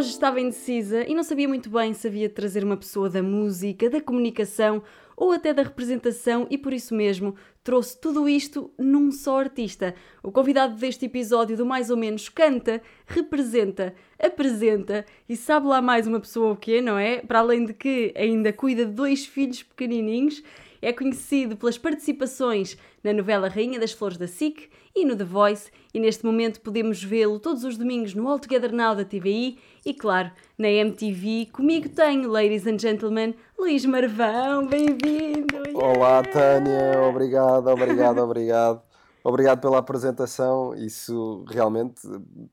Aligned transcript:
Hoje 0.00 0.12
estava 0.12 0.40
indecisa 0.40 1.06
e 1.06 1.14
não 1.14 1.22
sabia 1.22 1.46
muito 1.46 1.68
bem 1.68 1.92
se 1.92 2.08
havia 2.08 2.26
de 2.26 2.32
trazer 2.32 2.64
uma 2.64 2.74
pessoa 2.78 3.10
da 3.10 3.22
música, 3.22 3.90
da 3.90 4.00
comunicação 4.00 4.82
ou 5.14 5.30
até 5.30 5.52
da 5.52 5.62
representação 5.62 6.46
e 6.48 6.56
por 6.56 6.72
isso 6.72 6.94
mesmo 6.94 7.34
trouxe 7.62 8.00
tudo 8.00 8.26
isto 8.26 8.70
num 8.78 9.12
só 9.12 9.38
artista. 9.38 9.94
O 10.22 10.32
convidado 10.32 10.74
deste 10.74 11.04
episódio 11.04 11.54
do 11.54 11.66
Mais 11.66 11.90
ou 11.90 11.98
Menos 11.98 12.30
canta, 12.30 12.80
representa, 13.06 13.94
apresenta 14.18 15.04
e 15.28 15.36
sabe 15.36 15.66
lá 15.66 15.82
mais 15.82 16.06
uma 16.06 16.18
pessoa 16.18 16.52
o 16.52 16.56
quê, 16.56 16.80
não 16.80 16.96
é? 16.96 17.18
Para 17.18 17.40
além 17.40 17.66
de 17.66 17.74
que 17.74 18.14
ainda 18.16 18.54
cuida 18.54 18.86
de 18.86 18.92
dois 18.92 19.26
filhos 19.26 19.62
pequenininhos 19.62 20.42
é 20.82 20.92
conhecido 20.92 21.56
pelas 21.56 21.76
participações 21.76 22.76
na 23.04 23.12
novela 23.12 23.48
Rainha 23.48 23.78
das 23.78 23.92
Flores 23.92 24.16
da 24.16 24.26
SIC 24.26 24.70
e 24.94 25.04
no 25.04 25.16
The 25.16 25.24
Voice, 25.24 25.70
e 25.92 26.00
neste 26.00 26.24
momento 26.24 26.60
podemos 26.60 27.02
vê-lo 27.02 27.38
todos 27.38 27.64
os 27.64 27.76
domingos 27.76 28.14
no 28.14 28.28
All 28.28 28.38
Together 28.38 28.72
Now 28.72 28.94
da 28.94 29.04
TVI 29.04 29.58
e, 29.84 29.94
claro, 29.94 30.30
na 30.58 30.68
MTV. 30.68 31.48
Comigo 31.52 31.88
tenho, 31.88 32.28
ladies 32.28 32.66
and 32.66 32.78
gentlemen, 32.78 33.34
Luís 33.58 33.84
Marvão, 33.84 34.66
bem-vindo! 34.66 35.56
Olá, 35.74 36.22
Tânia, 36.22 37.00
obrigado, 37.02 37.68
obrigado, 37.68 38.18
obrigado. 38.22 38.82
Obrigado 39.22 39.60
pela 39.60 39.78
apresentação. 39.78 40.74
Isso 40.74 41.44
realmente 41.46 42.00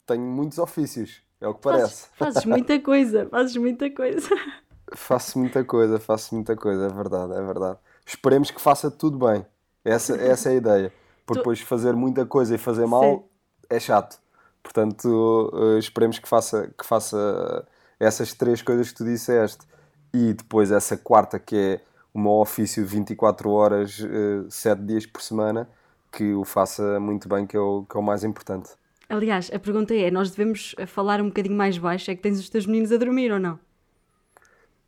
tenho 0.05 0.23
muitos 0.23 0.57
ofícios, 0.57 1.21
é 1.39 1.47
o 1.47 1.53
que 1.53 1.61
parece. 1.61 2.07
Fazes, 2.15 2.33
fazes 2.33 2.45
muita 2.45 2.77
coisa, 2.79 3.25
fazes 3.29 3.55
muita 3.55 3.89
coisa. 3.89 4.29
Faço 4.93 5.37
muita 5.37 5.65
coisa, 5.65 5.99
faço 5.99 6.33
muita 6.33 6.55
coisa, 6.55 6.85
é 6.85 6.87
verdade, 6.87 7.33
é 7.33 7.41
verdade 7.41 7.77
esperemos 8.07 8.49
que 8.49 8.61
faça 8.61 8.89
tudo 8.89 9.19
bem. 9.27 9.45
Essa, 9.83 10.15
essa 10.15 10.49
é 10.49 10.53
a 10.53 10.55
ideia. 10.55 10.93
Porque 11.25 11.41
depois 11.41 11.59
fazer 11.59 11.93
muita 11.93 12.25
coisa 12.25 12.55
e 12.55 12.57
fazer 12.57 12.87
mal 12.87 13.03
Sim. 13.03 13.23
é 13.69 13.79
chato. 13.79 14.17
Portanto, 14.63 15.51
uh, 15.53 15.77
esperemos 15.77 16.17
que 16.17 16.27
faça, 16.27 16.73
que 16.77 16.85
faça 16.85 17.67
essas 17.99 18.33
três 18.33 18.61
coisas 18.61 18.89
que 18.89 18.97
tu 18.97 19.03
disseste. 19.03 19.67
E 20.13 20.33
depois 20.33 20.71
essa 20.71 20.95
quarta, 20.95 21.37
que 21.37 21.55
é 21.55 21.81
o 22.13 22.19
meu 22.19 22.31
ofício 22.31 22.85
24 22.85 23.49
horas, 23.49 23.99
uh, 23.99 24.49
7 24.49 24.81
dias 24.83 25.05
por 25.05 25.21
semana, 25.21 25.69
que 26.11 26.33
o 26.33 26.45
faça 26.45 26.99
muito 26.99 27.27
bem, 27.27 27.45
que 27.45 27.57
é 27.57 27.59
o, 27.59 27.85
que 27.89 27.97
é 27.97 27.99
o 27.99 28.03
mais 28.03 28.23
importante. 28.23 28.69
Aliás, 29.09 29.51
a 29.53 29.59
pergunta 29.59 29.93
é: 29.93 30.09
nós 30.09 30.31
devemos 30.31 30.75
falar 30.87 31.21
um 31.21 31.27
bocadinho 31.27 31.55
mais 31.55 31.77
baixo? 31.77 32.09
É 32.09 32.15
que 32.15 32.21
tens 32.21 32.39
os 32.39 32.49
teus 32.49 32.65
meninos 32.65 32.91
a 32.91 32.97
dormir 32.97 33.31
ou 33.31 33.39
não? 33.39 33.59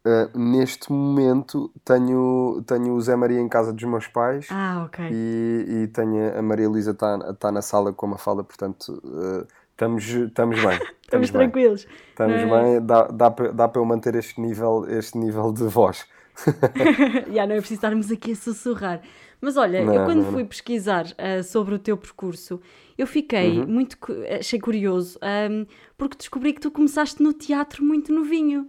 Uh, 0.10 0.40
neste 0.40 0.92
momento 0.92 1.72
tenho, 1.86 2.64
tenho 2.66 2.94
o 2.94 3.02
Zé 3.02 3.16
Maria 3.16 3.40
em 3.40 3.50
casa 3.50 3.72
dos 3.72 3.84
meus 3.84 4.08
pais 4.08 4.48
ah, 4.50 4.86
okay. 4.86 5.10
e, 5.12 5.84
e 5.84 5.88
tenho 5.90 6.36
a 6.36 6.42
Maria 6.42 6.68
Luísa 6.68 6.92
está 6.92 7.34
tá 7.34 7.52
na 7.52 7.62
sala 7.62 7.94
com 7.94 8.08
a 8.08 8.10
Mafalda, 8.10 8.44
portanto 8.44 8.90
uh, 9.04 9.46
estamos, 9.72 10.04
estamos 10.04 10.56
bem. 10.56 10.80
estamos, 11.04 11.28
estamos 11.28 11.30
tranquilos. 11.30 11.88
Estamos 12.10 12.42
bem, 12.42 12.86
dá, 12.86 13.04
dá, 13.08 13.30
dá 13.30 13.68
para 13.68 13.82
eu 13.82 13.86
manter 13.86 14.16
este 14.16 14.40
nível, 14.42 14.86
este 14.90 15.18
nível 15.18 15.52
de 15.52 15.66
voz. 15.66 16.08
Já 17.32 17.46
não 17.46 17.56
é 17.56 17.60
preciso 17.60 17.76
estarmos 17.76 18.12
aqui 18.12 18.32
a 18.32 18.36
sussurrar. 18.36 19.02
Mas 19.42 19.58
olha, 19.58 19.84
não, 19.84 19.94
eu 19.94 20.06
quando 20.06 20.24
não, 20.24 20.32
fui 20.32 20.44
pesquisar 20.44 21.06
uh, 21.06 21.44
sobre 21.44 21.76
o 21.76 21.80
teu 21.80 21.96
percurso, 21.96 22.60
eu 22.98 23.08
fiquei 23.08 23.60
uhum. 23.60 23.68
muito, 23.68 23.98
achei 24.38 24.60
curioso, 24.60 25.18
um, 25.50 25.66
porque 25.98 26.18
descobri 26.18 26.52
que 26.52 26.60
tu 26.60 26.70
começaste 26.70 27.24
no 27.24 27.32
teatro 27.32 27.84
muito 27.84 28.12
novinho. 28.12 28.68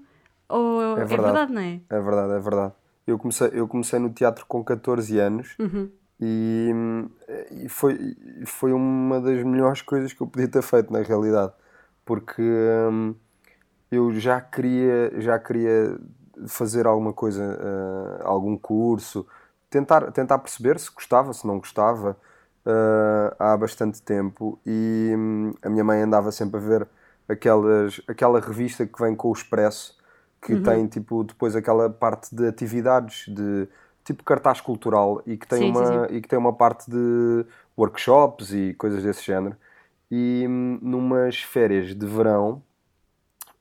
Ou 0.51 0.99
é 0.99 1.05
verdade, 1.05 1.15
é 1.15 1.17
verdade 1.17 1.53
não 1.53 1.63
é? 1.63 1.81
É 1.89 2.01
verdade, 2.01 2.33
é 2.33 2.39
verdade. 2.39 2.73
Eu 3.07 3.19
comecei, 3.19 3.51
eu 3.53 3.67
comecei 3.67 3.99
no 3.99 4.11
teatro 4.11 4.45
com 4.47 4.63
14 4.63 5.19
anos 5.19 5.57
uhum. 5.59 5.91
e, 6.21 6.71
e, 7.51 7.69
foi, 7.69 8.17
foi 8.47 8.73
uma 8.73 9.21
das 9.21 9.43
melhores 9.43 9.83
coisas 9.83 10.13
que 10.13 10.21
eu 10.21 10.27
podia 10.27 10.49
ter 10.49 10.63
feito, 10.63 10.93
na 10.93 11.01
realidade. 11.01 11.53
Porque 12.05 12.43
hum, 12.43 13.15
eu 13.91 14.13
já 14.15 14.41
queria, 14.41 15.13
já 15.21 15.39
queria 15.39 15.99
fazer 16.47 16.87
alguma 16.87 17.13
coisa, 17.13 17.43
uh, 17.43 18.27
algum 18.27 18.57
curso, 18.57 19.27
tentar, 19.69 20.11
tentar 20.13 20.39
perceber 20.39 20.79
se 20.79 20.91
gostava, 20.93 21.33
se 21.33 21.47
não 21.47 21.59
gostava, 21.59 22.17
uh, 22.67 23.35
há 23.39 23.57
bastante 23.57 24.03
tempo. 24.03 24.59
E 24.65 25.13
hum, 25.17 25.55
a 25.63 25.69
minha 25.69 25.85
mãe 25.85 26.03
andava 26.03 26.31
sempre 26.31 26.59
a 26.59 26.63
ver 26.63 26.89
aquelas, 27.29 28.01
aquela 28.07 28.41
revista 28.41 28.87
que 28.87 29.01
vem 29.01 29.15
com 29.15 29.29
o 29.29 29.33
Expresso 29.33 30.00
que 30.41 30.55
uhum. 30.55 30.63
tem 30.63 30.87
tipo 30.87 31.25
depois 31.25 31.55
aquela 31.55 31.91
parte 31.91 32.35
de 32.35 32.47
atividades 32.47 33.27
de 33.29 33.69
tipo 34.05 34.25
cartaz 34.25 34.61
cultural 34.61 35.23
e 35.27 35.37
que 35.37 35.47
tem 35.47 35.61
sim, 35.61 35.71
uma 35.71 35.87
sim, 35.87 36.09
sim. 36.09 36.17
e 36.17 36.21
que 36.21 36.29
tem 36.29 36.39
uma 36.39 36.53
parte 36.53 36.91
de 36.91 37.45
workshops 37.77 38.53
e 38.53 38.75
coisas 38.75 39.03
desse 39.03 39.25
género 39.25 39.57
e 40.11 40.45
hum, 40.49 40.79
numas 40.83 41.43
férias 41.43 41.95
de 41.95 42.07
verão 42.07 42.63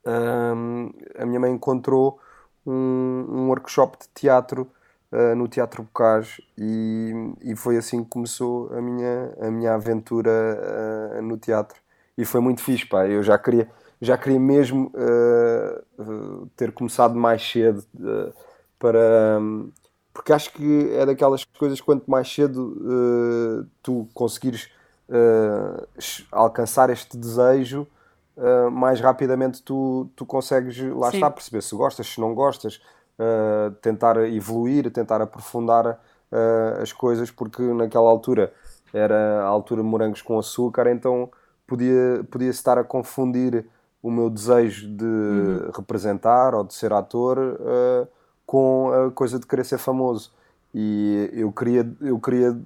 hum, 0.06 0.92
a 1.18 1.26
minha 1.26 1.40
mãe 1.40 1.52
encontrou 1.52 2.20
um, 2.66 3.26
um 3.30 3.48
workshop 3.48 3.98
de 4.00 4.08
teatro 4.14 4.70
uh, 5.12 5.36
no 5.36 5.48
Teatro 5.48 5.84
Bocage 5.84 6.44
e, 6.58 7.12
e 7.42 7.56
foi 7.56 7.78
assim 7.78 8.04
que 8.04 8.10
começou 8.10 8.72
a 8.74 8.82
minha, 8.82 9.34
a 9.42 9.52
minha 9.52 9.74
aventura 9.74 10.30
uh, 11.18 11.22
no 11.22 11.38
teatro 11.38 11.80
e 12.18 12.26
foi 12.26 12.42
muito 12.42 12.62
fixe, 12.62 12.86
pá. 12.86 13.08
Eu 13.08 13.24
já 13.24 13.38
queria, 13.38 13.70
já 14.02 14.18
queria 14.18 14.40
mesmo 14.40 14.92
uh, 14.96 16.48
ter 16.56 16.72
começado 16.72 17.16
mais 17.16 17.42
cedo 17.42 17.86
uh, 17.96 18.34
para. 18.78 19.40
Um, 19.40 19.72
porque 20.14 20.34
acho 20.34 20.52
que 20.52 20.92
é 20.94 21.06
daquelas 21.06 21.46
coisas 21.46 21.80
quanto 21.80 22.10
mais 22.10 22.28
cedo 22.34 22.76
uh, 22.82 23.66
tu 23.82 24.08
conseguires 24.14 24.70
alcançar 26.32 26.92
este 26.92 27.18
desejo, 27.18 27.88
mais 28.72 29.02
rapidamente 29.02 29.64
tu, 29.64 30.08
tu 30.16 30.24
consegues 30.24 30.78
lá 30.78 31.10
Sim. 31.10 31.18
está 31.18 31.32
perceber 31.32 31.64
se 31.64 31.74
gostas, 31.74 32.06
se 32.06 32.22
não 32.22 32.36
gostas, 32.36 32.80
tentar 33.82 34.18
evoluir, 34.32 34.92
tentar 34.92 35.20
aprofundar 35.20 36.00
as 36.80 36.94
coisas, 36.94 37.32
porque 37.32 37.60
naquela 37.74 38.08
altura 38.08 38.54
era 38.94 39.42
a 39.42 39.48
altura 39.48 39.82
de 39.82 39.88
morangos 39.88 40.22
com 40.22 40.38
açúcar, 40.38 40.86
então 40.92 41.32
podia, 41.66 42.24
podia 42.30 42.52
estar 42.52 42.78
a 42.78 42.84
confundir 42.84 43.66
o 44.02 44.10
meu 44.10 44.30
desejo 44.30 44.88
de 44.88 45.04
uhum. 45.04 45.72
representar 45.76 46.56
ou 46.56 46.64
de 46.64 46.74
ser 46.74 46.94
ator 46.94 47.38
uh, 47.38 48.08
com 48.46 48.92
a 48.92 49.12
coisa 49.12 49.40
de 49.40 49.46
querer 49.46 49.66
ser 49.66 49.78
famoso. 49.78 50.32
E 50.74 51.30
eu 51.34 51.52
queria, 51.52 51.92
eu 52.02 52.20
queria 52.20 52.58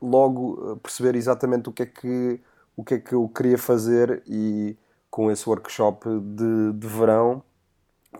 logo 0.00 0.76
perceber 0.82 1.16
exatamente 1.16 1.68
o 1.68 1.72
que 1.72 1.82
é 1.82 1.86
que, 1.86 2.40
o 2.76 2.84
que, 2.84 2.94
é 2.94 2.98
que 2.98 3.14
eu 3.14 3.28
queria 3.28 3.58
fazer 3.58 4.22
e 4.26 4.76
com 5.10 5.30
esse 5.30 5.48
workshop 5.48 6.06
de, 6.08 6.72
de 6.72 6.86
verão 6.86 7.42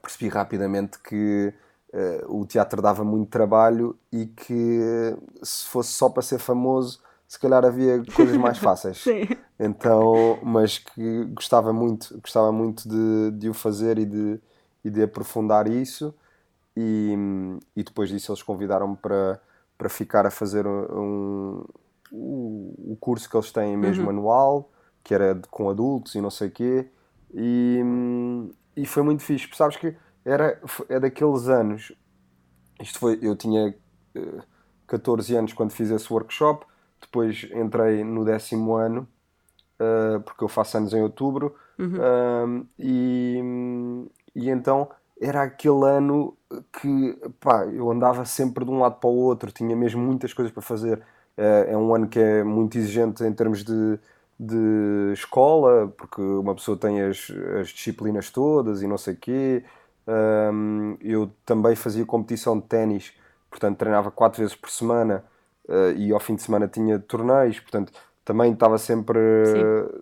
percebi 0.03 0.29
rapidamente 0.29 0.99
que 0.99 1.53
uh, 1.93 2.41
o 2.41 2.47
teatro 2.47 2.83
dava 2.83 3.05
muito 3.05 3.31
trabalho 3.31 3.97
e 4.13 4.27
que 4.27 4.81
se 5.43 5.67
fosse 5.67 5.93
só 5.93 6.09
para 6.09 6.23
ser 6.23 6.39
famoso 6.39 7.01
se 7.29 7.39
calhar 7.39 7.63
havia 7.63 8.03
coisas 8.17 8.37
mais 8.39 8.57
fáceis. 8.59 8.97
Sim. 8.97 9.29
Então, 9.61 10.39
mas 10.43 10.79
que 10.79 11.25
gostava 11.27 11.75
muito, 11.75 12.19
gostava 12.23 12.51
muito 12.51 12.89
de, 12.89 13.33
de 13.33 13.51
o 13.51 13.55
fazer 13.55 13.99
e 13.99 14.07
de, 14.07 14.41
e 14.83 14.89
de 14.89 15.03
aprofundar 15.03 15.69
isso. 15.69 16.15
E, 16.75 17.15
e 17.77 17.83
depois 17.83 18.09
disso 18.09 18.33
eles 18.33 18.43
convidaram-me 18.43 18.97
para, 18.97 19.39
para 19.77 19.89
ficar 19.91 20.25
a 20.25 20.31
fazer 20.31 20.67
um, 20.67 21.65
um, 22.11 22.75
o 22.93 22.97
curso 22.99 23.29
que 23.29 23.37
eles 23.37 23.53
têm 23.53 23.77
mesmo 23.77 24.05
uhum. 24.05 24.11
anual, 24.11 24.71
que 25.05 25.13
era 25.13 25.35
de, 25.35 25.47
com 25.49 25.69
adultos 25.69 26.15
e 26.15 26.23
não 26.23 26.31
sei 26.31 26.49
o 26.49 26.51
quê. 26.51 26.89
E, 27.35 27.83
e 28.75 28.87
foi 28.87 29.03
muito 29.03 29.23
fixe. 29.23 29.47
Sabes 29.53 29.77
que 29.77 29.95
era, 30.25 30.59
é 30.89 30.99
daqueles 30.99 31.47
anos. 31.49 31.93
Isto 32.81 32.99
foi, 33.01 33.19
eu 33.21 33.37
tinha 33.37 33.75
14 34.87 35.35
eh, 35.35 35.39
anos 35.39 35.53
quando 35.53 35.73
fiz 35.73 35.91
esse 35.91 36.11
workshop 36.11 36.65
depois 37.01 37.49
entrei 37.55 38.05
no 38.05 38.25
décimo 38.25 38.75
ano, 38.75 39.09
uh, 39.81 40.21
porque 40.21 40.45
eu 40.45 40.49
faço 40.49 40.77
anos 40.77 40.93
em 40.93 41.03
outubro, 41.03 41.55
uhum. 41.79 41.95
uh, 41.97 42.67
e, 42.79 43.43
e 44.35 44.51
então 44.51 44.89
era 45.21 45.43
aquele 45.43 45.85
ano 45.85 46.37
que 46.81 47.19
pá, 47.41 47.67
eu 47.67 47.91
andava 47.91 48.25
sempre 48.25 48.65
de 48.65 48.71
um 48.71 48.81
lado 48.81 48.97
para 48.97 49.11
o 49.11 49.17
outro, 49.17 49.51
tinha 49.51 49.75
mesmo 49.75 50.01
muitas 50.01 50.33
coisas 50.33 50.53
para 50.53 50.63
fazer. 50.63 50.99
Uh, 51.37 51.71
é 51.71 51.77
um 51.77 51.95
ano 51.95 52.09
que 52.09 52.19
é 52.19 52.43
muito 52.43 52.77
exigente 52.79 53.23
em 53.25 53.33
termos 53.33 53.65
de, 53.65 53.99
de 54.39 55.13
escola, 55.13 55.93
porque 55.97 56.21
uma 56.21 56.55
pessoa 56.55 56.77
tem 56.77 57.01
as, 57.03 57.31
as 57.61 57.69
disciplinas 57.69 58.31
todas 58.31 58.83
e 58.83 58.87
não 58.87 58.99
sei 58.99 59.15
o 59.15 59.17
quê. 59.17 59.65
Eu 61.03 61.31
também 61.45 61.77
fazia 61.77 62.03
competição 62.07 62.59
de 62.59 62.65
ténis, 62.65 63.13
portanto 63.51 63.77
treinava 63.77 64.11
quatro 64.11 64.41
vezes 64.41 64.57
por 64.57 64.71
semana 64.71 65.23
uh, 65.69 65.93
e 65.97 66.13
ao 66.13 66.21
fim 66.21 66.35
de 66.35 66.43
semana 66.43 66.67
tinha 66.67 66.99
torneios, 66.99 67.61
portanto 67.61 67.93
também 68.25 68.53
estava 68.53 68.77
sempre, 68.77 69.19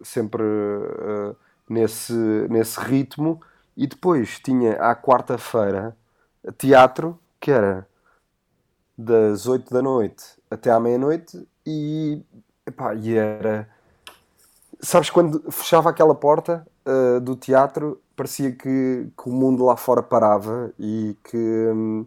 sempre 0.03 0.43
uh, 0.43 1.37
nesse, 1.69 2.13
nesse 2.51 2.81
ritmo. 2.81 3.41
E 3.77 3.87
depois 3.87 4.41
tinha 4.41 4.73
à 4.77 4.97
quarta-feira 4.97 5.97
teatro, 6.59 7.19
que 7.39 7.53
era 7.53 7.87
das 8.99 9.47
8 9.47 9.73
da 9.73 9.83
noite 9.83 10.25
até 10.51 10.71
à 10.71 10.81
meia-noite, 10.81 11.47
e, 11.65 12.23
epá, 12.67 12.95
e 12.95 13.15
era. 13.15 13.69
Sabes 14.81 15.11
quando 15.11 15.51
fechava 15.51 15.91
aquela 15.91 16.15
porta 16.15 16.67
uh, 16.87 17.21
do 17.21 17.37
teatro, 17.37 18.01
parecia 18.17 18.53
que, 18.53 19.09
que, 19.17 19.29
o 19.29 19.33
mundo 19.33 19.65
lá 19.65 19.77
fora 19.77 20.03
parava 20.03 20.73
e 20.79 21.17
que, 21.25 21.37
hum, 21.37 22.07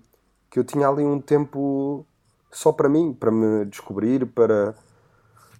que 0.50 0.60
eu 0.60 0.64
tinha 0.64 0.88
ali 0.88 1.04
um 1.04 1.20
tempo 1.22 2.06
só 2.52 2.72
para 2.72 2.90
mim, 2.90 3.14
para 3.14 3.32
me 3.32 3.66
descobrir, 3.66 4.26
para 4.26 4.76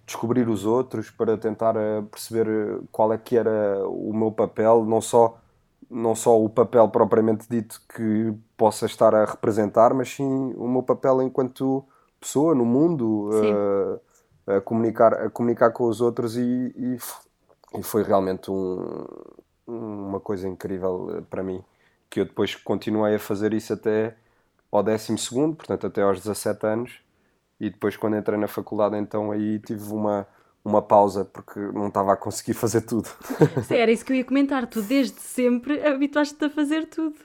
descobrir 0.06 0.48
os 0.48 0.66
outros, 0.66 1.10
para 1.10 1.36
tentar 1.36 1.76
eh, 1.76 2.02
perceber 2.10 2.80
qual 2.90 3.12
é 3.12 3.18
que 3.18 3.36
era 3.36 3.86
o 3.88 4.12
meu 4.12 4.32
papel, 4.32 4.84
não 4.84 5.00
só 5.00 5.38
não 5.90 6.14
só 6.14 6.40
o 6.40 6.48
papel 6.48 6.88
propriamente 6.88 7.46
dito 7.50 7.82
que 7.92 8.32
possa 8.56 8.86
estar 8.86 9.12
a 9.12 9.24
representar, 9.24 9.92
mas 9.92 10.08
sim 10.08 10.54
o 10.56 10.68
meu 10.68 10.84
papel 10.84 11.20
enquanto 11.20 11.84
pessoa 12.20 12.54
no 12.54 12.64
mundo, 12.64 13.30
a, 14.46 14.56
a, 14.56 14.60
comunicar, 14.60 15.14
a 15.14 15.30
comunicar 15.30 15.72
com 15.72 15.88
os 15.88 16.00
outros 16.00 16.36
e, 16.36 16.72
e, 16.76 16.98
e 17.78 17.82
foi 17.82 18.04
realmente 18.04 18.50
um, 18.50 19.04
uma 19.66 20.20
coisa 20.20 20.48
incrível 20.48 21.08
eh, 21.16 21.22
para 21.28 21.42
mim, 21.42 21.62
que 22.08 22.20
eu 22.20 22.24
depois 22.24 22.54
continuei 22.54 23.16
a 23.16 23.18
fazer 23.18 23.52
isso 23.52 23.72
até 23.72 24.16
ao 24.70 24.82
12 24.82 25.18
segundo, 25.18 25.56
portanto 25.56 25.86
até 25.86 26.02
aos 26.02 26.18
17 26.18 26.66
anos, 26.66 26.92
e 27.58 27.70
depois 27.70 27.96
quando 27.96 28.16
entrei 28.16 28.38
na 28.38 28.48
faculdade 28.48 28.96
então 28.96 29.30
aí 29.32 29.58
tive 29.58 29.92
uma 29.92 30.26
uma 30.64 30.82
pausa 30.82 31.24
porque 31.24 31.58
não 31.58 31.88
estava 31.88 32.12
a 32.12 32.16
conseguir 32.16 32.52
fazer 32.52 32.82
tudo. 32.82 33.08
Sim, 33.64 33.76
era 33.76 33.90
isso 33.90 34.04
que 34.04 34.12
eu 34.12 34.16
ia 34.16 34.24
comentar. 34.24 34.66
Tu 34.66 34.82
desde 34.82 35.18
sempre 35.18 35.86
habituaste-te 35.86 36.44
a 36.44 36.50
fazer 36.50 36.86
tudo, 36.86 37.16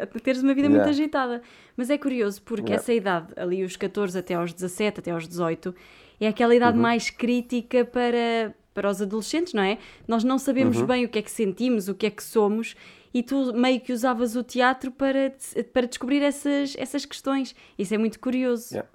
a 0.00 0.20
teres 0.20 0.42
uma 0.42 0.54
vida 0.54 0.68
yeah. 0.68 0.84
muito 0.84 0.88
agitada. 0.88 1.42
Mas 1.76 1.88
é 1.88 1.96
curioso 1.96 2.42
porque 2.42 2.72
yeah. 2.72 2.82
essa 2.82 2.92
idade, 2.92 3.32
ali 3.36 3.64
os 3.64 3.76
14 3.76 4.18
até 4.18 4.34
aos 4.34 4.52
17, 4.52 5.00
até 5.00 5.10
aos 5.10 5.26
18, 5.26 5.74
é 6.20 6.28
aquela 6.28 6.54
idade 6.54 6.76
uhum. 6.76 6.82
mais 6.82 7.08
crítica 7.08 7.82
para, 7.84 8.54
para 8.74 8.90
os 8.90 9.00
adolescentes, 9.00 9.54
não 9.54 9.62
é? 9.62 9.78
Nós 10.06 10.22
não 10.22 10.38
sabemos 10.38 10.76
uhum. 10.76 10.86
bem 10.86 11.04
o 11.06 11.08
que 11.08 11.18
é 11.18 11.22
que 11.22 11.30
sentimos, 11.30 11.88
o 11.88 11.94
que 11.94 12.06
é 12.06 12.10
que 12.10 12.22
somos 12.22 12.76
e 13.12 13.22
tu 13.22 13.52
meio 13.54 13.80
que 13.80 13.92
usavas 13.92 14.36
o 14.36 14.42
teatro 14.44 14.90
para, 14.90 15.32
para 15.72 15.86
descobrir 15.86 16.22
essas, 16.22 16.74
essas 16.78 17.04
questões. 17.04 17.54
Isso 17.78 17.94
é 17.94 17.98
muito 17.98 18.20
curioso. 18.20 18.72
Yeah. 18.72 18.88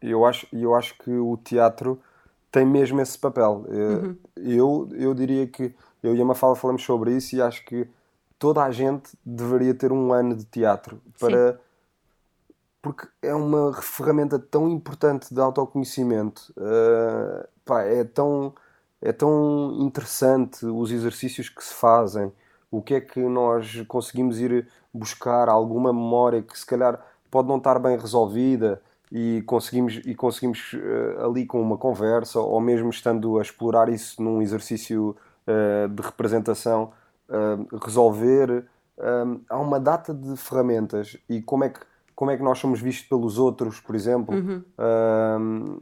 Eu, 0.00 0.24
acho, 0.24 0.46
eu 0.52 0.74
acho 0.74 0.96
que 0.98 1.10
o 1.10 1.36
teatro 1.36 2.00
tem 2.50 2.66
mesmo 2.66 3.00
esse 3.00 3.18
papel. 3.18 3.64
Eh, 3.68 3.76
uhum. 3.76 4.16
Eu, 4.36 4.88
eu 4.92 5.14
diria 5.14 5.46
que 5.46 5.74
eu 6.02 6.14
e 6.14 6.20
a 6.20 6.24
Mafala 6.24 6.56
falamos 6.56 6.82
sobre 6.82 7.16
isso 7.16 7.36
e 7.36 7.42
acho 7.42 7.64
que 7.64 7.88
toda 8.38 8.62
a 8.62 8.70
gente 8.70 9.12
deveria 9.24 9.72
ter 9.72 9.92
um 9.92 10.12
ano 10.12 10.34
de 10.36 10.44
teatro 10.44 11.00
para. 11.18 11.52
Sim. 11.52 11.58
Porque 12.82 13.06
é 13.22 13.32
uma 13.32 13.72
ferramenta 13.80 14.40
tão 14.40 14.68
importante 14.68 15.32
de 15.32 15.40
autoconhecimento. 15.40 16.52
Uh, 16.56 17.46
pá, 17.64 17.82
é, 17.82 18.02
tão, 18.02 18.52
é 19.00 19.12
tão 19.12 19.76
interessante 19.78 20.66
os 20.66 20.90
exercícios 20.90 21.48
que 21.48 21.62
se 21.62 21.72
fazem. 21.72 22.32
O 22.72 22.80
que 22.80 22.94
é 22.94 23.00
que 23.02 23.20
nós 23.20 23.84
conseguimos 23.86 24.40
ir 24.40 24.66
buscar? 24.92 25.50
Alguma 25.50 25.92
memória 25.92 26.40
que 26.40 26.58
se 26.58 26.64
calhar 26.64 26.98
pode 27.30 27.46
não 27.46 27.58
estar 27.58 27.78
bem 27.78 27.98
resolvida 27.98 28.80
e 29.12 29.42
conseguimos, 29.42 30.00
e 30.06 30.14
conseguimos 30.14 30.72
uh, 30.72 31.26
ali 31.26 31.44
com 31.44 31.60
uma 31.60 31.76
conversa 31.76 32.40
ou 32.40 32.58
mesmo 32.62 32.88
estando 32.88 33.38
a 33.38 33.42
explorar 33.42 33.90
isso 33.90 34.22
num 34.22 34.40
exercício 34.40 35.14
uh, 35.46 35.86
de 35.86 36.02
representação 36.02 36.92
uh, 37.28 37.76
resolver 37.84 38.64
há 39.48 39.58
uma 39.58 39.80
data 39.80 40.14
de 40.14 40.36
ferramentas 40.36 41.16
e 41.28 41.42
como 41.42 41.64
é 41.64 41.70
que 41.70 41.80
como 42.14 42.30
é 42.30 42.36
que 42.36 42.42
nós 42.42 42.58
somos 42.58 42.78
vistos 42.80 43.08
pelos 43.08 43.36
outros 43.36 43.80
por 43.80 43.96
exemplo 43.96 44.36
uhum. 44.36 45.80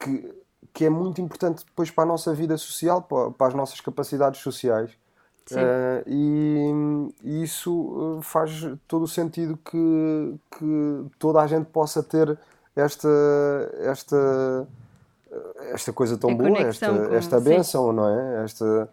que, 0.00 0.34
que 0.72 0.84
é 0.86 0.90
muito 0.90 1.20
importante 1.20 1.64
depois 1.64 1.90
para 1.90 2.04
a 2.04 2.06
nossa 2.06 2.34
vida 2.34 2.56
social 2.56 3.02
para, 3.02 3.30
para 3.30 3.46
as 3.48 3.54
nossas 3.54 3.80
capacidades 3.80 4.40
sociais 4.40 4.90
Uh, 5.54 6.02
e, 6.06 7.12
e, 7.22 7.42
isso 7.42 8.18
faz 8.22 8.68
todo 8.86 9.02
o 9.02 9.08
sentido 9.08 9.58
que, 9.58 10.34
que 10.58 11.06
toda 11.18 11.40
a 11.40 11.46
gente 11.46 11.66
possa 11.66 12.02
ter 12.02 12.38
esta, 12.76 13.08
esta, 13.80 14.68
esta 15.72 15.92
coisa 15.92 16.16
tão 16.18 16.30
a 16.30 16.34
boa, 16.34 16.58
esta, 16.58 16.88
com... 16.88 17.14
esta 17.14 17.40
benção, 17.40 17.92
não 17.92 18.08
é? 18.08 18.44
Esta... 18.44 18.88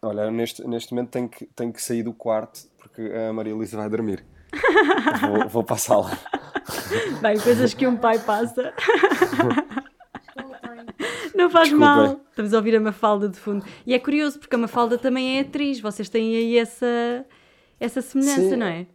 Olha, 0.00 0.30
neste, 0.30 0.66
neste 0.66 0.94
momento 0.94 1.10
tenho 1.10 1.28
que, 1.28 1.46
tenho 1.46 1.72
que 1.72 1.82
sair 1.82 2.02
do 2.02 2.12
quarto 2.12 2.60
porque 2.78 3.02
a 3.02 3.32
Maria 3.32 3.54
Elisa 3.54 3.76
vai 3.76 3.88
dormir. 3.88 4.24
vou, 5.20 5.48
vou 5.48 5.64
passá-la. 5.64 6.10
Bem, 7.20 7.38
coisas 7.38 7.72
que 7.72 7.86
um 7.86 7.96
pai 7.96 8.18
passa. 8.18 8.72
Faz 11.52 11.68
Desculpa. 11.68 11.94
mal. 11.94 12.20
Estamos 12.30 12.54
a 12.54 12.56
ouvir 12.56 12.74
a 12.74 12.80
Mafalda 12.80 13.28
de 13.28 13.38
fundo. 13.38 13.64
E 13.86 13.92
é 13.92 13.98
curioso 13.98 14.38
porque 14.38 14.54
a 14.54 14.58
Mafalda 14.58 14.96
também 14.96 15.36
é 15.36 15.40
atriz. 15.42 15.80
Vocês 15.80 16.08
têm 16.08 16.34
aí 16.34 16.56
essa, 16.56 17.26
essa 17.78 18.00
semelhança, 18.00 18.48
Sim. 18.48 18.56
não 18.56 18.66
é? 18.66 18.86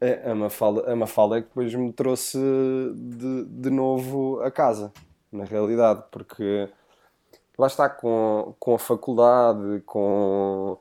É, 0.00 0.30
a 0.30 0.34
Mafalda, 0.34 0.92
a 0.92 0.94
Mafalda 0.94 1.38
é 1.38 1.42
que 1.42 1.48
depois 1.48 1.74
me 1.74 1.92
trouxe 1.92 2.38
de, 2.94 3.44
de 3.46 3.70
novo 3.70 4.40
a 4.42 4.50
casa, 4.50 4.92
na 5.32 5.44
realidade, 5.44 6.04
porque 6.10 6.68
lá 7.58 7.66
está 7.66 7.88
com, 7.88 8.54
com 8.58 8.74
a 8.74 8.78
faculdade, 8.78 9.82
com 9.86 10.78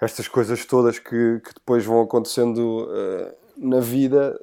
estas 0.00 0.26
coisas 0.26 0.64
todas 0.64 0.98
que, 0.98 1.40
que 1.40 1.54
depois 1.54 1.84
vão 1.84 2.00
acontecendo 2.00 2.88
uh, 2.88 3.34
na 3.56 3.80
vida, 3.80 4.40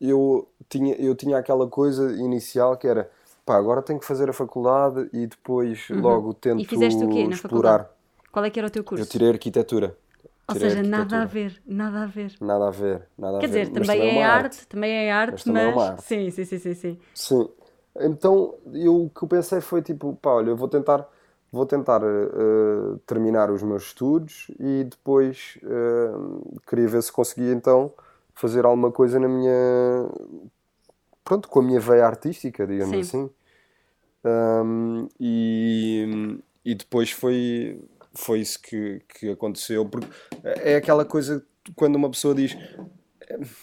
eu 0.00 0.48
tinha, 0.68 0.94
eu 0.94 1.14
tinha 1.14 1.38
aquela 1.38 1.68
coisa 1.68 2.12
inicial 2.16 2.76
que 2.76 2.86
era 2.86 3.10
pá, 3.46 3.56
agora 3.56 3.80
tenho 3.80 4.00
que 4.00 4.04
fazer 4.04 4.28
a 4.28 4.32
faculdade 4.32 5.08
e 5.12 5.26
depois 5.26 5.88
uhum. 5.88 6.00
logo 6.00 6.34
tento 6.34 6.60
e 6.60 6.64
fizeste 6.66 7.02
o 7.02 7.08
quê 7.08 7.26
na 7.26 7.36
explorar. 7.36 7.78
Faculdade? 7.78 7.88
Qual 8.32 8.44
é 8.44 8.50
que 8.50 8.58
era 8.58 8.66
o 8.66 8.70
teu 8.70 8.84
curso? 8.84 9.02
Eu 9.02 9.08
tirei 9.08 9.30
arquitetura. 9.30 9.96
Ou 10.48 10.54
seja, 10.54 10.82
nada 10.82 11.22
a 11.22 11.24
ver, 11.24 11.60
nada 11.66 12.02
a 12.02 12.06
ver. 12.06 12.34
Nada 12.40 12.68
a 12.68 12.70
ver, 12.70 13.08
nada 13.18 13.38
Quer 13.38 13.46
a 13.46 13.48
ver. 13.48 13.66
Quer 13.66 13.66
dizer, 13.66 13.66
também, 13.72 13.98
também 13.98 14.10
é, 14.10 14.18
é 14.18 14.24
arte, 14.24 14.44
arte, 14.44 14.66
também 14.68 14.92
é 14.92 15.12
arte, 15.12 15.50
mas... 15.50 15.62
É 15.62 15.68
uma 15.68 15.88
arte. 15.90 16.02
Sim, 16.04 16.30
sim, 16.30 16.44
sim, 16.44 16.58
sim, 16.58 16.74
sim. 16.74 16.98
Sim. 17.14 17.48
Então, 17.98 18.54
eu, 18.72 19.04
o 19.04 19.10
que 19.10 19.24
eu 19.24 19.28
pensei 19.28 19.60
foi 19.60 19.80
tipo, 19.82 20.14
pá, 20.20 20.30
olha, 20.30 20.50
eu 20.50 20.56
vou 20.56 20.68
tentar, 20.68 21.08
vou 21.50 21.66
tentar 21.66 22.02
uh, 22.02 22.98
terminar 23.06 23.50
os 23.50 23.62
meus 23.62 23.84
estudos 23.84 24.48
e 24.60 24.84
depois 24.84 25.58
uh, 25.64 26.60
queria 26.68 26.86
ver 26.86 27.02
se 27.02 27.10
conseguia 27.10 27.52
então 27.52 27.92
fazer 28.34 28.64
alguma 28.64 28.92
coisa 28.92 29.18
na 29.18 29.28
minha... 29.28 29.52
Pronto, 31.24 31.48
com 31.48 31.58
a 31.58 31.62
minha 31.62 31.80
veia 31.80 32.06
artística, 32.06 32.66
digamos 32.66 32.94
sim. 32.94 33.00
assim. 33.00 33.30
Um, 34.26 35.08
e, 35.20 36.38
e 36.64 36.74
depois 36.74 37.10
foi 37.10 37.80
foi 38.14 38.40
isso 38.40 38.60
que, 38.60 39.00
que 39.08 39.30
aconteceu. 39.30 39.86
Porque 39.86 40.08
é 40.42 40.76
aquela 40.76 41.04
coisa 41.04 41.44
quando 41.74 41.96
uma 41.96 42.10
pessoa 42.10 42.34
diz: 42.34 42.56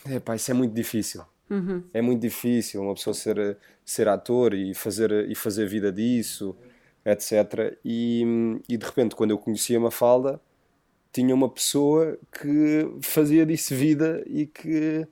é 0.06 0.20
pá, 0.20 0.36
isso 0.36 0.52
é 0.52 0.54
muito 0.54 0.74
difícil. 0.74 1.24
Uhum. 1.50 1.84
É 1.94 2.02
muito 2.02 2.22
difícil 2.22 2.82
uma 2.82 2.94
pessoa 2.94 3.14
ser, 3.14 3.58
ser 3.86 4.08
ator 4.08 4.54
e 4.54 4.74
fazer, 4.74 5.30
e 5.30 5.36
fazer 5.36 5.68
vida 5.68 5.92
disso, 5.92 6.56
etc. 7.06 7.78
E, 7.84 8.24
e 8.68 8.78
de 8.78 8.86
repente, 8.86 9.16
quando 9.16 9.32
eu 9.32 9.38
conhecia 9.38 9.78
uma 9.78 9.92
falda, 9.92 10.40
tinha 11.12 11.34
uma 11.34 11.50
pessoa 11.50 12.18
que 12.32 12.90
fazia 13.02 13.46
disso 13.46 13.76
vida 13.76 14.24
e 14.26 14.48
que, 14.48 15.08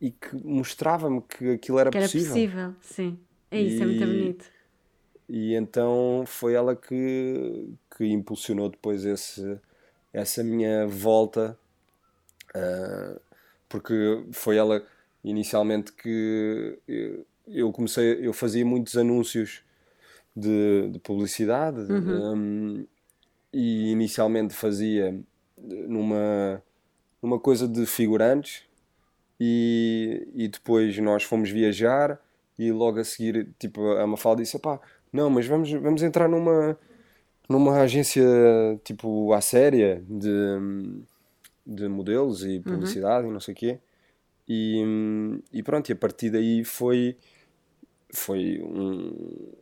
e 0.00 0.10
que 0.10 0.36
mostrava-me 0.44 1.22
que 1.22 1.52
aquilo 1.52 1.78
era, 1.78 1.90
que 1.90 1.96
era 1.96 2.06
possível. 2.06 2.28
possível, 2.28 2.74
sim. 2.82 3.18
É 3.54 3.60
isso, 3.60 3.78
e, 3.78 3.82
é 3.82 3.86
muito 3.86 4.06
bonito. 4.06 4.44
E 5.28 5.54
então 5.54 6.24
foi 6.26 6.54
ela 6.54 6.74
que, 6.74 7.68
que 7.96 8.04
impulsionou 8.04 8.68
depois 8.68 9.04
esse, 9.04 9.58
essa 10.12 10.42
minha 10.42 10.86
volta, 10.88 11.56
uh, 12.54 13.20
porque 13.68 14.24
foi 14.32 14.56
ela 14.56 14.84
inicialmente 15.22 15.92
que 15.92 16.78
eu 17.46 17.72
comecei, 17.72 18.26
eu 18.26 18.32
fazia 18.32 18.64
muitos 18.64 18.96
anúncios 18.96 19.62
de, 20.36 20.88
de 20.90 20.98
publicidade 20.98 21.80
uhum. 21.80 22.34
um, 22.34 22.86
e 23.52 23.92
inicialmente 23.92 24.52
fazia 24.52 25.16
numa, 25.56 26.60
numa 27.22 27.38
coisa 27.38 27.68
de 27.68 27.86
figurantes 27.86 28.64
e, 29.38 30.28
e 30.34 30.48
depois 30.48 30.98
nós 30.98 31.22
fomos 31.22 31.50
viajar 31.50 32.20
e 32.58 32.70
logo 32.72 33.00
a 33.00 33.04
seguir 33.04 33.48
tipo, 33.58 33.92
a 33.92 34.06
Mafalda 34.06 34.42
disse, 34.42 34.58
pá, 34.58 34.80
não, 35.12 35.30
mas 35.30 35.46
vamos, 35.46 35.70
vamos 35.70 36.02
entrar 36.02 36.28
numa 36.28 36.78
numa 37.48 37.80
agência 37.80 38.24
tipo 38.84 39.32
à 39.32 39.40
séria 39.40 40.02
de, 40.08 41.02
de 41.66 41.88
modelos 41.88 42.44
e 42.44 42.56
uhum. 42.56 42.62
publicidade 42.62 43.24
uhum. 43.24 43.30
e 43.30 43.32
não 43.32 43.40
sei 43.40 43.54
o 43.54 43.56
quê. 43.56 43.78
E, 44.48 44.82
e 45.52 45.62
pronto, 45.62 45.88
e 45.88 45.92
a 45.92 45.96
partir 45.96 46.30
daí 46.30 46.64
foi, 46.64 47.16
foi 48.12 48.60
um, 48.62 49.52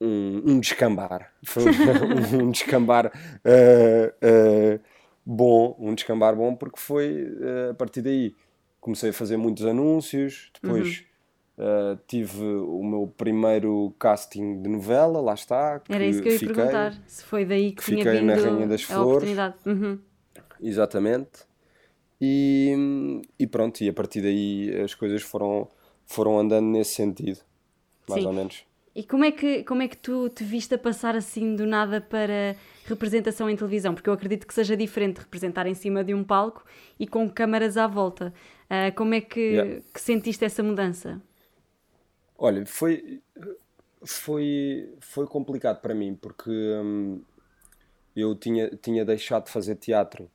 um, 0.00 0.42
um 0.52 0.60
descambar. 0.60 1.32
Foi 1.44 1.64
um, 1.64 2.42
um 2.46 2.50
descambar 2.50 3.06
uh, 3.06 4.76
uh, 4.76 4.80
bom, 5.24 5.76
um 5.78 5.94
descambar 5.94 6.34
bom 6.34 6.54
porque 6.54 6.80
foi 6.80 7.24
uh, 7.24 7.70
a 7.70 7.74
partir 7.74 8.02
daí 8.02 8.34
comecei 8.80 9.10
a 9.10 9.12
fazer 9.12 9.36
muitos 9.36 9.64
anúncios, 9.64 10.50
depois 10.60 11.04
Uh, 11.58 11.98
tive 12.06 12.42
o 12.42 12.82
meu 12.82 13.12
primeiro 13.14 13.94
casting 13.98 14.62
de 14.62 14.68
novela, 14.68 15.20
lá 15.20 15.34
está. 15.34 15.80
Era 15.88 16.04
isso 16.04 16.22
que 16.22 16.28
eu 16.28 16.32
ia 16.32 16.38
fiquei, 16.38 16.54
perguntar, 16.54 16.94
se 17.06 17.22
foi 17.24 17.44
daí 17.44 17.72
que, 17.72 17.84
que 17.84 17.84
tinha 17.84 18.10
vindo 18.10 18.24
na 18.24 18.34
Rainha 18.34 18.66
das 18.66 18.82
Flores. 18.82 19.06
oportunidade. 19.06 19.54
Uhum. 19.66 19.98
Exatamente. 20.60 21.30
E, 22.20 23.20
e 23.38 23.46
pronto, 23.46 23.82
e 23.82 23.88
a 23.88 23.92
partir 23.92 24.22
daí 24.22 24.80
as 24.82 24.94
coisas 24.94 25.22
foram, 25.22 25.68
foram 26.06 26.38
andando 26.38 26.66
nesse 26.66 26.94
sentido, 26.94 27.40
mais 28.08 28.22
Sim. 28.22 28.28
ou 28.28 28.32
menos. 28.32 28.64
E 28.94 29.02
como 29.02 29.24
é, 29.24 29.32
que, 29.32 29.64
como 29.64 29.82
é 29.82 29.88
que 29.88 29.96
tu 29.96 30.28
te 30.28 30.44
viste 30.44 30.74
a 30.74 30.78
passar 30.78 31.16
assim 31.16 31.56
do 31.56 31.66
nada 31.66 32.00
para 32.00 32.54
representação 32.84 33.48
em 33.48 33.56
televisão? 33.56 33.94
Porque 33.94 34.08
eu 34.08 34.12
acredito 34.12 34.46
que 34.46 34.52
seja 34.52 34.76
diferente 34.76 35.18
representar 35.18 35.66
em 35.66 35.74
cima 35.74 36.04
de 36.04 36.14
um 36.14 36.22
palco 36.22 36.64
e 37.00 37.06
com 37.06 37.28
câmaras 37.28 37.76
à 37.76 37.86
volta. 37.86 38.32
Uh, 38.64 38.94
como 38.94 39.14
é 39.14 39.20
que, 39.20 39.40
yeah. 39.40 39.80
que 39.92 40.00
sentiste 40.00 40.44
essa 40.44 40.62
mudança? 40.62 41.20
Olha, 42.44 42.66
foi, 42.66 43.22
foi, 44.04 44.92
foi 44.98 45.28
complicado 45.28 45.80
para 45.80 45.94
mim 45.94 46.18
porque 46.20 46.50
hum, 46.50 47.22
eu 48.16 48.34
tinha, 48.34 48.68
tinha 48.68 49.04
deixado 49.04 49.44
de 49.44 49.52
fazer 49.52 49.76
teatro 49.76 50.28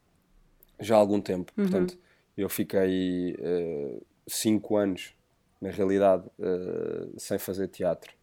já 0.79 0.95
há 0.95 0.99
algum 0.99 1.19
tempo. 1.19 1.51
Uhum. 1.57 1.65
Portanto, 1.65 1.99
eu 2.37 2.47
fiquei 2.47 3.33
uh, 3.33 4.01
cinco 4.25 4.77
anos, 4.77 5.13
na 5.59 5.69
realidade, 5.69 6.25
uh, 6.39 7.19
sem 7.19 7.37
fazer 7.37 7.67
teatro. 7.67 8.13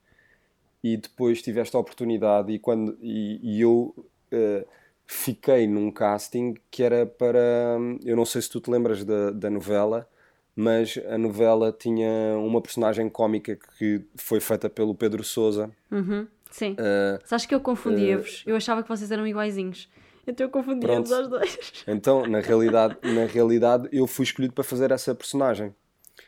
E 0.83 0.97
depois 0.97 1.43
tive 1.43 1.61
esta 1.61 1.77
oportunidade 1.77 2.53
e, 2.53 2.59
quando, 2.59 2.97
e, 3.03 3.39
e 3.43 3.61
eu 3.61 3.95
uh, 3.99 4.67
fiquei 5.07 5.67
num 5.67 5.91
casting 5.91 6.55
que 6.71 6.83
era 6.83 7.05
para... 7.05 7.77
Hum, 7.79 7.99
eu 8.03 8.17
não 8.17 8.25
sei 8.25 8.41
se 8.41 8.49
tu 8.49 8.63
te 8.63 8.71
lembras 8.71 9.05
da, 9.05 9.31
da 9.31 9.51
novela, 9.51 10.09
mas 10.57 10.99
a 11.09 11.19
novela 11.19 11.73
tinha 11.73 12.37
uma 12.39 12.61
personagem 12.61 13.09
cómica 13.09 13.59
que 13.79 14.03
foi 14.15 14.39
feita 14.41 14.71
pelo 14.71 14.95
Pedro 14.95 15.25
Sousa. 15.25 15.71
Uhum, 15.91 16.27
sim. 16.51 16.73
Uh, 16.73 17.21
Sabes 17.25 17.45
que 17.45 17.55
eu 17.55 17.61
confundia-vos? 17.61 18.45
Uh, 18.45 18.51
eu 18.51 18.57
achava 18.57 18.83
que 18.83 18.89
vocês 18.89 19.11
eram 19.11 19.27
iguaizinhos. 19.27 19.89
Então 20.27 20.47
eu 20.47 20.51
confundia-vos 20.51 21.13
aos 21.13 21.29
dois. 21.29 21.59
Então, 21.87 22.27
na 22.27 22.41
realidade, 22.41 22.97
na 23.03 23.27
realidade, 23.27 23.89
eu 23.93 24.07
fui 24.07 24.25
escolhido 24.25 24.55
para 24.55 24.65
fazer 24.65 24.91
essa 24.91 25.15
personagem. 25.15 25.75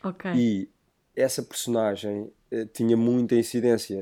Ok. 0.02 0.30
E 0.34 0.68
essa 1.14 1.42
personagem 1.42 2.30
uh, 2.52 2.66
tinha 2.72 2.96
muita 2.96 3.36
incidência. 3.36 3.96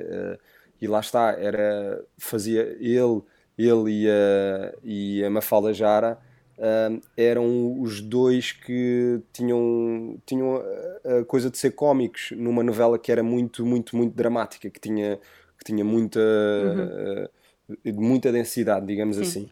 e 0.80 0.86
lá 0.86 1.00
está, 1.00 1.32
era, 1.32 2.02
fazia 2.16 2.62
ele, 2.80 3.22
ele 3.58 4.04
e 4.04 4.08
a, 4.08 4.74
e 4.82 5.24
a 5.24 5.30
Mafalda 5.30 5.72
Jara 5.72 6.18
uh, 6.58 7.00
eram 7.16 7.80
os 7.80 8.00
dois 8.00 8.52
que 8.52 9.20
tinham, 9.32 10.18
tinham 10.26 10.56
a, 10.56 11.18
a, 11.18 11.24
coisa 11.24 11.50
de 11.50 11.58
ser 11.58 11.72
cómicos 11.72 12.32
numa 12.36 12.62
novela 12.62 12.98
que 12.98 13.10
era 13.10 13.22
muito, 13.22 13.64
muito, 13.64 13.96
muito 13.96 14.14
dramática, 14.14 14.70
que 14.70 14.80
tinha, 14.80 15.18
que 15.58 15.64
tinha 15.64 15.84
muita, 15.84 16.20
uhum. 16.20 17.24
uh, 17.92 18.00
muita 18.00 18.32
densidade, 18.32 18.86
digamos 18.86 19.16
Sim. 19.16 19.22
assim. 19.22 19.50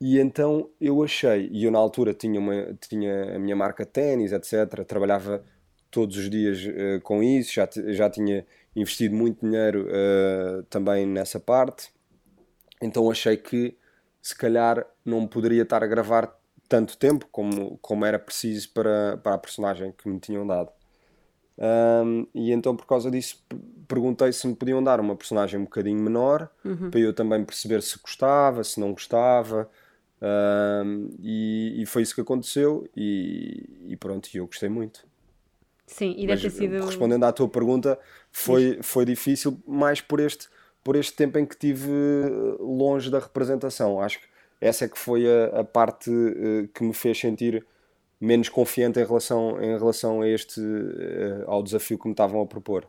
E 0.00 0.18
então 0.18 0.70
eu 0.80 1.02
achei, 1.02 1.48
e 1.52 1.64
eu 1.64 1.70
na 1.70 1.78
altura 1.78 2.14
tinha, 2.14 2.38
uma, 2.38 2.76
tinha 2.88 3.36
a 3.36 3.38
minha 3.38 3.56
marca 3.56 3.84
de 3.84 3.90
ténis, 3.90 4.32
etc. 4.32 4.84
Trabalhava 4.86 5.42
todos 5.90 6.16
os 6.16 6.30
dias 6.30 6.64
uh, 6.64 7.00
com 7.02 7.22
isso, 7.22 7.52
já, 7.52 7.68
já 7.88 8.08
tinha 8.08 8.46
investido 8.76 9.14
muito 9.14 9.44
dinheiro 9.44 9.88
também 10.70 11.04
nessa 11.04 11.40
parte. 11.40 11.90
Então 12.80 13.10
achei 13.10 13.36
que 13.36 13.76
se 14.20 14.36
calhar 14.36 14.86
não 15.04 15.26
poderia 15.26 15.62
estar 15.62 15.82
a 15.82 15.86
gravar 15.86 16.36
tanto 16.68 16.96
tempo 16.96 17.26
como, 17.32 17.78
como 17.78 18.04
era 18.04 18.18
preciso 18.18 18.70
para, 18.72 19.16
para 19.18 19.34
a 19.34 19.38
personagem 19.38 19.92
que 19.96 20.08
me 20.08 20.20
tinham 20.20 20.46
dado. 20.46 20.70
Um, 21.58 22.26
e 22.32 22.52
então, 22.52 22.76
por 22.76 22.86
causa 22.86 23.10
disso, 23.10 23.44
perguntei 23.88 24.32
se 24.32 24.46
me 24.46 24.54
podiam 24.54 24.82
dar 24.82 25.00
uma 25.00 25.16
personagem 25.16 25.58
um 25.58 25.64
bocadinho 25.64 26.00
menor 26.00 26.48
uhum. 26.64 26.90
para 26.90 27.00
eu 27.00 27.12
também 27.12 27.44
perceber 27.44 27.82
se 27.82 27.98
gostava, 27.98 28.62
se 28.62 28.78
não 28.78 28.92
gostava. 28.92 29.68
Um, 30.20 31.10
e, 31.20 31.82
e, 31.82 31.86
foi 31.86 32.02
isso 32.02 32.14
que 32.14 32.20
aconteceu. 32.20 32.88
E, 32.96 33.86
e 33.88 33.96
pronto, 33.96 34.28
eu 34.34 34.46
gostei 34.46 34.68
muito. 34.68 35.04
Sim, 35.86 36.14
e 36.16 36.26
deve 36.26 36.42
ter 36.42 36.50
sido. 36.50 36.84
Respondendo 36.84 37.24
à 37.24 37.32
tua 37.32 37.48
pergunta, 37.48 37.98
foi, 38.30 38.78
foi 38.82 39.04
difícil, 39.04 39.58
mais 39.66 40.00
por 40.00 40.20
este 40.20 40.48
por 40.82 40.96
este 40.96 41.14
tempo 41.14 41.38
em 41.38 41.46
que 41.46 41.56
tive 41.56 41.90
eh, 41.90 42.56
longe 42.60 43.10
da 43.10 43.18
representação. 43.18 44.00
Acho 44.00 44.20
que 44.20 44.26
essa 44.60 44.84
é 44.84 44.88
que 44.88 44.98
foi 44.98 45.24
a, 45.26 45.60
a 45.60 45.64
parte 45.64 46.10
uh, 46.10 46.68
que 46.74 46.82
me 46.82 46.92
fez 46.92 47.18
sentir 47.18 47.64
menos 48.20 48.48
confiante 48.48 48.98
em 48.98 49.04
relação, 49.04 49.62
em 49.62 49.78
relação 49.78 50.22
a 50.22 50.28
este, 50.28 50.60
uh, 50.60 51.44
ao 51.46 51.62
desafio 51.62 51.98
que 51.98 52.06
me 52.06 52.12
estavam 52.12 52.40
a 52.40 52.46
propor. 52.46 52.88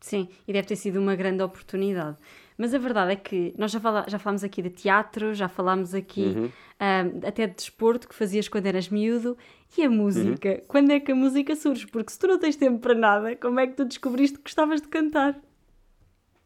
Sim, 0.00 0.28
e 0.46 0.52
deve 0.52 0.68
ter 0.68 0.76
sido 0.76 1.00
uma 1.00 1.16
grande 1.16 1.42
oportunidade. 1.42 2.16
Mas 2.58 2.72
a 2.72 2.78
verdade 2.78 3.12
é 3.12 3.16
que 3.16 3.54
nós 3.56 3.70
já, 3.70 3.80
fala, 3.80 4.04
já 4.08 4.18
falámos 4.18 4.44
aqui 4.44 4.62
de 4.62 4.70
teatro, 4.70 5.34
já 5.34 5.48
falámos 5.48 5.94
aqui 5.94 6.22
uhum. 6.22 6.44
um, 6.44 7.26
até 7.26 7.46
de 7.46 7.54
desporto 7.54 8.08
que 8.08 8.14
fazias 8.14 8.48
quando 8.48 8.66
eras 8.66 8.88
miúdo. 8.88 9.36
E 9.76 9.82
a 9.82 9.90
música? 9.90 10.50
Uhum. 10.50 10.60
Quando 10.68 10.90
é 10.90 11.00
que 11.00 11.12
a 11.12 11.14
música 11.14 11.54
surge? 11.56 11.86
Porque 11.86 12.12
se 12.12 12.18
tu 12.18 12.26
não 12.26 12.38
tens 12.38 12.56
tempo 12.56 12.78
para 12.78 12.94
nada, 12.94 13.36
como 13.36 13.60
é 13.60 13.66
que 13.66 13.74
tu 13.74 13.84
descobriste 13.84 14.38
que 14.38 14.44
gostavas 14.44 14.80
de 14.80 14.88
cantar? 14.88 15.38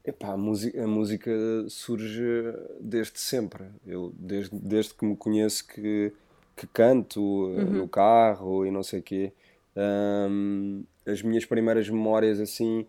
Epá, 0.04 0.32
a, 0.32 0.36
música, 0.36 0.82
a 0.82 0.86
música 0.86 1.30
surge 1.68 2.24
desde 2.80 3.18
sempre. 3.20 3.64
Eu, 3.86 4.12
desde, 4.18 4.56
desde 4.58 4.94
que 4.94 5.04
me 5.04 5.14
conheço 5.14 5.66
que, 5.66 6.12
que 6.56 6.66
canto 6.66 7.20
uhum. 7.20 7.70
no 7.70 7.88
carro 7.88 8.64
e 8.64 8.70
não 8.70 8.82
sei 8.82 9.00
o 9.00 9.02
quê. 9.02 9.32
Um, 9.76 10.84
as 11.06 11.22
minhas 11.22 11.44
primeiras 11.44 11.88
memórias 11.88 12.40
assim, 12.40 12.86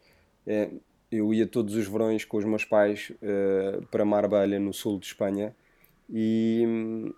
é, 0.48 0.70
eu 1.12 1.34
ia 1.34 1.46
todos 1.46 1.75
os 1.75 1.86
verões 1.86 2.24
com 2.24 2.38
os 2.38 2.46
meus 2.46 2.63
pais 2.63 3.12
uh, 3.22 3.86
para 3.88 4.06
Marbella, 4.06 4.58
no 4.58 4.74
sul 4.74 4.98
de 4.98 5.08
Espanha, 5.08 5.53
e, 6.10 7.13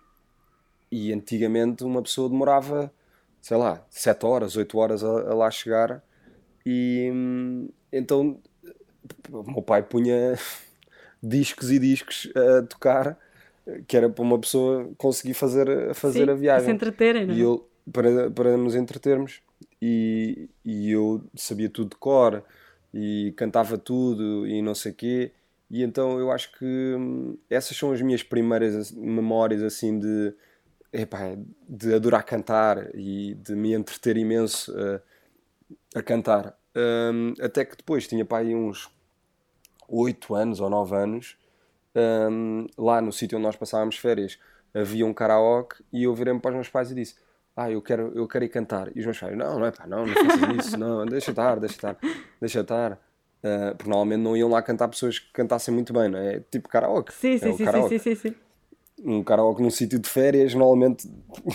e 0.90 1.12
antigamente 1.12 1.84
uma 1.84 2.02
pessoa 2.02 2.28
demorava, 2.28 2.92
sei 3.40 3.56
lá, 3.56 3.86
7 3.90 4.26
horas, 4.26 4.56
8 4.56 4.76
horas 4.76 5.04
a, 5.04 5.08
a 5.08 5.34
lá 5.34 5.50
chegar, 5.50 6.02
e 6.66 7.10
então 7.92 8.40
o 9.30 9.42
meu 9.42 9.62
pai 9.62 9.82
punha 9.82 10.38
discos 11.22 11.70
e 11.70 11.78
discos 11.78 12.30
a 12.36 12.62
tocar, 12.62 13.18
que 13.86 13.96
era 13.96 14.08
para 14.08 14.22
uma 14.22 14.38
pessoa 14.38 14.90
conseguir 14.98 15.34
fazer, 15.34 15.94
fazer 15.94 16.26
Sim, 16.26 16.30
a 16.30 16.34
viagem. 16.34 16.66
se 16.66 16.72
entreterem, 16.72 17.26
não 17.26 17.34
é? 17.34 17.36
E 17.36 17.40
eu, 17.40 17.68
para, 17.92 18.30
para 18.30 18.56
nos 18.56 18.74
entretermos. 18.74 19.40
E, 19.80 20.48
e 20.64 20.90
eu 20.90 21.22
sabia 21.34 21.68
tudo 21.68 21.90
de 21.90 21.96
cor 21.96 22.42
e 22.92 23.34
cantava 23.36 23.76
tudo 23.76 24.46
e 24.46 24.62
não 24.62 24.74
sei 24.74 24.92
o 24.92 24.94
quê. 24.94 25.32
E 25.70 25.82
então 25.82 26.18
eu 26.18 26.30
acho 26.30 26.56
que 26.58 26.64
hum, 26.64 27.36
essas 27.50 27.76
são 27.76 27.92
as 27.92 28.00
minhas 28.00 28.22
primeiras 28.22 28.92
memórias 28.92 29.62
assim 29.62 29.98
de, 29.98 30.32
epá, 30.92 31.36
de 31.68 31.94
adorar 31.94 32.24
cantar 32.24 32.94
e 32.94 33.34
de 33.34 33.54
me 33.54 33.72
entreter 33.74 34.16
imenso 34.16 34.72
a, 34.78 35.98
a 35.98 36.02
cantar. 36.02 36.56
Um, 36.76 37.34
até 37.40 37.64
que 37.64 37.76
depois 37.76 38.06
tinha 38.06 38.24
para 38.24 38.38
aí 38.38 38.54
uns 38.54 38.90
8 39.88 40.34
anos 40.34 40.60
ou 40.60 40.70
9 40.70 40.96
anos, 40.96 41.36
um, 41.94 42.66
lá 42.76 43.00
no 43.00 43.12
sítio 43.12 43.38
onde 43.38 43.46
nós 43.46 43.56
passávamos 43.56 43.96
férias, 43.96 44.38
havia 44.74 45.06
um 45.06 45.14
karaoke 45.14 45.76
e 45.92 46.02
eu 46.04 46.14
virei-me 46.14 46.40
para 46.40 46.50
os 46.50 46.54
meus 46.56 46.68
pais 46.68 46.90
e 46.90 46.94
disse: 46.94 47.14
Ah, 47.56 47.70
eu 47.70 47.80
quero, 47.80 48.12
eu 48.14 48.26
quero 48.26 48.44
ir 48.44 48.48
cantar. 48.48 48.88
E 48.94 49.00
os 49.00 49.04
meus 49.04 49.18
pais: 49.18 49.36
Não, 49.36 49.58
não 49.58 49.66
é 49.66 49.70
pá, 49.70 49.86
não, 49.86 50.06
não 50.06 50.14
faças 50.14 50.66
isso, 50.66 50.78
não, 50.78 51.06
deixa 51.06 51.30
estar, 51.30 51.60
deixa 51.60 51.74
estar, 51.76 51.98
deixa 52.40 52.60
estar. 52.60 52.92
Uh, 53.44 53.76
porque 53.76 53.90
normalmente 53.90 54.20
não 54.20 54.34
iam 54.34 54.48
lá 54.48 54.62
cantar 54.62 54.88
pessoas 54.88 55.18
que 55.18 55.30
cantassem 55.32 55.72
muito 55.72 55.92
bem, 55.92 56.08
não 56.08 56.18
é? 56.18 56.40
Tipo 56.50 56.68
karaoke. 56.68 57.12
Sim, 57.12 57.36
sim, 57.36 57.50
é 57.50 57.52
sim, 57.52 57.88
sim, 57.88 57.98
sim, 57.98 58.14
sim, 58.14 58.34
Um 59.04 59.22
karaoke 59.22 59.62
num 59.62 59.70
sítio 59.70 59.98
de 59.98 60.08
férias 60.08 60.54
normalmente 60.54 61.06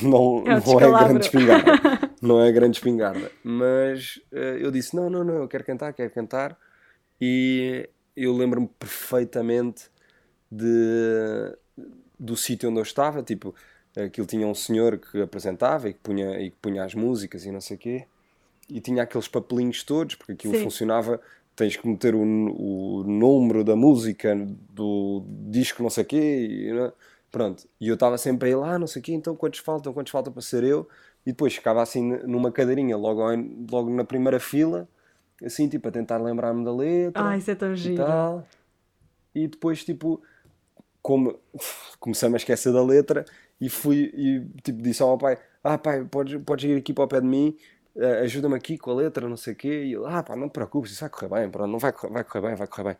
não 0.03 0.43
é, 0.45 0.59
não 0.59 0.79
é 0.79 1.03
grande 1.03 1.25
espingarda. 1.25 1.71
não 2.21 2.41
é 2.41 2.51
grande 2.51 2.77
espingarda. 2.77 3.31
Mas 3.43 4.17
uh, 4.31 4.57
eu 4.59 4.71
disse: 4.71 4.95
Não, 4.95 5.09
não, 5.09 5.23
não, 5.23 5.33
eu 5.35 5.47
quero 5.47 5.65
cantar, 5.65 5.91
quero 5.93 6.11
cantar. 6.11 6.55
E 7.19 7.89
eu 8.23 8.35
lembro-me 8.35 8.67
perfeitamente 8.67 9.89
de, 10.51 11.57
do 12.19 12.35
sítio 12.35 12.69
onde 12.69 12.79
eu 12.79 12.83
estava, 12.83 13.23
tipo, 13.23 13.53
aquilo 13.97 14.27
tinha 14.27 14.47
um 14.47 14.55
senhor 14.55 14.97
que 14.97 15.21
apresentava 15.21 15.89
e 15.89 15.93
que 15.93 15.99
punha, 15.99 16.39
e 16.39 16.51
que 16.51 16.57
punha 16.61 16.83
as 16.83 16.95
músicas 16.95 17.45
e 17.45 17.51
não 17.51 17.61
sei 17.61 17.77
o 17.77 17.79
quê, 17.79 18.05
e 18.69 18.79
tinha 18.79 19.03
aqueles 19.03 19.27
papelinhos 19.27 19.83
todos, 19.83 20.15
porque 20.15 20.33
aquilo 20.33 20.53
Sim. 20.53 20.63
funcionava, 20.63 21.19
tens 21.55 21.75
que 21.75 21.87
meter 21.87 22.15
o, 22.15 22.21
o 22.21 23.03
número 23.03 23.63
da 23.63 23.75
música, 23.75 24.35
do 24.71 25.23
disco 25.49 25.83
não 25.83 25.89
sei 25.89 26.03
o 26.03 26.07
quê, 26.07 26.47
e, 26.49 26.73
né? 26.73 26.91
pronto. 27.31 27.67
E 27.79 27.87
eu 27.87 27.95
estava 27.95 28.17
sempre 28.17 28.49
aí 28.49 28.55
lá, 28.55 28.77
não 28.79 28.87
sei 28.87 29.01
o 29.01 29.03
quê, 29.03 29.13
então 29.13 29.35
quantos 29.35 29.59
faltam, 29.59 29.93
quantos 29.93 30.11
faltam 30.11 30.31
para 30.31 30.41
ser 30.41 30.63
eu? 30.63 30.87
E 31.25 31.31
depois 31.31 31.53
ficava 31.53 31.81
assim 31.81 32.01
numa 32.25 32.51
cadeirinha, 32.51 32.95
logo, 32.97 33.21
logo 33.71 33.89
na 33.89 34.03
primeira 34.03 34.39
fila, 34.39 34.87
assim, 35.43 35.67
tipo, 35.67 35.87
a 35.87 35.91
tentar 35.91 36.17
lembrar-me 36.17 36.63
da 36.63 36.73
letra. 36.73 37.29
Ah, 37.29 37.37
isso 37.37 37.51
é 37.51 37.55
tão 37.55 37.75
giro. 37.75 37.95
E, 37.95 37.97
tal. 37.97 38.47
e 39.35 39.47
depois, 39.47 39.83
tipo, 39.83 40.21
como 41.01 41.39
comecei-me 41.99 42.35
a 42.35 42.37
esquecer 42.37 42.73
da 42.73 42.83
letra 42.83 43.25
e 43.59 43.69
fui 43.69 44.11
e 44.13 44.45
tipo, 44.61 44.81
disse 44.81 45.01
ao 45.01 45.09
meu 45.09 45.17
pai: 45.17 45.37
Ah, 45.63 45.77
pai, 45.77 46.03
podes, 46.05 46.41
podes 46.43 46.69
ir 46.69 46.77
aqui 46.77 46.93
para 46.93 47.03
o 47.03 47.07
pé 47.07 47.21
de 47.21 47.27
mim 47.27 47.55
uh, 47.95 48.23
ajuda-me 48.23 48.55
aqui 48.55 48.77
com 48.77 48.91
a 48.91 48.95
letra, 48.95 49.27
não 49.27 49.37
sei 49.37 49.53
o 49.53 49.55
quê. 49.55 49.83
E 49.85 49.93
ele, 49.93 50.05
ah, 50.05 50.23
pá, 50.23 50.35
não 50.35 50.49
te 50.49 50.53
preocupes, 50.53 50.91
isso 50.91 51.01
vai 51.01 51.09
correr 51.09 51.29
bem, 51.29 51.49
pronto, 51.49 51.71
não 51.71 51.79
vai, 51.79 51.91
vai 51.91 52.23
correr 52.23 52.47
bem, 52.47 52.55
vai 52.55 52.67
correr 52.67 52.83
bem. 52.83 52.97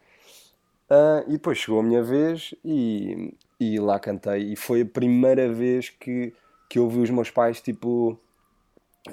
Uh, 0.90 1.24
e 1.28 1.32
depois 1.34 1.58
chegou 1.58 1.80
a 1.80 1.84
minha 1.84 2.02
vez 2.02 2.54
e, 2.66 3.36
e 3.60 3.80
lá 3.80 4.00
cantei. 4.00 4.52
E 4.52 4.56
foi 4.56 4.82
a 4.82 4.86
primeira 4.86 5.52
vez 5.52 5.90
que, 5.90 6.34
que 6.68 6.80
eu 6.80 6.84
ouvi 6.84 7.00
os 7.00 7.10
meus 7.10 7.30
pais, 7.30 7.62
tipo, 7.62 8.20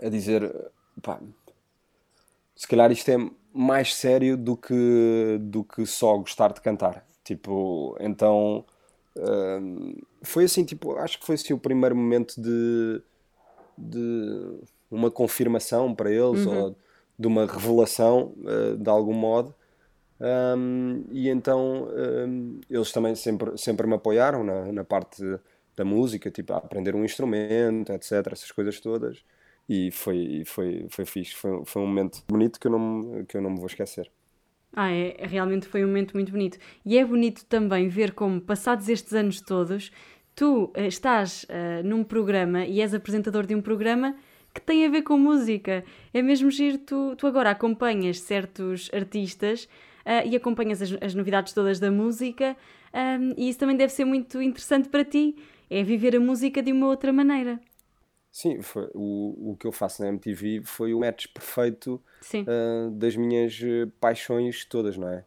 a 0.02 0.08
dizer: 0.08 0.54
pá, 1.02 1.20
se 2.56 2.66
calhar 2.66 2.90
isto 2.90 3.08
é 3.10 3.16
mais 3.54 3.94
sério 3.94 4.36
do 4.36 4.56
que, 4.56 5.38
do 5.40 5.62
que 5.62 5.86
só 5.86 6.16
gostar 6.16 6.52
de 6.52 6.60
cantar. 6.60 7.06
Tipo, 7.22 7.96
então. 8.00 8.64
Uh, 9.16 10.04
foi 10.22 10.44
assim, 10.44 10.64
tipo, 10.64 10.96
acho 10.96 11.18
que 11.18 11.24
foi 11.24 11.36
assim 11.36 11.54
o 11.54 11.58
primeiro 11.58 11.96
momento 11.96 12.34
de, 12.38 13.00
de 13.78 14.58
uma 14.90 15.10
confirmação 15.10 15.94
para 15.94 16.10
eles 16.10 16.44
uhum. 16.44 16.64
ou 16.64 16.76
de 17.18 17.26
uma 17.26 17.46
revelação 17.46 18.34
uh, 18.38 18.76
de 18.76 18.90
algum 18.90 19.14
modo 19.14 19.54
um, 20.18 21.04
e 21.10 21.28
então 21.28 21.88
um, 21.94 22.60
eles 22.70 22.90
também 22.90 23.14
sempre, 23.14 23.56
sempre 23.58 23.86
me 23.86 23.94
apoiaram 23.94 24.42
na, 24.42 24.72
na 24.72 24.84
parte 24.84 25.22
da 25.76 25.84
música, 25.84 26.30
tipo 26.30 26.54
a 26.54 26.56
aprender 26.56 26.94
um 26.94 27.04
instrumento, 27.04 27.92
etc. 27.92 28.32
Essas 28.32 28.50
coisas 28.50 28.80
todas. 28.80 29.22
E 29.68 29.90
foi, 29.90 30.42
foi, 30.46 30.86
foi 30.88 31.04
fixe. 31.04 31.34
Foi, 31.34 31.62
foi 31.64 31.82
um 31.82 31.86
momento 31.86 32.22
bonito 32.28 32.60
que 32.60 32.66
eu, 32.66 32.70
não, 32.70 33.24
que 33.24 33.36
eu 33.36 33.42
não 33.42 33.50
me 33.50 33.56
vou 33.56 33.66
esquecer. 33.66 34.10
Ah, 34.72 34.90
é, 34.90 35.16
realmente 35.20 35.66
foi 35.66 35.84
um 35.84 35.88
momento 35.88 36.12
muito 36.14 36.30
bonito. 36.30 36.58
E 36.84 36.98
é 36.98 37.04
bonito 37.04 37.44
também 37.46 37.88
ver 37.88 38.12
como, 38.12 38.40
passados 38.40 38.88
estes 38.88 39.14
anos 39.14 39.40
todos, 39.40 39.90
tu 40.34 40.64
uh, 40.64 40.80
estás 40.86 41.44
uh, 41.44 41.82
num 41.82 42.04
programa 42.04 42.66
e 42.66 42.80
és 42.82 42.92
apresentador 42.92 43.46
de 43.46 43.54
um 43.54 43.62
programa 43.62 44.14
que 44.52 44.60
tem 44.60 44.86
a 44.86 44.90
ver 44.90 45.02
com 45.02 45.18
música. 45.18 45.82
É 46.12 46.22
mesmo 46.22 46.50
giro, 46.50 46.78
tu, 46.78 47.16
tu 47.16 47.26
agora 47.26 47.50
acompanhas 47.50 48.20
certos 48.20 48.90
artistas 48.92 49.64
uh, 50.04 50.28
e 50.28 50.36
acompanhas 50.36 50.82
as, 50.82 50.96
as, 51.00 51.14
novidades 51.14 51.52
todas 51.52 51.80
da 51.80 51.90
música, 51.90 52.56
um, 52.94 53.34
e 53.36 53.48
isso 53.48 53.58
também 53.58 53.76
deve 53.76 53.92
ser 53.92 54.04
muito 54.04 54.40
interessante 54.40 54.88
para 54.88 55.04
ti, 55.04 55.36
é 55.68 55.82
viver 55.82 56.16
a 56.16 56.20
música 56.20 56.62
de 56.62 56.72
uma 56.72 56.86
outra 56.86 57.12
maneira. 57.12 57.58
Sim, 58.36 58.60
foi, 58.60 58.90
o, 58.92 59.52
o 59.52 59.56
que 59.56 59.66
eu 59.66 59.72
faço 59.72 60.02
na 60.02 60.08
MTV 60.08 60.60
foi 60.62 60.92
o 60.92 61.00
match 61.00 61.26
perfeito 61.32 61.98
uh, 62.34 62.90
das 62.90 63.16
minhas 63.16 63.58
eh, 63.62 63.88
paixões 63.98 64.66
todas, 64.66 64.94
não 64.98 65.08
é? 65.08 65.24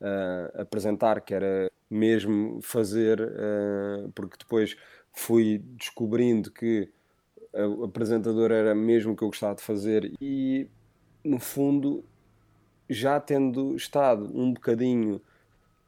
Uh, 0.00 0.60
apresentar, 0.60 1.20
que 1.22 1.34
era 1.34 1.68
mesmo 1.90 2.62
fazer, 2.62 3.20
uh, 3.20 4.08
porque 4.14 4.36
depois 4.38 4.76
fui 5.12 5.58
descobrindo 5.76 6.52
que 6.52 6.88
o 7.52 7.82
apresentador 7.82 8.52
era 8.52 8.76
mesmo 8.76 9.12
o 9.12 9.16
que 9.16 9.24
eu 9.24 9.28
gostava 9.28 9.56
de 9.56 9.62
fazer 9.62 10.12
e 10.20 10.68
no 11.24 11.40
fundo 11.40 12.04
já 12.88 13.18
tendo 13.18 13.74
estado 13.74 14.30
um 14.32 14.52
bocadinho 14.54 15.20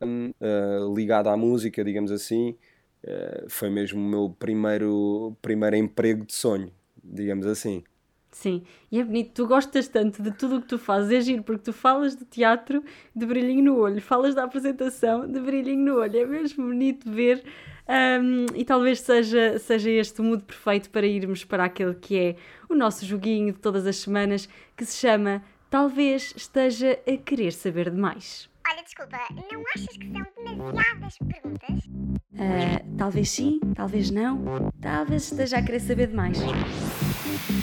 uh, 0.02 0.92
ligado 0.92 1.28
à 1.28 1.36
música, 1.36 1.84
digamos 1.84 2.10
assim, 2.10 2.56
uh, 3.04 3.48
foi 3.48 3.70
mesmo 3.70 4.00
o 4.00 4.04
meu 4.04 4.36
primeiro, 4.38 5.36
primeiro 5.40 5.76
emprego 5.76 6.24
de 6.24 6.34
sonho, 6.34 6.70
digamos 7.02 7.46
assim. 7.46 7.84
Sim, 8.30 8.64
e 8.90 8.98
é 8.98 9.04
bonito, 9.04 9.30
tu 9.32 9.46
gostas 9.46 9.86
tanto 9.86 10.20
de 10.20 10.32
tudo 10.32 10.56
o 10.56 10.60
que 10.60 10.66
tu 10.66 10.76
fazes, 10.76 11.12
é 11.12 11.20
giro, 11.20 11.44
porque 11.44 11.62
tu 11.62 11.72
falas 11.72 12.16
de 12.16 12.24
teatro 12.24 12.82
de 13.14 13.24
brilhinho 13.24 13.62
no 13.62 13.78
olho, 13.78 14.02
falas 14.02 14.34
da 14.34 14.42
apresentação 14.42 15.30
de 15.30 15.38
brilhinho 15.38 15.84
no 15.84 16.00
olho, 16.00 16.18
é 16.18 16.26
mesmo 16.26 16.66
bonito 16.66 17.08
ver 17.08 17.44
um, 17.86 18.46
e 18.56 18.64
talvez 18.64 19.00
seja, 19.00 19.58
seja 19.60 19.88
este 19.88 20.20
o 20.20 20.24
mood 20.24 20.42
perfeito 20.42 20.90
para 20.90 21.06
irmos 21.06 21.44
para 21.44 21.64
aquele 21.64 21.94
que 21.94 22.18
é 22.18 22.36
o 22.68 22.74
nosso 22.74 23.06
joguinho 23.06 23.52
de 23.52 23.60
todas 23.60 23.86
as 23.86 23.96
semanas, 23.96 24.48
que 24.76 24.84
se 24.84 24.96
chama 24.96 25.40
talvez 25.70 26.32
esteja 26.36 26.98
a 27.06 27.16
querer 27.16 27.52
saber 27.52 27.90
demais. 27.90 28.48
Olha, 28.74 28.82
desculpa, 28.82 29.18
não 29.52 29.62
achas 29.72 29.96
que 29.96 30.10
são 30.10 30.26
demasiadas 30.36 31.16
perguntas? 31.28 31.84
Uh, 32.32 32.96
talvez 32.98 33.30
sim, 33.30 33.60
talvez 33.72 34.10
não, 34.10 34.72
talvez 34.80 35.30
esteja 35.30 35.58
a 35.58 35.62
querer 35.62 35.78
saber 35.78 36.08
demais. 36.08 36.36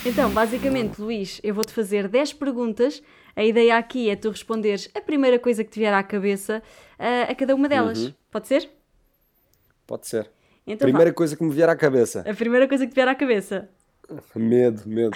Então, 0.06 0.32
basicamente, 0.32 1.02
Luís, 1.02 1.42
eu 1.44 1.54
vou-te 1.54 1.74
fazer 1.74 2.08
10 2.08 2.32
perguntas. 2.32 3.04
A 3.36 3.44
ideia 3.44 3.78
aqui 3.78 4.10
é 4.10 4.16
tu 4.16 4.30
responderes 4.30 4.90
a 4.96 5.02
primeira 5.02 5.38
coisa 5.38 5.66
que 5.66 5.72
te 5.72 5.80
vier 5.80 5.94
à 5.94 6.02
cabeça 6.02 6.64
uh, 6.98 7.30
a 7.30 7.36
cada 7.36 7.56
uma 7.56 7.68
delas. 7.68 8.06
Uhum. 8.06 8.14
Pode 8.32 8.48
ser? 8.48 8.70
Pode 9.86 10.08
ser. 10.08 10.32
Então, 10.66 10.86
primeira 10.86 11.12
vá. 11.12 11.16
coisa 11.16 11.36
que 11.36 11.44
me 11.44 11.52
vier 11.52 11.68
à 11.68 11.76
cabeça. 11.76 12.24
A 12.26 12.34
primeira 12.34 12.70
coisa 12.70 12.86
que 12.86 12.94
te 12.94 12.96
vier 12.96 13.10
à 13.10 13.16
cabeça. 13.16 13.70
Medo, 14.34 14.84
medo. 14.86 15.12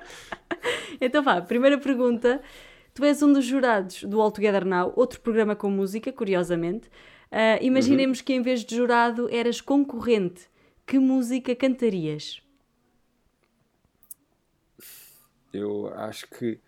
então 0.98 1.22
vá, 1.22 1.42
primeira 1.42 1.76
pergunta. 1.76 2.40
Tu 2.94 3.04
és 3.04 3.20
um 3.22 3.32
dos 3.32 3.44
jurados 3.44 4.04
do 4.04 4.20
All 4.20 4.30
Together 4.30 4.64
Now, 4.64 4.92
outro 4.94 5.20
programa 5.20 5.56
com 5.56 5.68
música, 5.68 6.12
curiosamente. 6.12 6.86
Uh, 7.26 7.58
imaginemos 7.60 8.20
uhum. 8.20 8.24
que 8.24 8.32
em 8.32 8.40
vez 8.40 8.64
de 8.64 8.76
jurado 8.76 9.28
eras 9.34 9.60
concorrente. 9.60 10.48
Que 10.86 10.98
música 10.98 11.56
cantarias? 11.56 12.40
Eu 15.52 15.88
acho 15.94 16.28
que 16.28 16.60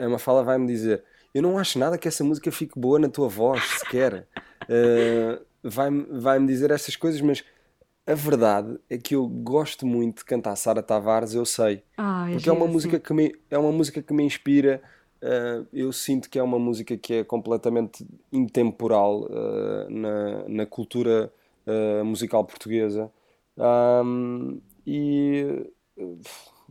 a 0.00 0.08
Mafala 0.08 0.42
vai-me 0.42 0.66
dizer: 0.66 1.04
Eu 1.34 1.42
não 1.42 1.58
acho 1.58 1.78
nada 1.78 1.98
que 1.98 2.08
essa 2.08 2.24
música 2.24 2.50
fique 2.50 2.78
boa 2.78 2.98
na 2.98 3.08
tua 3.08 3.28
voz, 3.28 3.62
sequer. 3.80 4.26
Uh, 4.62 5.44
vai-me 5.62 6.06
vai 6.18 6.42
dizer 6.46 6.70
estas 6.70 6.96
coisas, 6.96 7.20
mas 7.20 7.44
a 8.06 8.14
verdade 8.14 8.78
é 8.88 8.96
que 8.96 9.14
eu 9.14 9.26
gosto 9.26 9.86
muito 9.86 10.18
de 10.18 10.24
cantar 10.24 10.56
Sara 10.56 10.82
Tavares, 10.82 11.34
eu 11.34 11.44
sei. 11.44 11.82
Ah, 11.96 12.30
é 12.30 12.34
porque 12.34 12.48
é 12.48 12.52
uma, 12.52 12.66
música 12.66 12.98
que 12.98 13.12
me, 13.12 13.34
é 13.50 13.58
uma 13.58 13.72
música 13.72 14.00
que 14.00 14.14
me 14.14 14.22
inspira. 14.24 14.82
Uh, 15.20 15.66
eu 15.72 15.92
sinto 15.92 16.30
que 16.30 16.38
é 16.38 16.42
uma 16.42 16.58
música 16.58 16.96
que 16.96 17.14
é 17.14 17.24
completamente 17.24 18.06
intemporal 18.32 19.22
uh, 19.22 19.90
na, 19.90 20.48
na 20.48 20.66
cultura 20.66 21.32
uh, 21.66 22.04
musical 22.04 22.44
portuguesa. 22.44 23.10
Um, 23.56 24.60
e 24.86 25.66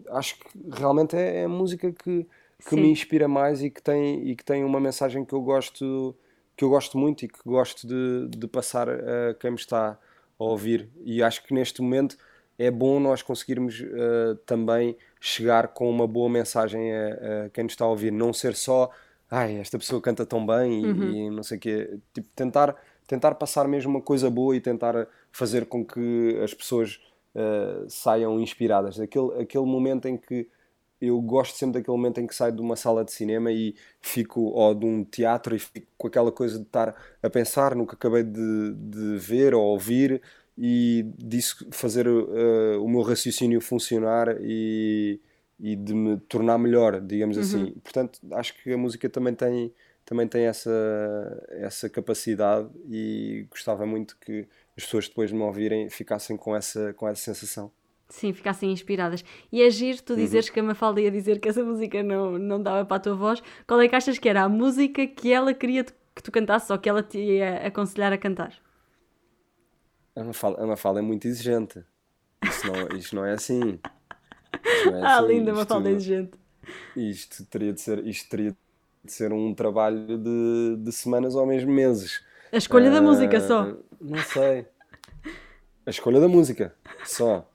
acho 0.10 0.40
que 0.40 0.48
realmente 0.72 1.16
é, 1.16 1.44
é 1.44 1.48
música 1.48 1.92
que, 1.92 2.26
que 2.68 2.76
me 2.76 2.90
inspira 2.90 3.28
mais 3.28 3.62
e 3.62 3.70
que, 3.70 3.82
tem, 3.84 4.28
e 4.30 4.36
que 4.36 4.46
tem 4.46 4.64
uma 4.64 4.80
mensagem 4.80 5.26
que 5.26 5.34
eu 5.34 5.42
gosto, 5.42 6.16
que 6.56 6.64
eu 6.64 6.70
gosto 6.70 6.98
muito 6.98 7.26
e 7.26 7.28
que 7.28 7.40
gosto 7.46 7.86
de, 7.86 8.30
de 8.30 8.48
passar 8.48 8.90
a 8.90 9.34
quem 9.40 9.52
me 9.52 9.58
está 9.58 10.00
a 10.40 10.44
ouvir. 10.44 10.90
E 11.04 11.22
acho 11.22 11.44
que 11.44 11.54
neste 11.54 11.82
momento 11.82 12.18
é 12.58 12.72
bom 12.72 13.00
nós 13.00 13.22
conseguirmos 13.22 13.80
uh, 13.80 14.36
também 14.46 14.98
chegar 15.20 15.70
com 15.70 15.90
uma 15.90 16.08
boa 16.08 16.30
mensagem 16.30 16.92
a, 16.92 17.46
a, 17.46 17.50
quem 17.50 17.64
nos 17.64 17.74
está 17.74 17.86
a 17.86 17.90
ouvir, 17.90 18.12
não 18.12 18.34
ser 18.34 18.56
só 18.56 18.90
ai, 19.30 19.58
esta 19.58 19.78
pessoa 19.78 20.02
canta 20.02 20.26
tão 20.26 20.46
bem 20.46 20.82
e, 20.82 20.86
uhum. 20.86 21.12
e 21.12 21.30
não 21.30 21.44
sei 21.44 21.58
o 21.58 21.60
quê. 21.60 22.00
Tipo, 22.14 22.28
tentar, 22.36 22.76
tentar 23.06 23.36
passar 23.36 23.68
mesmo 23.68 23.92
uma 23.92 24.02
coisa 24.02 24.30
boa 24.30 24.56
e 24.56 24.62
tentar 24.62 25.08
fazer 25.32 25.66
com 25.66 25.86
que 25.86 26.40
as 26.44 26.54
pessoas 26.54 27.00
uh, 27.36 27.90
saiam 27.90 28.40
inspiradas. 28.40 29.00
Aquele, 29.00 29.42
aquele 29.42 29.66
momento 29.66 30.08
em 30.08 30.18
que 30.18 30.48
eu 31.00 31.22
gosto 31.22 31.56
sempre 31.56 31.80
daquele 31.80 31.96
momento 31.96 32.20
em 32.20 32.26
que 32.26 32.34
saio 32.34 32.52
de 32.52 32.62
uma 32.62 32.76
sala 32.76 33.06
de 33.06 33.12
cinema 33.12 33.52
e 33.52 33.76
fico, 34.02 34.42
ou 34.42 34.74
de 34.74 34.84
um 34.84 35.04
teatro, 35.04 35.56
e 35.56 35.60
fico 35.60 35.86
com 35.96 36.08
aquela 36.08 36.32
coisa 36.32 36.58
de 36.58 36.66
estar 36.66 36.96
a 37.22 37.30
pensar 37.30 37.76
no 37.76 37.86
que 37.86 37.94
acabei 37.94 38.24
de, 38.24 38.74
de 38.74 39.18
ver 39.18 39.54
ou 39.54 39.64
ouvir 39.64 40.22
e 40.58 41.06
disso 41.18 41.68
fazer 41.72 42.08
uh, 42.08 42.84
o 42.84 42.90
meu 42.90 43.02
raciocínio 43.02 43.62
funcionar 43.62 44.38
e, 44.42 45.20
e 45.60 45.76
de 45.76 45.94
me 45.94 46.18
tornar 46.18 46.58
melhor, 46.58 47.00
digamos 47.00 47.38
uhum. 47.38 47.44
assim. 47.44 47.72
Portanto, 47.84 48.20
acho 48.32 48.56
que 48.56 48.74
a 48.74 48.78
música 48.78 49.08
também 49.08 49.36
tem, 49.36 49.72
também 50.04 50.28
tem 50.28 50.46
essa, 50.46 50.72
essa 51.52 51.88
capacidade 51.88 52.70
e 52.90 53.46
gostava 53.52 53.86
muito 53.86 54.18
que 54.20 54.48
as 54.76 54.84
pessoas 54.86 55.08
depois 55.08 55.30
de 55.30 55.36
me 55.36 55.44
ouvirem 55.44 55.90
ficassem 55.90 56.36
com 56.36 56.56
essa, 56.56 56.92
com 56.94 57.08
essa 57.08 57.22
sensação. 57.22 57.72
Sim, 58.10 58.34
ficassem 58.34 58.72
inspiradas. 58.72 59.24
E 59.52 59.62
é 59.62 59.70
giro 59.70 60.02
tu 60.02 60.14
uhum. 60.14 60.20
dizeres 60.20 60.48
uhum. 60.48 60.54
que 60.54 60.60
a 60.60 60.64
Mafalda 60.64 61.02
ia 61.02 61.12
dizer 61.12 61.40
que 61.40 61.50
essa 61.50 61.64
música 61.64 62.02
não, 62.02 62.40
não 62.40 62.62
dava 62.62 62.84
para 62.84 62.98
a 62.98 63.00
tua 63.00 63.16
voz. 63.16 63.44
Qual 63.68 63.80
é 63.80 63.88
que 63.88 63.96
achas 63.96 64.18
que 64.18 64.28
era 64.28 64.44
a 64.44 64.50
música 64.50 65.06
que 65.06 65.32
ela 65.32 65.54
queria 65.54 65.84
que 65.84 66.24
tu 66.24 66.32
cantasses 66.32 66.70
ou 66.72 66.80
que 66.80 66.90
ela 66.90 67.04
te 67.04 67.20
ia 67.20 67.68
aconselhar 67.68 68.12
a 68.12 68.18
cantar? 68.18 68.54
A 70.18 70.24
Mafalda, 70.24 70.64
a 70.64 70.66
Mafalda 70.66 71.00
é 71.00 71.04
muito 71.04 71.28
exigente. 71.28 71.84
Isto 72.44 72.68
não, 72.68 72.98
isto 72.98 73.16
não 73.16 73.26
é 73.26 73.34
assim. 73.34 73.80
Não 74.86 74.96
é 74.96 75.02
ah, 75.02 75.20
assim. 75.20 75.28
linda, 75.28 75.52
isto, 75.52 75.60
Mafalda 75.60 75.90
é 75.90 75.94
exigente. 75.94 76.40
Isto 76.96 77.46
teria 77.46 77.72
de 77.72 77.82
ser, 77.82 78.06
isto 78.06 78.30
teria 78.30 78.58
de 79.04 79.12
ser 79.12 79.32
um 79.32 79.54
trabalho 79.54 80.18
de, 80.18 80.78
de 80.80 80.92
semanas 80.92 81.36
ou 81.36 81.46
mesmo 81.46 81.72
meses. 81.72 82.26
A 82.52 82.58
escolha 82.58 82.90
uh, 82.90 82.94
da 82.94 83.02
música 83.02 83.40
só? 83.40 83.62
Ah, 83.62 83.78
não 84.02 84.18
sei. 84.24 84.66
A 85.86 85.90
escolha 85.90 86.20
da 86.20 86.28
música, 86.28 86.76
só 87.06 87.48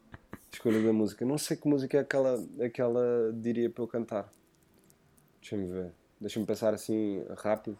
escolha 0.63 0.81
da 0.81 0.93
música. 0.93 1.25
Não 1.25 1.37
sei 1.39 1.57
que 1.57 1.67
música 1.67 1.97
é 1.97 2.01
aquela, 2.01 2.41
aquela 2.65 3.33
diria 3.35 3.69
para 3.69 3.83
eu 3.83 3.89
cantar. 3.89 4.33
Deixa-me 5.41 5.67
ver. 5.67 5.93
Deixa-me 6.21 6.47
pensar 6.47 6.73
assim 6.73 7.25
rápido. 7.37 7.77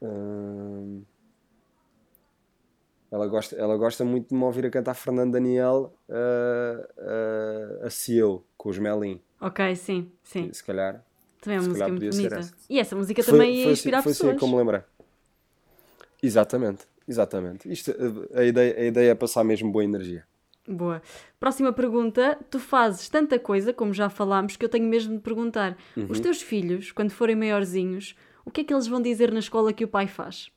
Hum... 0.00 1.02
Ela 3.10 3.26
gosta, 3.26 3.56
ela 3.56 3.76
gosta 3.76 4.04
muito 4.04 4.28
de 4.28 4.34
me 4.34 4.44
ouvir 4.44 4.64
a 4.66 4.70
cantar 4.70 4.94
Fernando 4.94 5.32
Daniel 5.32 5.92
uh, 6.08 7.82
uh, 7.82 7.86
a 7.86 7.90
Cieu. 7.90 8.44
com 8.56 8.68
os 8.68 8.78
Melin. 8.78 9.20
Ok, 9.40 9.74
sim, 9.74 10.12
sim. 10.22 10.52
Se 10.52 10.62
calhar. 10.62 11.04
Também 11.40 11.56
é 11.56 11.60
uma 11.60 11.68
música 11.68 11.88
muito 11.88 12.10
bonita. 12.10 12.36
essa. 12.38 12.54
E 12.68 12.78
essa 12.78 12.94
música 12.94 13.22
Foi- 13.22 13.32
também 13.32 13.54
ia 13.56 13.64
foi 13.64 13.72
inspirar 13.72 13.98
assim, 13.98 14.04
foi 14.04 14.12
pessoas. 14.12 14.30
assim 14.30 14.38
como 14.38 14.56
lembrei. 14.58 14.82
Exatamente, 16.22 16.86
exatamente. 17.08 17.70
Isto, 17.72 17.94
a, 18.34 18.40
a 18.40 18.44
ideia, 18.44 18.76
a 18.78 18.84
ideia 18.84 19.10
é 19.10 19.14
passar 19.14 19.42
mesmo 19.42 19.72
boa 19.72 19.82
energia. 19.84 20.24
Boa. 20.68 21.02
Próxima 21.40 21.72
pergunta. 21.72 22.38
Tu 22.50 22.58
fazes 22.58 23.08
tanta 23.08 23.38
coisa, 23.38 23.72
como 23.72 23.92
já 23.94 24.08
falámos, 24.10 24.56
que 24.56 24.64
eu 24.64 24.68
tenho 24.68 24.86
mesmo 24.86 25.14
de 25.16 25.20
perguntar. 25.22 25.76
Uhum. 25.96 26.06
Os 26.10 26.20
teus 26.20 26.42
filhos, 26.42 26.92
quando 26.92 27.10
forem 27.10 27.34
maiorzinhos, 27.34 28.14
o 28.44 28.50
que 28.50 28.60
é 28.60 28.64
que 28.64 28.72
eles 28.72 28.86
vão 28.86 29.00
dizer 29.00 29.32
na 29.32 29.38
escola 29.40 29.72
que 29.72 29.84
o 29.84 29.88
pai 29.88 30.06
faz? 30.06 30.50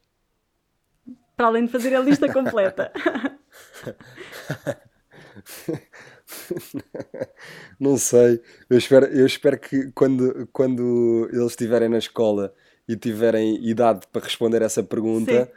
Para 1.35 1.47
além 1.47 1.65
de 1.65 1.71
fazer 1.71 1.95
a 1.95 1.99
lista 1.99 2.31
completa. 2.31 2.91
Não 7.79 7.97
sei. 7.97 8.41
Eu 8.69 8.77
espero, 8.77 9.05
eu 9.07 9.25
espero 9.25 9.59
que 9.59 9.91
quando, 9.91 10.47
quando 10.51 11.29
eles 11.31 11.51
estiverem 11.51 11.89
na 11.89 11.97
escola 11.97 12.53
e 12.87 12.95
tiverem 12.95 13.63
idade 13.65 14.07
para 14.11 14.23
responder 14.23 14.61
essa 14.61 14.83
pergunta, 14.83 15.51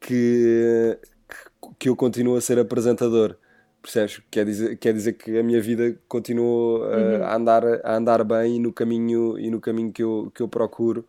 que, 0.00 0.98
que, 1.60 1.68
que 1.78 1.88
eu 1.88 1.96
continuo 1.96 2.36
a 2.36 2.40
ser 2.40 2.58
apresentador. 2.58 3.36
Percebes? 3.82 4.22
Quer 4.30 4.44
dizer, 4.46 4.76
quer 4.78 4.92
dizer 4.94 5.14
que 5.14 5.38
a 5.38 5.42
minha 5.42 5.60
vida 5.60 5.96
continua 6.08 6.94
a, 6.94 6.98
Uhum. 6.98 7.24
a 7.24 7.36
andar, 7.36 7.64
a 7.84 7.96
andar 7.96 8.24
bem 8.24 8.56
e 8.56 8.58
no 8.60 8.72
caminho, 8.72 9.38
e 9.38 9.50
no 9.50 9.60
caminho 9.60 9.92
que, 9.92 10.02
eu, 10.02 10.30
que 10.34 10.40
eu 10.42 10.48
procuro. 10.48 11.04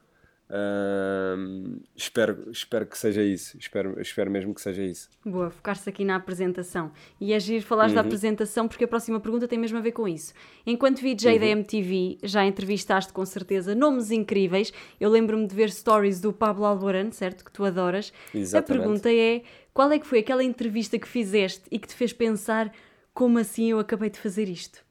Espero, 1.95 2.51
espero 2.51 2.85
que 2.85 2.97
seja 2.97 3.23
isso. 3.23 3.57
Espero, 3.57 3.99
espero 3.99 4.29
mesmo 4.29 4.53
que 4.53 4.61
seja 4.61 4.83
isso. 4.83 5.09
Boa, 5.25 5.49
focar-se 5.49 5.89
aqui 5.89 6.05
na 6.05 6.15
apresentação. 6.15 6.91
E 7.19 7.33
é 7.33 7.39
giro 7.39 7.65
falares 7.65 7.93
da 7.93 8.01
Uhum. 8.01 8.05
apresentação 8.07 8.67
porque 8.67 8.83
a 8.83 8.87
próxima 8.87 9.19
pergunta 9.19 9.47
tem 9.47 9.57
mesmo 9.57 9.77
a 9.77 9.81
ver 9.81 9.93
com 9.93 10.07
isso. 10.07 10.33
Enquanto 10.65 11.01
VJ 11.01 11.33
Uhum. 11.33 11.39
da 11.39 11.45
MTV, 11.47 12.17
já 12.23 12.45
entrevistaste 12.45 13.11
com 13.11 13.25
certeza 13.25 13.73
nomes 13.73 14.11
incríveis. 14.11 14.71
Eu 14.99 15.09
lembro-me 15.09 15.47
de 15.47 15.55
ver 15.55 15.71
stories 15.71 16.21
do 16.21 16.31
Pablo 16.31 16.65
Alborán, 16.65 17.11
certo? 17.11 17.43
Que 17.43 17.51
tu 17.51 17.65
adoras. 17.65 18.13
Exatamente. 18.33 18.71
A 18.71 18.75
pergunta 18.83 19.11
é: 19.13 19.41
qual 19.73 19.91
é 19.91 19.97
que 19.97 20.05
foi 20.05 20.19
aquela 20.19 20.43
entrevista 20.43 20.99
que 20.99 21.07
fizeste 21.07 21.63
e 21.71 21.79
que 21.79 21.87
te 21.87 21.95
fez 21.95 22.13
pensar 22.13 22.71
como 23.13 23.39
assim 23.39 23.71
eu 23.71 23.79
acabei 23.79 24.09
de 24.09 24.19
fazer 24.19 24.47
isto? 24.49 24.83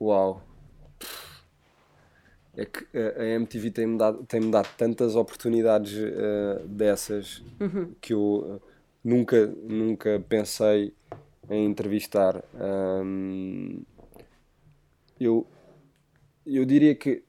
Uau! 0.00 0.47
É 2.58 2.64
que 2.64 2.84
a 2.98 3.22
a 3.22 3.24
MTV 3.24 3.70
tem-me 3.70 3.96
dado, 3.96 4.24
tem 4.24 4.50
dado 4.50 4.68
tantas 4.76 5.14
oportunidades 5.14 5.96
eh, 5.96 6.60
dessas 6.66 7.40
que 8.00 8.12
eu 8.12 8.60
eh, 8.60 8.68
nunca, 9.04 9.46
nunca 9.46 10.22
pensei 10.28 10.92
em 11.48 11.64
entrevistar. 11.66 12.42
Ahm, 12.54 13.82
eu, 15.20 15.46
eu 16.44 16.64
diria 16.64 16.96
que 16.96 17.22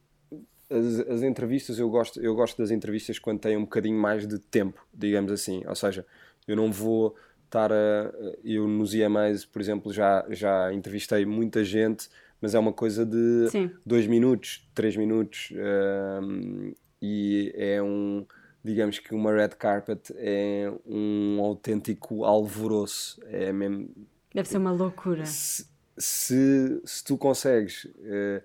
as, 0.69 0.99
as 1.07 1.21
entrevistas, 1.21 1.77
eu 1.77 1.89
gosto, 1.91 2.19
eu 2.19 2.33
gosto 2.33 2.57
das 2.57 2.71
entrevistas 2.71 3.19
quando 3.19 3.39
têm 3.39 3.55
um 3.55 3.61
bocadinho 3.61 3.99
mais 3.99 4.27
de 4.27 4.39
tempo, 4.39 4.83
digamos 4.91 5.31
assim. 5.31 5.61
Ou 5.67 5.75
seja, 5.75 6.05
eu 6.47 6.55
não 6.55 6.71
vou 6.71 7.15
estar 7.45 7.71
a. 7.71 8.11
Eu 8.43 8.67
nos 8.67 8.95
IMAs, 8.95 9.45
por 9.45 9.61
exemplo, 9.61 9.93
já, 9.93 10.25
já 10.29 10.73
entrevistei 10.73 11.25
muita 11.25 11.63
gente, 11.63 12.09
mas 12.41 12.55
é 12.55 12.59
uma 12.59 12.73
coisa 12.73 13.05
de 13.05 13.49
Sim. 13.49 13.71
dois 13.85 14.07
minutos, 14.07 14.67
três 14.73 14.95
minutos, 14.95 15.51
ahm, 15.55 16.71
e 17.01 17.51
é 17.55 17.81
um. 17.81 18.25
Digamos 18.63 18.99
que 18.99 19.15
uma 19.15 19.31
red 19.31 19.49
carpet 19.49 20.13
é 20.17 20.71
um 20.85 21.39
autêntico 21.41 22.25
alvoroço. 22.25 23.21
É 23.25 23.53
mesmo 23.53 23.89
Deve 24.33 24.49
ser 24.49 24.57
uma 24.57 24.71
loucura. 24.71 25.25
se, 25.25 25.65
se, 25.97 26.81
se 26.83 27.03
tu 27.03 27.17
consegues 27.17 27.87
eh, 28.03 28.43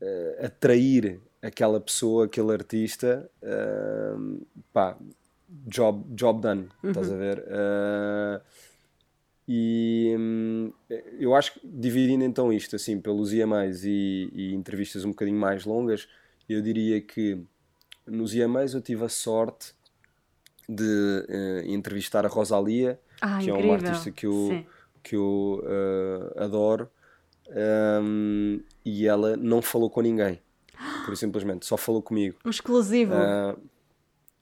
eh, 0.00 0.46
atrair 0.46 1.20
aquela 1.42 1.78
pessoa, 1.80 2.24
aquele 2.24 2.52
artista, 2.52 3.30
eh, 3.42 4.14
pá, 4.72 4.96
job, 5.66 6.04
job 6.14 6.40
done, 6.40 6.68
estás 6.82 7.10
a 7.12 7.16
ver? 7.16 7.44
Eh, 7.46 8.40
e 9.48 10.14
hum, 10.18 10.72
eu 11.18 11.34
acho 11.34 11.54
que 11.54 11.60
dividindo 11.64 12.22
então 12.24 12.52
isto 12.52 12.76
assim 12.76 13.00
pelos 13.00 13.32
IMAs 13.32 13.84
e, 13.84 14.30
e 14.32 14.54
entrevistas 14.54 15.04
um 15.04 15.10
bocadinho 15.10 15.38
mais 15.38 15.64
longas, 15.64 16.08
eu 16.48 16.60
diria 16.62 17.00
que 17.00 17.42
nos 18.06 18.34
IMAs 18.34 18.74
eu 18.74 18.80
tive 18.80 19.04
a 19.04 19.08
sorte 19.08 19.74
de 20.68 21.26
eh, 21.28 21.62
entrevistar 21.66 22.24
a 22.24 22.28
Rosalia, 22.28 23.00
Ah, 23.20 23.38
que 23.40 23.50
é 23.50 23.52
incrível. 23.52 23.64
uma 23.64 23.74
artista 23.74 24.10
que 24.12 24.26
eu, 24.26 24.32
Sim. 24.48 24.66
que 25.02 25.16
eu 25.16 25.62
eh, 25.64 26.44
adoro, 26.44 26.88
um, 28.02 28.60
e 28.84 29.06
ela 29.06 29.36
não 29.36 29.60
falou 29.60 29.90
com 29.90 30.00
ninguém, 30.00 30.40
por 31.04 31.16
simplesmente, 31.16 31.66
só 31.66 31.76
falou 31.76 32.00
comigo. 32.02 32.38
Um 32.44 32.50
exclusivo. 32.50 33.12
Ah, 33.14 33.56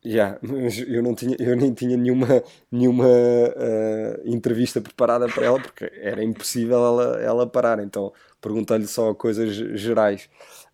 yeah, 0.05 0.39
mas 0.43 0.79
eu 0.79 1.03
não 1.03 1.15
tinha, 1.15 1.37
eu 1.39 1.57
nem 1.57 1.73
tinha 1.75 1.97
nenhuma, 1.97 2.27
nenhuma 2.71 3.05
ah, 3.07 4.21
entrevista 4.25 4.81
preparada 4.81 5.29
para 5.29 5.45
ela 5.47 5.61
porque 5.61 5.91
era 6.01 6.23
impossível 6.23 6.77
ela, 6.79 7.21
ela 7.21 7.47
parar. 7.47 7.81
Então 7.81 8.13
perguntei-lhe 8.41 8.87
só 8.87 9.15
coisas 9.15 9.55
gerais. 9.55 10.29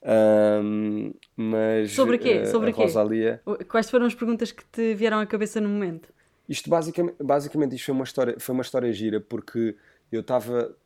Ahm, 0.04 1.12
mas 1.36 1.92
Sobre 1.92 2.18
quê? 2.18 2.40
ah, 2.42 2.46
Sobre 2.46 2.70
a 2.70 2.72
quê? 2.72 2.82
Rosalia, 2.82 3.40
Quais 3.68 3.90
foram 3.90 4.06
as 4.06 4.14
perguntas 4.14 4.52
que 4.52 4.64
te 4.66 4.94
vieram 4.94 5.18
à 5.18 5.26
cabeça 5.26 5.60
no 5.60 5.68
momento? 5.68 6.12
isto 6.48 6.68
basicamente, 6.68 7.16
basicamente 7.22 7.74
isto 7.74 7.86
foi 7.86 7.94
uma 7.94 8.04
história, 8.04 8.36
foi 8.38 8.52
uma 8.54 8.62
história 8.62 8.92
gira 8.92 9.20
porque 9.20 9.74
eu 10.12 10.20
estava, 10.20 10.76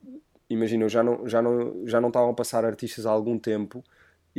imagina, 0.49 0.85
eu 0.85 0.89
já 0.89 1.03
não, 1.03 1.27
já 1.29 1.43
não, 1.43 1.87
já 1.87 2.01
não 2.01 2.09
estavam 2.09 2.31
a 2.31 2.35
passar 2.35 2.65
artistas 2.65 3.07
há 3.07 3.11
algum 3.11 3.39
tempo 3.39 3.83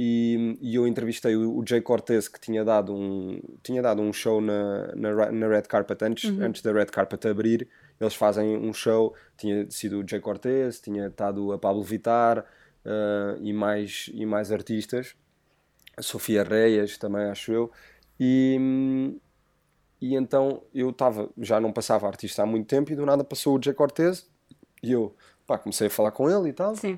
e, 0.02 0.58
e 0.62 0.76
eu 0.76 0.88
entrevistei 0.88 1.36
o, 1.36 1.58
o 1.58 1.64
Jay 1.68 1.82
Cortez 1.82 2.30
que 2.30 2.40
tinha 2.40 2.64
dado 2.64 2.96
um, 2.96 3.38
tinha 3.62 3.82
dado 3.82 4.02
um 4.02 4.14
show 4.14 4.40
na, 4.40 4.96
na, 4.96 5.30
na 5.30 5.48
Red 5.50 5.64
Carpet 5.64 6.02
antes, 6.06 6.30
antes 6.40 6.62
da 6.62 6.72
Red 6.72 6.86
Carpet 6.86 7.28
abrir. 7.28 7.68
Eles 8.00 8.16
fazem 8.16 8.56
um 8.56 8.72
show, 8.72 9.14
tinha 9.38 9.70
sido 9.70 10.00
o 10.00 10.08
Jay 10.08 10.22
Cortez, 10.22 10.80
tinha 10.80 11.08
estado 11.08 11.52
a 11.52 11.60
Pablo 11.60 11.84
Vittar 11.84 12.46
ah, 12.86 13.36
e, 13.42 13.52
mais, 13.52 14.10
e 14.14 14.26
mais 14.26 14.54
artistas, 14.54 15.18
a 15.98 16.02
Sofia 16.02 16.44
Reyes 16.44 16.98
também, 16.98 17.26
acho 17.26 17.52
eu. 17.52 17.70
E, 18.18 19.20
e 20.00 20.16
então 20.16 20.64
eu 20.74 20.92
estava, 20.92 21.30
já 21.38 21.60
não 21.60 21.74
passava 21.74 22.08
artista 22.08 22.42
há 22.42 22.46
muito 22.46 22.68
tempo 22.68 22.90
e 22.90 22.96
do 22.96 23.06
nada 23.06 23.26
passou 23.26 23.58
o 23.58 23.62
Jay 23.62 23.74
Cortez 23.74 24.30
e 24.82 24.94
eu 24.94 25.14
pá, 25.46 25.58
comecei 25.58 25.88
a 25.88 25.90
falar 25.90 26.12
com 26.12 26.30
ele 26.30 26.52
e 26.52 26.54
tal. 26.54 26.74
Sim. 26.78 26.98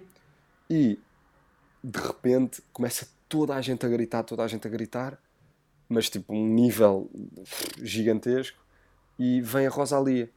E 0.69 0.99
de 1.83 1.99
repente 1.99 2.61
começa 2.71 3.07
toda 3.27 3.55
a 3.55 3.61
gente 3.61 3.85
a 3.85 3.89
gritar, 3.89 4.23
toda 4.23 4.43
a 4.43 4.47
gente 4.47 4.67
a 4.67 4.69
gritar, 4.69 5.17
mas 5.87 6.09
tipo 6.09 6.33
um 6.33 6.47
nível 6.47 7.09
gigantesco. 7.81 8.59
E 9.17 9.41
vem 9.41 9.67
a 9.67 9.69
Rosalia. 9.69 10.29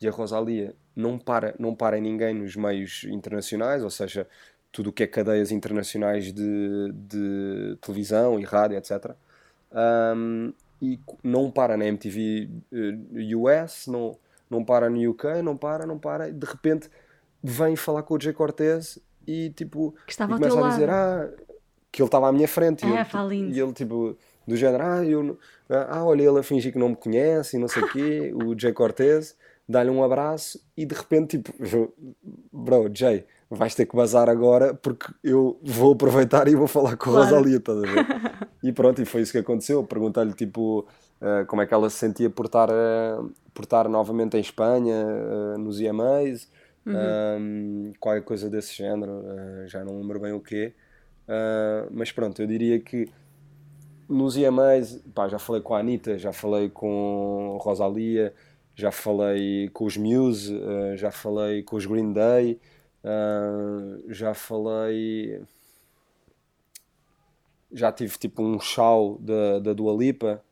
E 0.00 0.06
a 0.06 0.10
Rosalia 0.10 0.74
não 0.94 1.18
para, 1.18 1.54
não 1.58 1.74
para 1.74 1.98
em 1.98 2.02
ninguém 2.02 2.34
nos 2.34 2.54
meios 2.56 3.04
internacionais, 3.04 3.82
ou 3.82 3.90
seja, 3.90 4.26
tudo 4.70 4.90
o 4.90 4.92
que 4.92 5.02
é 5.02 5.06
cadeias 5.06 5.50
internacionais 5.50 6.32
de, 6.32 6.92
de 6.92 7.76
televisão 7.80 8.38
e 8.38 8.44
rádio, 8.44 8.76
etc. 8.76 9.14
Um, 9.72 10.52
e 10.80 11.00
não 11.22 11.50
para 11.50 11.76
na 11.76 11.86
MTV 11.86 12.48
eh, 12.72 13.36
US, 13.36 13.86
não, 13.88 14.16
não 14.48 14.64
para 14.64 14.88
no 14.88 15.10
UK, 15.10 15.42
não 15.42 15.56
para, 15.56 15.84
não 15.86 15.98
para. 15.98 16.30
De 16.32 16.46
repente 16.46 16.88
vem 17.42 17.74
falar 17.74 18.02
com 18.02 18.14
o 18.14 18.20
Jay 18.20 18.32
Cortez 18.32 18.98
e 19.26 19.50
tipo 19.50 19.94
Que 20.06 20.12
estava 20.12 20.32
e 20.32 20.34
ao 20.34 20.40
teu 20.40 20.64
a 20.64 20.68
dizer 20.70 20.90
ah, 20.90 21.30
que 21.90 22.00
ele 22.02 22.08
estava 22.08 22.28
à 22.28 22.32
minha 22.32 22.48
frente. 22.48 22.86
E, 22.86 22.92
Ah, 22.96 23.00
eu, 23.00 23.04
fala 23.06 23.28
lindo. 23.28 23.54
e 23.54 23.60
ele 23.60 23.72
tipo 23.72 24.16
do 24.46 24.56
género 24.56 24.82
ah, 24.84 25.04
eu, 25.04 25.38
ah 25.68 26.04
olha 26.04 26.22
ele 26.22 26.38
a 26.38 26.42
fingir 26.42 26.72
que 26.72 26.78
não 26.78 26.90
me 26.90 26.96
conhece 26.96 27.56
e 27.56 27.60
não 27.60 27.68
sei 27.68 27.82
o 27.82 27.88
quê 27.88 28.32
o 28.34 28.56
Jay 28.58 28.72
Cortez 28.72 29.36
dá-lhe 29.68 29.90
um 29.90 30.02
abraço 30.02 30.58
e 30.76 30.86
de 30.86 30.94
repente 30.94 31.36
tipo 31.38 31.52
bro 32.52 32.90
Jay 32.94 33.24
vais 33.50 33.74
ter 33.74 33.86
que 33.86 33.96
bazar 33.96 34.28
agora 34.28 34.74
porque 34.74 35.06
eu 35.24 35.58
vou 35.62 35.92
aproveitar 35.92 36.48
e 36.48 36.54
vou 36.54 36.66
falar 36.66 36.96
com 36.96 37.10
a 37.10 37.12
Claro. 37.14 37.24
Rosalia 37.36 37.56
estás 37.56 37.78
a 37.78 37.80
ver? 37.82 38.06
E 38.60 38.72
pronto 38.72 39.00
e 39.00 39.04
foi 39.04 39.20
isso 39.22 39.30
que 39.30 39.38
aconteceu. 39.38 39.84
Perguntei-lhe 39.84 40.32
tipo 40.32 40.84
ah, 41.20 41.44
como 41.46 41.62
é 41.62 41.66
que 41.66 41.72
ela 41.72 41.88
se 41.88 41.96
sentia 41.96 42.28
por 42.28 42.46
estar, 42.46 42.68
ah, 42.68 43.22
por 43.54 43.62
estar 43.62 43.88
novamente 43.88 44.36
em 44.36 44.40
Espanha 44.40 44.96
ah, 45.06 45.58
nos 45.58 45.80
EMAs 45.80 46.48
um, 46.90 47.92
qualquer 47.98 48.22
coisa 48.22 48.48
desse 48.48 48.74
género, 48.74 49.12
uh, 49.12 49.68
já 49.68 49.84
não 49.84 49.98
lembro 50.00 50.20
bem 50.20 50.32
o 50.32 50.40
quê. 50.40 50.74
Uh, 51.28 51.88
mas 51.90 52.10
pronto, 52.10 52.40
eu 52.40 52.46
diria 52.46 52.80
que 52.80 53.08
nos 54.08 54.36
EMAs, 54.36 55.02
pá, 55.14 55.28
já 55.28 55.38
falei 55.38 55.60
com 55.60 55.74
a 55.74 55.80
Anitta, 55.80 56.18
já 56.18 56.32
falei 56.32 56.70
com 56.70 57.58
a 57.60 57.62
Rosalia, 57.62 58.34
já 58.74 58.90
falei 58.90 59.68
com 59.68 59.84
os 59.84 59.96
Muse, 59.96 60.54
uh, 60.54 60.96
já 60.96 61.10
falei 61.10 61.62
com 61.62 61.76
os 61.76 61.86
Green 61.86 62.12
Day, 62.12 62.58
já 64.08 64.34
falei. 64.34 65.42
Já 67.70 67.92
tive 67.92 68.16
tipo 68.16 68.42
um 68.42 68.58
show 68.58 69.18
da, 69.20 69.58
da 69.58 69.72
Dua 69.74 69.94
Lipa, 69.94 70.42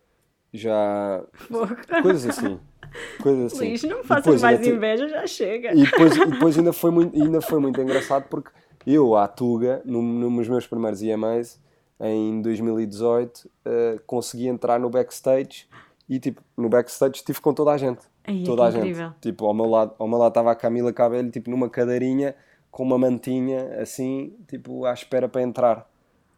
já. 0.52 1.24
Fogo. 1.32 1.76
coisas 2.02 2.26
assim. 2.26 2.60
Coisa 3.22 3.46
assim. 3.46 3.58
Luís, 3.58 3.82
não 3.84 3.98
me 3.98 4.04
faças 4.04 4.24
depois 4.24 4.42
mais 4.42 4.58
ainda 4.58 4.70
te- 4.70 4.76
inveja, 4.76 5.08
já 5.08 5.26
chega. 5.26 5.72
E 5.74 5.84
depois, 5.84 6.16
e 6.16 6.26
depois 6.26 6.58
ainda, 6.58 6.72
foi 6.74 6.90
muito, 6.90 7.20
ainda 7.22 7.40
foi 7.40 7.58
muito 7.60 7.80
engraçado 7.80 8.26
porque 8.28 8.50
eu, 8.86 9.16
à 9.16 9.26
Tuga, 9.26 9.82
no, 9.84 10.00
nos 10.02 10.48
meus 10.48 10.66
primeiros 10.66 11.02
EMAs, 11.02 11.60
em 12.00 12.40
2018, 12.42 13.50
eh, 13.64 13.98
consegui 14.06 14.46
entrar 14.48 14.78
no 14.78 14.88
backstage 14.90 15.66
e, 16.08 16.18
tipo, 16.20 16.42
no 16.56 16.68
backstage 16.68 17.16
estive 17.16 17.40
com 17.40 17.52
toda 17.54 17.72
a 17.72 17.76
gente. 17.78 18.00
Ai, 18.26 18.42
é 18.42 18.44
toda 18.44 18.64
a 18.64 18.70
gente. 18.70 18.80
incrível. 18.82 19.12
Tipo, 19.20 19.46
ao 19.46 19.54
meu 19.54 19.66
lado 19.66 19.94
ao 19.98 20.06
meu 20.06 20.18
lado 20.18 20.28
estava 20.30 20.52
a 20.52 20.54
Camila 20.54 20.92
Cabello, 20.92 21.30
tipo, 21.30 21.50
numa 21.50 21.68
cadeirinha 21.70 22.34
com 22.70 22.82
uma 22.82 22.98
mantinha, 22.98 23.80
assim, 23.80 24.34
tipo, 24.46 24.84
à 24.84 24.92
espera 24.92 25.28
para 25.28 25.42
entrar. 25.42 25.88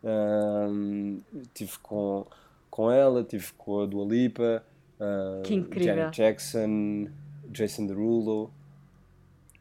Ahm, 0.05 1.18
tive 1.53 1.73
com, 1.83 2.25
com 2.71 2.90
ela, 2.90 3.25
tive 3.25 3.53
com 3.59 3.81
a 3.83 3.87
Dua 3.87 4.05
Lipa, 4.07 4.62
ah, 5.01 5.41
Que 5.45 5.55
incrível. 5.55 5.95
Janet 5.95 6.17
Jackson, 6.17 7.09
Jason 7.51 7.87
Derulo. 7.87 8.51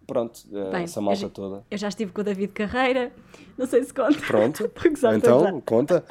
Pronto, 0.06 0.40
eh, 0.54 0.72
Bem, 0.72 0.84
essa 0.84 1.00
eu 1.00 1.04
malta 1.04 1.20
já- 1.20 1.30
toda. 1.30 1.64
Eu 1.70 1.78
já 1.78 1.90
estive 1.90 2.14
com 2.14 2.22
o 2.22 2.24
David 2.24 2.54
Carreira, 2.54 3.12
não 3.58 3.66
sei 3.66 3.84
se 3.84 3.94
conta. 3.94 4.18
Pronto, 4.26 4.72
a 5.06 5.16
então 5.18 5.60
conta. 5.62 6.02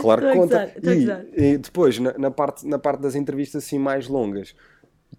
Claro 0.00 0.22
que 0.22 0.32
conta. 0.32 0.72
gozar. 0.82 1.24
E, 1.36 1.42
e 1.52 1.58
depois, 1.58 1.98
na, 2.00 2.18
na 2.18 2.30
parte, 2.32 2.66
na 2.66 2.80
parte 2.80 3.00
das 3.02 3.14
entrevistas 3.14 3.64
assim 3.64 3.78
mais 3.78 4.08
longas, 4.08 4.56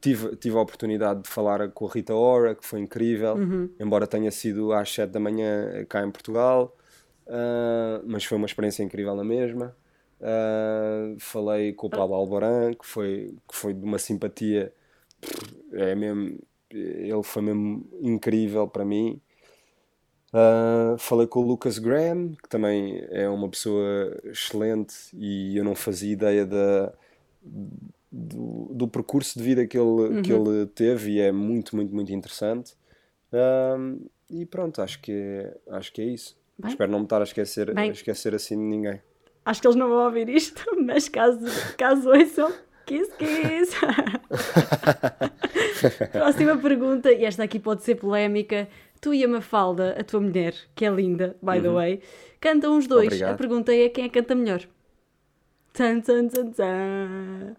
tive, 0.01 0.36
tive 0.36 0.58
a 0.58 0.60
oportunidade 0.60 1.21
de 1.23 1.30
falar 1.30 1.69
com 1.69 1.88
a 1.88 1.89
Rita 1.89 2.13
Ora, 2.13 2.54
que 2.56 2.65
foi 2.65 2.82
incrível, 2.82 3.36
Uhum. 3.36 3.69
embora 3.80 4.06
tenha 4.06 4.30
sido 4.32 4.73
às 4.73 4.93
7 4.93 5.12
da 5.12 5.19
manhã 5.21 5.86
cá 5.88 6.06
em 6.06 6.12
Portugal, 6.12 6.75
ah, 7.30 8.01
mas 8.06 8.25
foi 8.25 8.36
uma 8.38 8.47
experiência 8.47 8.84
incrível 8.84 9.15
na 9.15 9.23
mesma. 9.23 9.73
Ah, 10.21 11.13
falei 11.19 11.73
com 11.73 11.88
o 11.88 11.89
Paulo 11.89 12.13
Alboran, 12.15 12.73
que 12.73 12.86
foi, 12.86 13.36
que 13.47 13.56
foi 13.56 13.73
de 13.73 13.84
uma 13.84 13.97
simpatia, 13.99 14.73
é 15.73 15.95
mesmo, 15.95 16.39
ele 16.71 17.23
foi 17.23 17.41
mesmo 17.41 17.86
incrível 18.01 18.67
para 18.67 18.86
mim. 18.86 19.19
Uh, 20.34 20.97
falei 20.97 21.28
com 21.28 21.39
o 21.39 21.47
Lucas 21.47 21.80
Graham, 21.80 22.34
que 22.43 22.49
também 22.49 23.06
é 23.10 23.30
uma 23.30 23.47
pessoa 23.47 24.19
excelente 24.25 24.93
e 25.13 25.56
eu 25.58 25.63
não 25.63 25.73
fazia 25.75 26.12
ideia 26.12 26.45
da, 26.45 26.91
do, 28.12 28.69
do 28.73 28.88
percurso 28.88 29.39
de 29.39 29.45
vida 29.45 29.65
que 29.65 29.78
ele, 29.78 30.21
que 30.21 30.34
Uhum. 30.34 30.54
ele 30.58 30.65
teve 30.67 31.12
e 31.13 31.19
é 31.21 31.32
muito, 31.32 31.75
muito, 31.75 31.95
muito 31.95 32.12
interessante. 32.12 32.73
Um, 33.32 34.06
e 34.30 34.45
pronto, 34.45 34.82
acho 34.82 34.99
que 35.01 35.12
é, 35.13 35.58
acho 35.69 35.93
que 35.93 36.01
é 36.01 36.06
isso. 36.06 36.38
Bem. 36.58 36.69
Espero 36.71 36.91
não 36.91 36.99
me 36.99 37.06
estar 37.06 37.21
a 37.21 37.23
esquecer, 37.23 37.73
Bem. 37.73 37.89
a 37.89 37.93
esquecer 37.93 38.36
assim 38.36 38.58
de 38.58 38.63
ninguém. 38.63 39.01
Acho 39.45 39.62
que 39.62 39.67
eles 39.67 39.75
não 39.75 39.88
vão 39.88 40.05
ouvir 40.05 40.27
isto, 40.27 40.63
mas 40.84 41.08
caso, 41.08 41.39
caso 41.77 42.10
ouçam, 42.10 42.51
kiss 42.86 43.12
kiss. 43.17 43.75
Próxima 46.12 46.58
pergunta, 46.58 47.12
e 47.12 47.23
esta 47.23 47.43
aqui 47.43 47.60
pode 47.60 47.84
ser 47.84 47.95
polémica. 47.95 48.67
Tu 48.99 49.13
e 49.13 49.23
a 49.23 49.27
Mafalda, 49.27 49.95
a 49.99 50.03
tua 50.03 50.19
mulher, 50.19 50.55
que 50.73 50.84
é 50.84 50.89
linda, 50.89 51.38
by 51.41 51.62
the 51.62 51.69
way, 51.69 52.01
cantam 52.41 52.77
os 52.77 52.88
dois. 52.88 53.03
Uhum. 53.03 53.08
Obrigado. 53.08 53.34
A 53.34 53.38
pergunta 53.38 53.71
é 53.71 53.89
quem 53.89 54.05
é 54.05 54.10
que 54.10 54.19
canta 54.19 54.34
melhor? 54.34 54.62
Tan, 55.73 56.01
tan, 56.01 56.27
tan, 56.27 56.51
tan. 56.51 57.55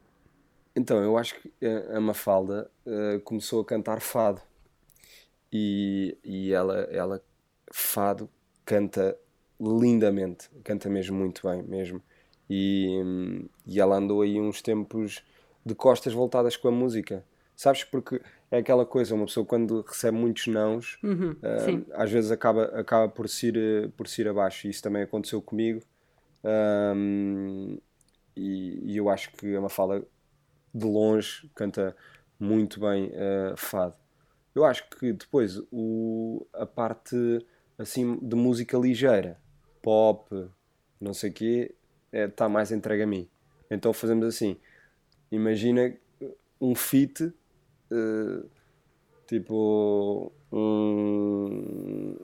Então, 0.74 1.02
eu 1.02 1.16
acho 1.16 1.40
que 1.40 1.52
a 1.94 2.00
Mafalda 2.00 2.68
eh, 2.84 3.20
começou 3.22 3.60
a 3.60 3.64
cantar 3.64 4.00
fado. 4.00 4.42
E, 5.52 6.18
e 6.24 6.52
ela, 6.52 6.80
ela, 6.90 7.22
fado, 7.70 8.28
canta 8.64 9.16
lindamente. 9.60 10.48
Canta 10.64 10.88
mesmo 10.88 11.16
muito 11.16 11.46
bem, 11.48 11.62
mesmo. 11.62 12.02
E, 12.48 13.00
hum, 13.04 13.48
e 13.66 13.80
ela 13.80 13.96
andou 13.96 14.22
aí 14.22 14.40
uns 14.40 14.62
tempos 14.62 15.22
de 15.64 15.74
costas 15.74 16.12
voltadas 16.12 16.56
com 16.56 16.68
a 16.68 16.72
música. 16.72 17.24
Sabes? 17.56 17.84
Porque 17.84 18.20
é 18.50 18.58
aquela 18.58 18.84
coisa, 18.84 19.14
uma 19.14 19.24
pessoa 19.26 19.46
quando 19.46 19.80
recebe 19.82 20.16
muitos 20.16 20.46
nãos, 20.46 20.98
Uhum, 21.02 21.34
sim. 21.64 21.84
às 21.94 22.10
vezes 22.10 22.30
acaba, 22.30 22.64
acaba 22.78 23.08
por, 23.08 23.28
se 23.28 23.48
ir, 23.48 23.56
eh, 23.56 23.88
por 23.96 24.06
se 24.08 24.20
ir 24.20 24.28
abaixo. 24.28 24.66
E 24.66 24.70
isso 24.70 24.82
também 24.82 25.02
aconteceu 25.02 25.40
comigo. 25.40 25.80
Ahm, 26.44 27.78
e, 28.36 28.92
e 28.92 28.96
eu 28.96 29.08
acho 29.08 29.32
que 29.32 29.56
a 29.56 29.60
Mafalda 29.60 30.06
de 30.74 30.84
longe 30.86 31.50
canta 31.54 31.96
muito 32.38 32.78
bem 32.80 33.10
eh, 33.12 33.54
fado. 33.56 33.94
Eu 34.54 34.64
acho 34.64 34.88
que 34.90 35.12
depois 35.12 35.60
o, 35.72 36.46
a 36.52 36.66
parte 36.66 37.16
assim 37.78 38.18
de 38.20 38.36
música 38.36 38.76
ligeira, 38.78 39.38
pop, 39.86 40.48
não 41.00 41.14
sei 41.14 41.30
o 41.30 41.32
quê, 41.32 41.74
está 42.12 42.48
mais 42.48 42.72
entregue 42.72 43.04
a 43.04 43.06
mim. 43.06 43.28
Então 43.70 43.92
fazemos 43.92 44.26
assim, 44.26 44.56
imagina 45.30 45.96
um 46.60 46.74
feat, 46.74 47.32
eh, 47.92 48.42
tipo 49.28 50.32
um, 50.52 52.16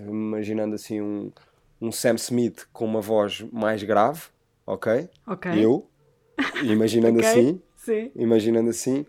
imaginando 0.00 0.74
assim 0.74 1.02
um, 1.02 1.30
um 1.82 1.92
Sam 1.92 2.14
Smith 2.14 2.66
com 2.72 2.86
uma 2.86 3.02
voz 3.02 3.44
mais 3.52 3.82
grave, 3.82 4.22
ok? 4.66 5.10
Ok. 5.26 5.52
Eu, 5.62 5.86
imaginando 6.64 7.18
Ok, 7.20 7.28
assim, 7.28 7.62
Sim. 7.76 8.10
imaginando 8.16 8.70
assim, 8.70 9.04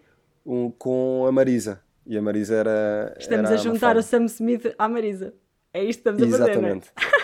um, 0.45 0.69
com 0.69 1.25
a 1.25 1.31
Marisa. 1.31 1.81
E 2.05 2.17
a 2.17 2.21
Marisa 2.21 2.55
era. 2.55 3.15
Estamos 3.17 3.49
era 3.49 3.57
a 3.57 3.63
juntar 3.63 3.95
o 3.95 4.03
Sam 4.03 4.25
Smith 4.25 4.75
à 4.77 4.89
Marisa. 4.89 5.33
É 5.73 5.81
isto 5.81 6.03
que 6.03 6.09
estamos 6.09 6.33
a 6.33 6.37
fazer, 6.37 6.63
é? 6.65 6.81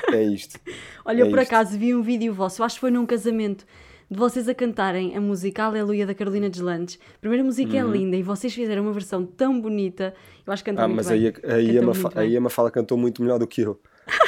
É 0.16 0.24
isto. 0.24 0.60
Olha, 1.06 1.22
eu 1.22 1.28
É 1.28 1.30
por 1.30 1.40
isto. 1.40 1.48
acaso 1.54 1.78
vi 1.78 1.94
um 1.96 2.02
vídeo 2.02 2.34
vosso, 2.34 2.62
eu 2.62 2.66
acho 2.66 2.76
que 2.76 2.82
foi 2.82 2.92
num 2.92 3.06
casamento, 3.06 3.66
de 4.12 4.18
vocês 4.18 4.48
a 4.50 4.56
cantarem 4.56 5.16
a 5.16 5.22
música 5.22 5.64
Aleluia 5.64 6.06
da 6.06 6.16
Carolina 6.16 6.50
Deslandes. 6.50 6.98
A 7.16 7.20
primeira 7.20 7.44
música 7.44 7.78
é 7.78 7.82
linda 7.84 8.16
e 8.16 8.24
vocês 8.24 8.54
fizeram 8.54 8.82
uma 8.84 8.92
versão 8.94 9.24
tão 9.26 9.60
bonita. 9.62 10.14
Eu 10.46 10.52
acho 10.52 10.64
que 10.64 10.72
cantam 10.72 10.86
Uhum. 10.86 10.92
Ah, 10.92 10.96
muito 10.96 11.08
mas 11.08 11.20
bem. 11.20 11.28
aí, 11.28 11.28
a- 11.28 11.56
aí, 11.56 11.78
a 11.78 11.82
bem. 11.82 11.94
aí 12.16 12.38
a 12.38 12.42
Mafala 12.42 12.72
cantou 12.72 12.98
muito 12.98 13.22
melhor 13.22 13.38
do 13.38 13.46
que 13.48 13.62
eu. 13.62 13.80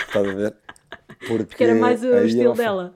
Estás 0.07 0.27
a 0.27 0.33
ver? 0.33 0.55
Porque, 1.27 1.43
Porque 1.49 1.63
era 1.63 1.75
mais 1.75 2.03
o 2.03 2.13
estilo 2.19 2.53
dela. 2.53 2.95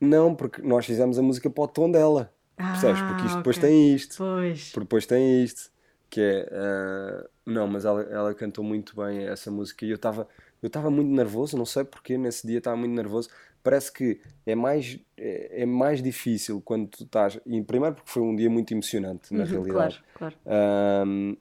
Não, 0.00 0.34
porque 0.34 0.62
nós 0.62 0.86
fizemos 0.86 1.18
a 1.18 1.22
música 1.22 1.48
para 1.50 1.64
o 1.64 1.68
tom 1.68 1.90
dela. 1.90 2.32
Percebes? 2.56 3.00
Porque 3.02 3.22
isto 3.26 3.34
Ah, 3.34 3.38
depois 3.38 3.56
ok. 3.56 3.68
tem 3.68 3.94
isto. 3.94 4.16
Pois. 4.18 4.64
Porque 4.72 4.80
depois 4.80 5.06
tem 5.06 5.42
isto, 5.44 5.70
que 6.10 6.20
é. 6.20 6.48
ah, 6.52 7.26
não, 7.46 7.66
mas 7.66 7.84
ela, 7.84 8.02
ela 8.02 8.34
cantou 8.34 8.62
muito 8.64 8.94
bem 8.96 9.24
essa 9.26 9.50
música 9.50 9.84
e 9.84 9.90
eu 9.90 9.96
estava 9.96 10.28
eu 10.62 10.66
estava 10.68 10.90
muito 10.90 11.10
nervoso, 11.10 11.56
não 11.56 11.66
sei 11.66 11.84
porque 11.84 12.16
nesse 12.18 12.46
dia 12.46 12.58
estava 12.58 12.76
muito 12.76 12.92
nervoso. 12.92 13.28
Parece 13.62 13.92
que 13.92 14.20
é 14.46 14.54
mais, 14.54 14.98
é, 15.16 15.62
é 15.62 15.66
mais 15.66 16.02
difícil 16.02 16.60
quando 16.62 16.88
tu 16.88 17.04
estás. 17.04 17.38
E 17.46 17.62
primeiro 17.62 17.96
porque 17.96 18.10
foi 18.10 18.22
um 18.22 18.34
dia 18.34 18.48
muito 18.50 18.72
emocionante, 18.72 19.34
na 19.34 19.44
Uhum, 19.44 19.50
realidade. 19.50 20.00
Claro, 20.14 20.34
claro. 20.34 20.36
Ahm, 20.46 21.36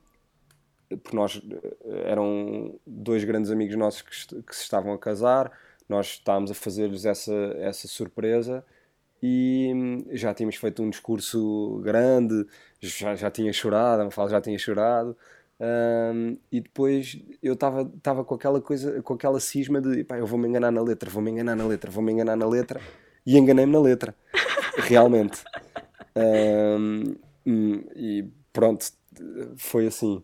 porque 0.90 1.16
nós 1.16 1.42
eh, 1.86 2.04
eram 2.12 2.80
dois 2.86 3.24
grandes 3.24 3.52
amigos 3.52 3.76
nossos 3.76 4.02
que, 4.02 4.42
que 4.44 4.56
se 4.56 4.64
estavam 4.64 4.94
a 4.94 4.98
casar, 4.98 5.52
nós 5.88 6.08
estávamos 6.08 6.52
a 6.52 6.54
fazer-lhes 6.54 7.06
essa, 7.06 7.34
essa 7.58 7.88
surpresa 7.88 8.66
e 9.22 9.72
hum, 9.76 10.06
já 10.12 10.34
tínhamos 10.34 10.56
feito 10.56 10.82
um 10.82 10.90
discurso 10.90 11.82
grande, 11.84 12.46
já, 12.80 13.16
já 13.16 13.30
tinha 13.32 13.52
chorado, 13.54 14.02
a 14.02 14.06
Mafalda 14.06 14.32
já 14.32 14.42
tinha 14.42 14.58
chorado. 14.58 15.16
Ahm, 15.60 16.38
e 16.52 16.62
depois 16.62 17.20
eu 17.42 17.54
estava 17.54 18.24
com 18.24 18.36
aquela 18.36 18.62
coisa, 18.62 19.02
com 19.02 19.14
aquela 19.14 19.40
cisma 19.40 19.82
de 19.82 20.04
pá, 20.04 20.18
eu 20.18 20.26
vou 20.26 20.40
me 20.40 20.48
enganar 20.48 20.72
na 20.72 20.82
letra, 20.82 21.10
vou 21.10 21.22
me 21.22 21.32
enganar 21.32 21.56
na 21.56 21.66
letra, 21.66 21.92
vou 21.92 22.04
me 22.04 22.12
enganar 22.12 22.36
na 22.36 22.48
letra, 22.48 22.80
e 23.26 23.38
enganei-me 23.38 23.72
na 23.72 23.80
letra, 23.80 24.16
realmente. 24.78 25.42
Hum, 26.16 27.84
e 27.96 28.26
pronto, 28.52 28.86
foi 29.58 29.88
assim. 29.88 30.24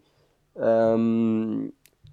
Ahm, 0.56 1.70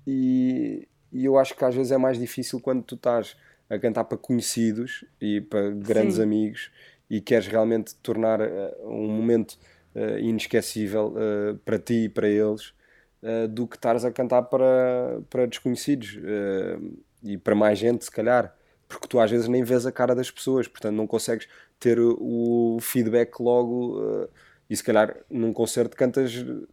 e, 0.07 0.89
e 1.13 1.25
eu 1.25 1.39
acho 1.39 1.57
que 1.57 1.65
às 1.65 1.75
vezes 1.75 1.93
é 1.93 1.99
mais 1.99 2.19
difícil 2.19 2.61
quando 2.61 2.83
tu 2.83 2.95
estás 2.95 3.37
a 3.69 3.79
cantar 3.79 4.05
para 4.05 4.19
conhecidos 4.19 5.05
e 5.21 5.41
para 5.41 5.71
grandes 5.71 6.17
Sim. 6.17 6.23
amigos 6.23 6.71
e 7.09 7.21
queres 7.21 7.47
realmente 7.47 7.95
tornar 7.97 8.41
eh, 8.41 8.75
um 8.85 9.09
momento 9.09 9.59
eh, 9.95 10.21
inesquecível 10.21 11.15
eh, 11.17 11.57
para 11.65 11.79
ti 11.79 12.05
e 12.05 12.09
para 12.09 12.29
eles 12.29 12.75
eh, 13.23 13.47
do 13.49 13.67
que 13.67 13.77
estares 13.77 14.05
a 14.05 14.11
cantar 14.13 14.43
para, 14.45 15.21
para 15.31 15.47
desconhecidos 15.47 16.19
eh, 16.25 16.79
e 17.23 17.39
para 17.39 17.55
mais 17.55 17.79
gente, 17.79 18.05
se 18.05 18.11
calhar, 18.11 18.55
porque 18.89 19.07
tu 19.09 19.21
às 19.21 19.31
vezes 19.31 19.49
nem 19.49 19.63
vês 19.65 19.87
a 19.87 19.93
cara 19.93 20.15
das 20.15 20.31
pessoas, 20.31 20.69
portanto 20.69 20.95
não 20.97 21.07
consegues 21.07 21.49
ter 21.79 21.99
o 22.01 22.79
feedback 22.81 23.41
logo. 23.41 24.01
eh, 24.25 24.29
e 24.71 24.77
se 24.77 24.83
calhar 24.83 25.15
num 25.31 25.53
concerto 25.53 25.95
cantas 25.97 26.33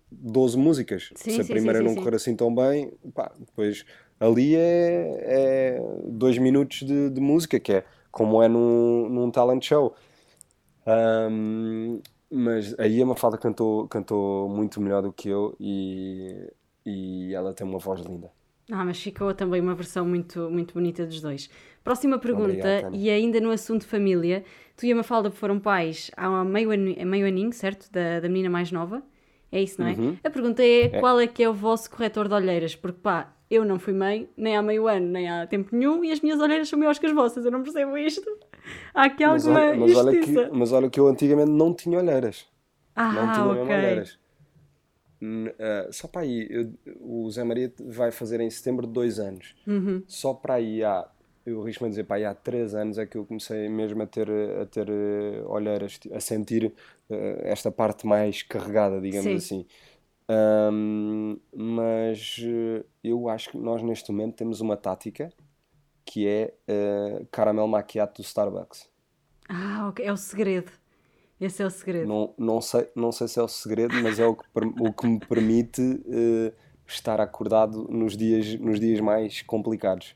12 0.09 0.57
músicas. 0.57 1.11
Sim, 1.15 1.31
se 1.31 1.41
a 1.41 1.43
sim, 1.43 1.53
primeira 1.53 1.79
sim, 1.79 1.83
não 1.83 1.95
correr 1.95 2.15
assim 2.15 2.33
tão 2.35 2.53
bem, 2.53 2.93
pá, 3.13 3.29
depois 3.37 3.85
ali 4.19 4.55
é, 4.55 5.17
é 5.77 5.81
dois 6.05 6.37
minutos 6.37 6.79
de, 6.83 7.09
de 7.09 7.19
música, 7.19 7.59
que 7.59 7.73
é 7.73 7.83
como 8.11 8.41
é 8.41 8.47
num, 8.47 9.09
num 9.09 9.29
talent 9.31 9.63
show. 9.65 9.93
Ahm, 10.85 12.01
mas 12.31 12.77
aí 12.79 13.01
a 13.01 13.05
Mafalda 13.05 13.37
cantou, 13.37 13.87
cantou 13.87 14.47
muito 14.49 14.79
melhor 14.79 15.01
do 15.01 15.11
que 15.11 15.29
eu 15.29 15.55
e, 15.59 16.51
e 16.85 17.33
ela 17.33 17.53
tem 17.53 17.65
uma 17.65 17.79
voz 17.79 18.01
linda. 18.01 18.31
Ah, 18.71 18.85
mas 18.85 19.01
ficou 19.01 19.33
também 19.33 19.59
uma 19.59 19.73
versão 19.73 20.05
muito, 20.05 20.49
muito 20.49 20.73
bonita 20.75 21.05
dos 21.05 21.21
dois. 21.21 21.49
Próxima 21.83 22.19
pergunta, 22.19 22.53
Obrigado, 22.53 22.95
e 22.95 23.09
ainda 23.09 23.39
no 23.39 23.49
assunto 23.49 23.85
família, 23.85 24.43
tu 24.77 24.85
e 24.85 24.91
a 24.91 24.95
Mafalda 24.95 25.31
foram 25.31 25.59
pais 25.59 26.11
há 26.15 26.43
meio, 26.43 26.69
ano, 26.69 26.95
meio 27.07 27.25
aninho, 27.25 27.51
certo? 27.51 27.91
Da, 27.91 28.19
da 28.19 28.27
menina 28.27 28.49
mais 28.49 28.71
nova. 28.71 29.01
É 29.51 29.61
isso, 29.61 29.81
não 29.81 29.87
é? 29.87 29.93
Uhum. 29.93 30.17
A 30.23 30.29
pergunta 30.29 30.63
é, 30.63 30.99
qual 30.99 31.19
é 31.19 31.25
que 31.25 31.41
é 31.41 31.49
o 31.49 31.53
vosso 31.53 31.89
corretor 31.89 32.27
de 32.27 32.35
olheiras? 32.35 32.75
Porque 32.75 32.99
pá, 33.01 33.33
eu 33.49 33.65
não 33.65 33.79
fui 33.79 33.93
mãe, 33.93 34.29
nem 34.37 34.55
há 34.55 34.61
meio 34.61 34.87
ano, 34.87 35.07
nem 35.07 35.27
há 35.27 35.47
tempo 35.47 35.75
nenhum, 35.75 36.03
e 36.03 36.11
as 36.11 36.21
minhas 36.21 36.39
olheiras 36.39 36.69
são 36.69 36.77
maiores 36.77 36.99
que 36.99 37.07
as 37.07 37.11
vossas, 37.11 37.43
eu 37.43 37.51
não 37.51 37.63
percebo 37.63 37.97
isto. 37.97 38.29
Há 38.93 39.05
aqui 39.05 39.23
Mas 39.23 39.47
alguma 39.47 39.59
olha, 39.59 39.75
mas, 39.75 39.95
olha 39.95 40.15
que, 40.15 40.47
mas 40.51 40.71
olha 40.71 40.89
que 40.89 40.99
eu 40.99 41.07
antigamente 41.07 41.51
não 41.51 41.73
tinha 41.73 41.97
olheiras. 41.99 42.47
Ah, 42.95 43.09
não 43.11 43.31
tinha 43.31 43.51
mesmo 43.53 43.71
ok. 43.71 43.71
olheiras. 43.73 44.19
Ah, 45.59 45.91
só 45.91 46.07
para 46.07 46.21
aí, 46.21 46.47
eu- 46.49 46.73
o 46.99 47.29
Zé 47.31 47.43
Maria 47.43 47.73
vai 47.79 48.11
fazer 48.11 48.39
em 48.41 48.49
setembro 48.49 48.87
de 48.87 48.93
dois 48.93 49.19
anos. 49.19 49.55
Uhum. 49.67 50.03
Só 50.07 50.33
para 50.33 50.55
aí 50.55 50.83
há, 50.83 51.09
eu 51.45 51.61
arrisco-me 51.61 51.87
a 51.87 51.89
dizer, 51.91 52.03
para 52.05 52.17
aí 52.17 52.25
há 52.25 52.33
três 52.35 52.73
anos 52.75 52.97
é 52.97 53.05
que 53.05 53.17
eu 53.17 53.25
comecei 53.25 53.69
mesmo 53.69 54.01
a 54.01 54.07
ter, 54.07 54.29
a 54.61 54.65
ter 54.65 54.89
eh, 54.89 55.43
olheiras, 55.45 55.99
a 56.13 56.19
sentir 56.19 56.73
eh, 57.09 57.41
esta 57.51 57.71
parte 57.71 58.07
mais 58.07 58.41
carregada, 58.43 58.99
digamos 59.01 59.31
Sim. 59.31 59.37
assim. 59.43 59.65
Ahm, 60.29 61.37
mas 61.55 62.37
eu 63.03 63.29
acho 63.29 63.51
que 63.51 63.57
nós 63.57 63.81
neste 63.83 64.11
momento 64.11 64.35
temos 64.37 64.61
uma 64.61 64.77
tática 64.77 65.31
que 66.11 66.27
é 66.27 66.53
eh, 66.67 67.23
caramelo 67.31 67.67
macchiato 67.67 68.19
do 68.19 68.25
Starbucks. 68.25 68.89
Ah, 69.47 69.87
ok, 69.89 70.03
é 70.03 70.11
o 70.11 70.17
segredo. 70.17 70.71
Esse 71.39 71.61
é 71.61 71.65
o 71.67 71.69
segredo. 71.69 72.07
Não, 72.07 72.33
não 72.35 72.59
sei, 72.61 72.89
não 72.95 73.11
sei 73.11 73.27
se 73.27 73.39
é 73.39 73.43
o 73.43 73.47
segredo, 73.47 73.93
mas 74.01 74.19
é 74.19 74.25
o 74.25 74.35
que, 74.35 74.43
o 74.79 74.91
que 74.91 75.07
me 75.07 75.19
permite 75.19 75.81
eh, 76.09 76.51
estar 76.87 77.21
acordado 77.21 77.87
nos 77.91 78.17
dias, 78.17 78.59
nos 78.59 78.79
dias 78.79 78.99
mais 78.99 79.43
complicados. 79.43 80.15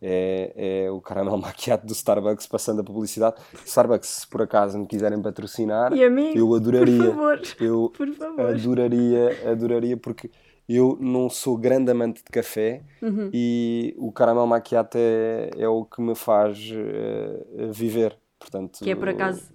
É, 0.00 0.84
é 0.86 0.90
o 0.90 1.00
caramelo 1.00 1.38
macchiato 1.42 1.86
do 1.86 1.92
Starbucks 1.92 2.46
passando 2.46 2.80
a 2.80 2.84
publicidade. 2.84 3.36
Starbucks, 3.66 4.08
se 4.08 4.26
por 4.28 4.42
acaso 4.42 4.78
me 4.78 4.86
quiserem 4.86 5.20
patrocinar, 5.20 5.92
E 5.92 6.08
mim, 6.08 6.32
eu 6.36 6.54
adoraria. 6.54 6.98
por 6.98 7.06
favor, 7.14 7.40
Eu 7.60 7.92
por 7.96 8.08
favor. 8.14 8.40
adoraria, 8.46 9.50
adoraria, 9.50 9.96
porque 9.96 10.30
eu 10.76 10.96
não 11.00 11.28
sou 11.30 11.56
grande 11.56 11.90
amante 11.90 12.18
de 12.24 12.30
café 12.30 12.82
Uhum. 13.00 13.30
e 13.32 13.94
o 13.98 14.10
caramelo 14.12 14.46
macchiato 14.46 14.96
é, 14.98 15.50
é 15.58 15.68
o 15.68 15.84
que 15.84 16.00
me 16.00 16.14
faz 16.14 16.58
eh, 16.72 17.68
viver. 17.72 18.16
Portanto, 18.38 18.80
Que 18.82 18.90
é, 18.90 18.96
por 18.96 19.08
acaso. 19.08 19.52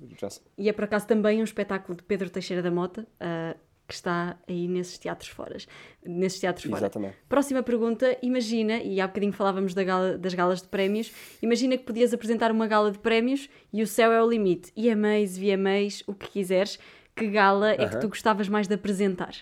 E 0.58 0.70
é 0.70 0.74
por 0.74 0.86
acaso 0.86 1.06
também 1.08 1.42
um 1.42 1.44
espetáculo 1.44 1.98
de 1.98 2.04
Pedro 2.04 2.30
Teixeira 2.30 2.62
da 2.64 2.72
Mota, 2.72 3.06
ah, 3.20 3.54
que 3.86 3.94
está 3.94 4.38
aí 4.48 4.66
nesses 4.68 4.98
teatros 4.98 5.30
fora. 5.30 5.58
Nesses 6.06 6.40
teatros 6.40 6.66
fora. 6.66 6.80
Exatamente. 6.80 7.16
Próxima 7.28 7.62
pergunta, 7.64 8.18
imagina, 8.22 8.78
e 8.78 9.00
há 9.02 9.08
bocadinho 9.08 9.34
falávamos 9.34 9.74
da 9.74 9.84
gala- 9.84 10.18
das 10.18 10.34
galas 10.34 10.62
de 10.62 10.68
prémios, 10.70 11.12
imagina 11.42 11.78
que 11.78 11.84
podias 11.84 12.14
apresentar 12.14 12.50
uma 12.52 12.66
gala 12.68 12.92
de 12.92 13.00
prémios 13.00 13.50
e 13.74 13.82
o 13.84 13.88
céu 13.88 14.12
é 14.12 14.22
o 14.24 14.30
limite. 14.30 14.72
EMAs, 14.76 15.38
VMAs, 15.38 16.04
o 16.08 16.14
que 16.14 16.28
quiseres. 16.30 16.80
Que 17.16 17.28
gala 17.28 17.72
é 17.72 17.88
que 17.90 18.00
tu 18.00 18.08
gostavas 18.10 18.48
mais 18.48 18.68
de 18.68 18.76
apresentar? 18.76 19.34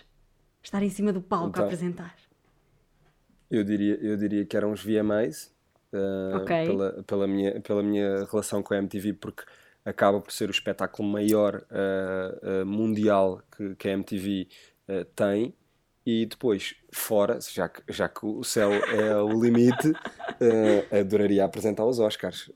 Estar 0.66 0.82
em 0.82 0.90
cima 0.90 1.12
do 1.12 1.20
palco 1.20 1.50
Então, 1.50 1.62
a 1.62 1.66
apresentar. 1.66 2.16
Eu 3.48 3.62
diria, 3.62 3.94
eu 4.02 4.16
diria 4.16 4.44
que 4.44 4.56
eram 4.56 4.72
os 4.72 4.82
VMAs, 4.82 5.54
eh, 5.92 6.34
Ok. 6.34 6.66
pela, 6.66 7.04
pela, 7.04 7.26
minha, 7.28 7.60
pela 7.60 7.84
minha 7.84 8.24
relação 8.24 8.64
com 8.64 8.74
a 8.74 8.78
MTV, 8.78 9.12
porque 9.12 9.44
acaba 9.84 10.20
por 10.20 10.32
ser 10.32 10.48
o 10.48 10.50
espetáculo 10.50 11.08
maior 11.08 11.64
eh, 11.70 12.40
eh, 12.42 12.64
mundial 12.64 13.40
que, 13.56 13.76
que 13.76 13.88
a 13.88 13.92
MTV 13.92 14.48
tem. 15.14 15.54
E 16.04 16.26
depois, 16.26 16.74
fora, 16.92 17.38
já 17.40 17.68
que, 17.68 17.82
já 17.88 18.08
que 18.08 18.26
o 18.26 18.42
céu 18.42 18.72
é 18.72 19.16
o 19.22 19.28
limite, 19.40 19.92
adoraria 20.90 21.44
apresentar 21.44 21.84
os 21.84 22.00
Oscars. 22.00 22.50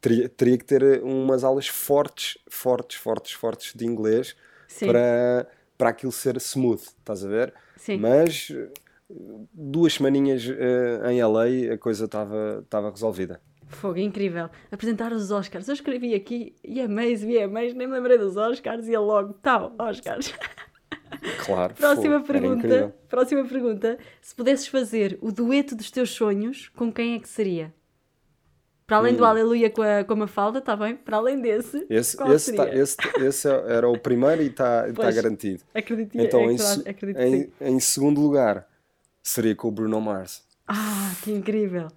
Teria, 0.00 0.28
teria 0.30 0.58
que 0.58 0.64
ter 0.64 1.02
umas 1.02 1.44
aulas 1.44 1.68
fortes, 1.68 2.38
fortes, 2.48 2.98
fortes, 2.98 3.32
fortes 3.32 3.74
de 3.74 3.86
inglês 3.86 4.36
Sim. 4.68 4.86
para, 4.86 5.46
para 5.82 5.90
aquilo 5.90 6.12
ser 6.12 6.36
smooth, 6.36 6.80
estás 6.80 7.24
a 7.24 7.28
ver? 7.28 7.52
Sim. 7.76 7.96
Mas 7.96 8.54
duas 9.52 9.94
semaninhas 9.94 10.48
eh, 10.48 11.10
em 11.10 11.20
LA 11.20 11.74
a 11.74 11.76
coisa 11.76 12.04
estava 12.04 12.88
resolvida. 12.88 13.40
Fogo, 13.66 13.98
incrível. 13.98 14.48
Apresentar 14.70 15.12
os 15.12 15.32
Oscars. 15.32 15.66
Eu 15.66 15.74
escrevi 15.74 16.14
aqui 16.14 16.54
EMAs, 16.62 17.24
VMAs, 17.24 17.74
nem 17.74 17.88
me 17.88 17.94
lembrei 17.94 18.16
dos 18.16 18.36
Oscars 18.36 18.86
e 18.86 18.94
é 18.94 18.98
logo, 19.00 19.32
tal, 19.42 19.74
Oscars. 19.76 20.32
Claro. 21.44 21.74
Próxima 21.74 22.20
fogo, 22.20 22.26
pergunta. 22.26 22.96
Próxima 23.08 23.44
pergunta. 23.44 23.98
Se 24.20 24.34
pudesses 24.34 24.66
fazer 24.66 25.18
o 25.20 25.30
dueto 25.30 25.76
dos 25.76 25.90
teus 25.90 26.10
sonhos, 26.10 26.68
com 26.70 26.90
quem 26.90 27.14
é 27.14 27.18
que 27.18 27.28
seria? 27.28 27.72
Para 28.92 28.98
além 28.98 29.14
Hum. 29.14 29.16
do 29.16 29.24
Aleluia 29.24 29.70
com 29.70 29.80
a, 29.80 30.04
com 30.04 30.12
a 30.12 30.16
Mafalda, 30.16 30.58
está 30.58 30.76
bem? 30.76 30.94
Para 30.96 31.16
além 31.16 31.40
desse, 31.40 31.86
Esse, 31.88 32.14
qual 32.14 32.30
esse, 32.30 32.52
tá- 32.54 32.68
esse, 32.68 32.94
esse 33.24 33.48
era 33.48 33.88
o 33.88 33.98
primeiro 33.98 34.42
e 34.42 34.48
está 34.48 34.82
tá 34.88 34.92
Pois. 34.94 35.14
garantido. 35.16 35.62
Acredito, 35.74 36.14
Então, 36.20 36.40
é 36.40 36.52
em, 36.52 36.56
claro, 36.58 36.82
acredito 36.86 37.18
em, 37.18 37.52
em 37.58 37.80
segundo 37.80 38.20
lugar, 38.20 38.68
seria 39.22 39.56
com 39.56 39.68
o 39.68 39.70
Bruno 39.70 39.98
Mars. 39.98 40.44
Ah, 40.68 41.10
que 41.22 41.32
incrível. 41.32 41.88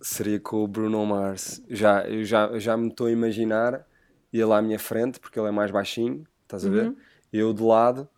Seria 0.00 0.38
com 0.38 0.62
o 0.62 0.68
Bruno 0.68 1.04
Mars. 1.04 1.60
Já, 1.68 2.02
eu 2.06 2.24
já, 2.24 2.56
já 2.60 2.76
me 2.76 2.90
estou 2.90 3.08
a 3.08 3.10
imaginar 3.10 3.84
ele 4.32 4.52
à 4.52 4.62
minha 4.62 4.78
frente, 4.78 5.18
porque 5.18 5.36
ele 5.40 5.48
é 5.48 5.50
mais 5.50 5.72
baixinho, 5.72 6.24
estás 6.44 6.64
a 6.64 6.70
ver? 6.70 6.86
Uhum. 6.86 6.96
Eu 7.32 7.52
de 7.52 7.62
lado, 7.64 8.08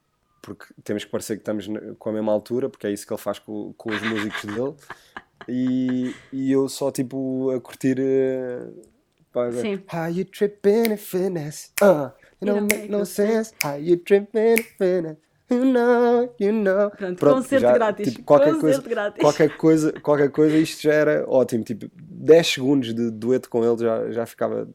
porque 0.43 0.67
temos 0.85 1.03
que 1.03 1.11
parecer 1.11 1.37
que 1.37 1.41
estamos 1.41 1.67
com 1.99 2.11
a 2.11 2.13
mesma 2.13 2.31
altura, 2.31 2.69
porque 2.69 2.87
é 2.87 2.91
isso 2.93 3.07
que 3.07 3.13
ele 3.15 3.21
faz 3.23 3.39
com, 3.39 3.73
com 3.73 3.89
os 3.91 4.03
músicos 4.03 4.45
dele. 4.55 4.75
E, 5.49 6.15
e 6.33 6.51
eu 6.53 6.69
só 6.69 6.91
tipo 6.91 7.51
a 7.51 7.61
curtir. 7.61 7.97
eh, 7.99 8.69
pá, 9.33 9.51
Sim. 9.53 9.83
How 9.93 10.09
you 10.09 10.25
tripping 10.25 10.93
in 10.93 10.97
finesse? 10.97 11.71
Uh, 11.83 12.11
you 12.41 12.47
don't 12.53 12.75
make 12.75 12.91
no 12.91 13.05
sense. 13.07 13.53
How 13.63 13.77
you 13.79 13.97
tripping 13.99 14.55
in 14.55 14.63
finesse? 14.79 15.27
You 15.49 15.65
know, 15.65 16.35
you 16.41 16.53
know. 16.53 16.91
Pronto, 16.91 17.25
concerto 17.25 17.73
grátis. 17.73 18.13
tipo, 18.13 18.25
qualquer 18.25 18.55
Concerto 18.55 18.83
coisa, 18.83 18.89
grátis. 18.89 19.21
Qualquer 19.23 19.57
coisa, 19.57 19.93
qualquer 20.01 20.31
coisa, 20.31 20.57
isto 20.59 20.83
já 20.83 20.93
era 20.93 21.25
ótimo. 21.29 21.63
Tipo, 21.63 21.89
10 21.95 22.47
segundos 22.49 22.93
de 22.93 23.11
dueto 23.13 23.49
com 23.49 23.65
ele 23.65 23.79
já, 23.79 24.11
já 24.11 24.27
ficava 24.27 24.69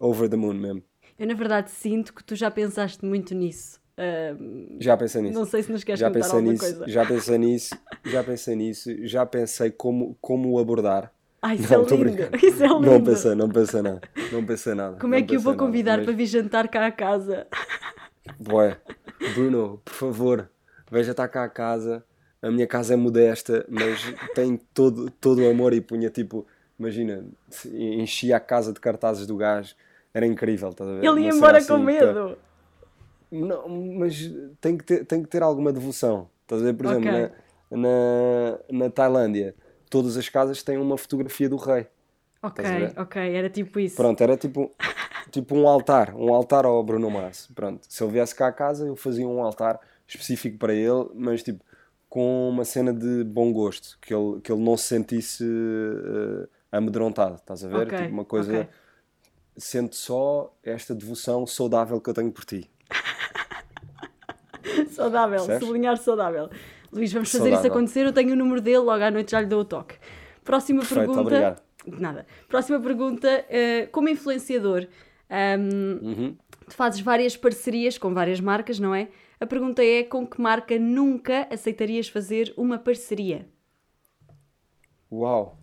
over 0.00 0.26
the 0.28 0.36
moon 0.36 0.54
mesmo. 0.54 0.82
Eu, 1.18 1.26
na 1.26 1.34
verdade, 1.34 1.70
sinto 1.70 2.14
que 2.14 2.24
tu 2.24 2.34
já 2.34 2.50
pensaste 2.50 3.04
muito 3.04 3.34
nisso. 3.34 3.78
Já 4.80 4.96
pensei 4.96 5.22
nisso. 5.22 5.38
não 5.38 5.44
sei 5.46 5.62
se 5.62 5.70
nos 5.72 5.84
queres 5.84 6.00
já 6.00 6.08
contar 6.08 6.20
pensei 6.20 6.36
alguma 6.36 6.52
nisso, 6.52 6.64
coisa. 6.76 6.88
já 6.88 7.06
pensei 7.06 7.38
nisso, 7.38 7.74
já 8.04 8.24
pensei 8.24 8.56
nisso, 8.56 9.06
já 9.06 9.26
pensei 9.26 9.70
como, 9.70 10.16
como 10.20 10.50
o 10.52 10.58
abordar. 10.58 11.12
Ai, 11.40 11.56
isso 11.56 11.72
Não, 11.72 11.82
é 11.82 11.86
lindo. 11.96 12.36
Isso 12.42 12.64
é 12.64 12.66
lindo. 12.68 12.80
Não 12.80 13.04
pensei, 13.04 13.34
não 13.34 13.48
pensei 13.50 13.82
nada. 13.82 14.00
Não 14.32 14.44
pensei 14.44 14.74
nada. 14.74 14.96
Como 14.98 15.14
é 15.14 15.22
que 15.22 15.36
eu 15.36 15.40
vou 15.40 15.52
nada, 15.52 15.64
convidar 15.64 15.96
mas- 15.98 16.06
para 16.06 16.14
vir 16.14 16.26
jantar 16.26 16.68
cá 16.68 16.86
a 16.86 16.90
casa? 16.92 17.46
Boé, 18.40 18.78
Bruno, 19.34 19.80
por 19.84 19.92
favor, 19.94 20.50
veja 20.90 21.10
estar 21.10 21.28
cá 21.28 21.44
a 21.44 21.48
casa. 21.48 22.02
A 22.40 22.50
minha 22.50 22.66
casa 22.66 22.92
é 22.92 22.96
modesta, 22.96 23.64
mas 23.68 24.00
tem 24.34 24.58
todo, 24.74 25.10
todo 25.10 25.40
o 25.42 25.48
amor 25.50 25.72
e 25.72 25.80
punha 25.80 26.10
tipo, 26.10 26.46
imagina, 26.78 27.24
enchia 27.72 28.36
a 28.36 28.40
casa 28.40 28.70
de 28.72 28.80
cartazes 28.80 29.26
do 29.26 29.34
gás, 29.36 29.74
era 30.12 30.26
incrível, 30.26 30.68
estás 30.70 30.90
a 30.90 30.94
ver? 30.94 31.04
Ele 31.06 31.20
ia 31.22 31.30
embora 31.30 31.56
assim, 31.58 31.68
com 31.68 31.78
medo. 31.78 32.36
Não, 33.40 33.68
mas 33.68 34.30
tem 34.60 34.76
que 34.76 34.84
ter, 34.84 35.04
tem 35.04 35.22
que 35.22 35.28
ter 35.28 35.42
alguma 35.42 35.72
devoção. 35.72 36.28
Estás 36.42 36.62
a 36.62 36.64
ver, 36.64 36.74
por 36.74 36.86
exemplo, 36.86 37.10
Ok. 37.10 37.30
na, 37.70 37.78
na, 37.78 38.58
na 38.70 38.90
Tailândia, 38.90 39.54
todas 39.90 40.16
as 40.16 40.28
casas 40.28 40.62
têm 40.62 40.78
uma 40.78 40.96
fotografia 40.96 41.48
do 41.48 41.56
rei. 41.56 41.86
Ok, 42.42 42.64
ok, 42.98 43.34
era 43.34 43.48
tipo 43.48 43.80
isso. 43.80 43.96
Pronto, 43.96 44.20
era 44.22 44.36
tipo, 44.36 44.70
tipo 45.30 45.56
um 45.56 45.66
altar, 45.66 46.14
um 46.14 46.32
altar 46.32 46.66
ao 46.66 46.82
Bruno 46.84 47.10
Mars. 47.10 47.48
Pronto, 47.54 47.86
se 47.88 48.02
ele 48.04 48.12
viesse 48.12 48.34
cá 48.34 48.48
a 48.48 48.52
casa, 48.52 48.86
eu 48.86 48.94
fazia 48.96 49.26
um 49.26 49.42
altar 49.42 49.80
específico 50.06 50.58
para 50.58 50.74
ele, 50.74 51.08
mas 51.14 51.42
tipo 51.42 51.64
com 52.08 52.48
uma 52.48 52.64
cena 52.64 52.92
de 52.92 53.24
bom 53.24 53.52
gosto, 53.52 53.98
que 54.00 54.14
ele, 54.14 54.40
que 54.40 54.52
ele 54.52 54.62
não 54.62 54.76
se 54.76 54.84
sentisse 54.84 55.42
eh, 55.44 56.48
amedrontado, 56.70 57.36
estás 57.36 57.64
a 57.64 57.68
ver? 57.68 57.86
Ok, 57.88 57.98
Tipo 57.98 58.12
uma 58.12 58.24
coisa, 58.24 58.60
ok. 58.60 58.68
sente 59.56 59.96
só 59.96 60.54
esta 60.62 60.94
devoção 60.94 61.46
saudável 61.46 62.00
que 62.00 62.08
eu 62.10 62.14
tenho 62.14 62.30
por 62.30 62.44
ti. 62.44 62.70
Saudável, 64.94 65.38
Percebes? 65.38 65.66
sublinhar 65.66 65.96
saudável. 65.98 66.48
Luís, 66.92 67.12
vamos 67.12 67.30
fazer 67.30 67.44
isso 67.48 67.54
Saudável. 67.56 67.72
acontecer. 67.72 68.06
Eu 68.06 68.12
tenho 68.12 68.32
o 68.32 68.36
número 68.36 68.60
dele, 68.60 68.78
logo 68.78 69.02
à 69.02 69.10
noite 69.10 69.32
já 69.32 69.40
lhe 69.40 69.46
dou 69.46 69.60
o 69.60 69.64
toque. 69.64 69.96
Próxima 70.44 70.80
Perfeito, 70.80 71.00
pergunta. 71.06 71.20
obrigado. 71.20 71.62
De 71.86 72.00
Nada. 72.00 72.26
Próxima 72.48 72.80
pergunta. 72.80 73.28
eh, 73.48 73.86
como 73.92 74.08
influenciador, 74.08 74.86
ahm, 75.28 75.98
Uhum. 76.02 76.36
tu 76.68 76.74
fazes 76.74 77.00
várias 77.00 77.36
parcerias 77.36 77.98
com 77.98 78.14
várias 78.14 78.40
marcas, 78.40 78.78
não 78.78 78.94
é? 78.94 79.08
A 79.40 79.46
pergunta 79.46 79.84
é: 79.84 80.02
com 80.02 80.26
que 80.26 80.40
marca 80.40 80.78
nunca 80.78 81.46
aceitarias 81.50 82.08
fazer 82.08 82.54
uma 82.56 82.78
parceria? 82.78 83.46
Uau! 85.12 85.58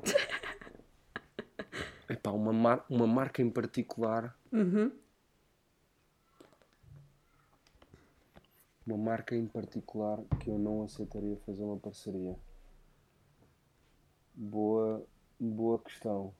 Epá, 2.08 2.30
uma, 2.32 2.52
mar- 2.52 2.84
uma 2.90 3.06
marca 3.06 3.40
em 3.40 3.48
particular. 3.50 4.34
Uma 8.90 8.98
marca 8.98 9.36
em 9.36 9.46
particular 9.46 10.18
que 10.40 10.50
eu 10.50 10.58
não 10.58 10.82
aceitaria 10.82 11.36
fazer 11.46 11.62
uma 11.62 11.76
parceria. 11.76 12.36
Boa, 14.34 15.06
boa 15.38 15.78
questão. 15.78 16.32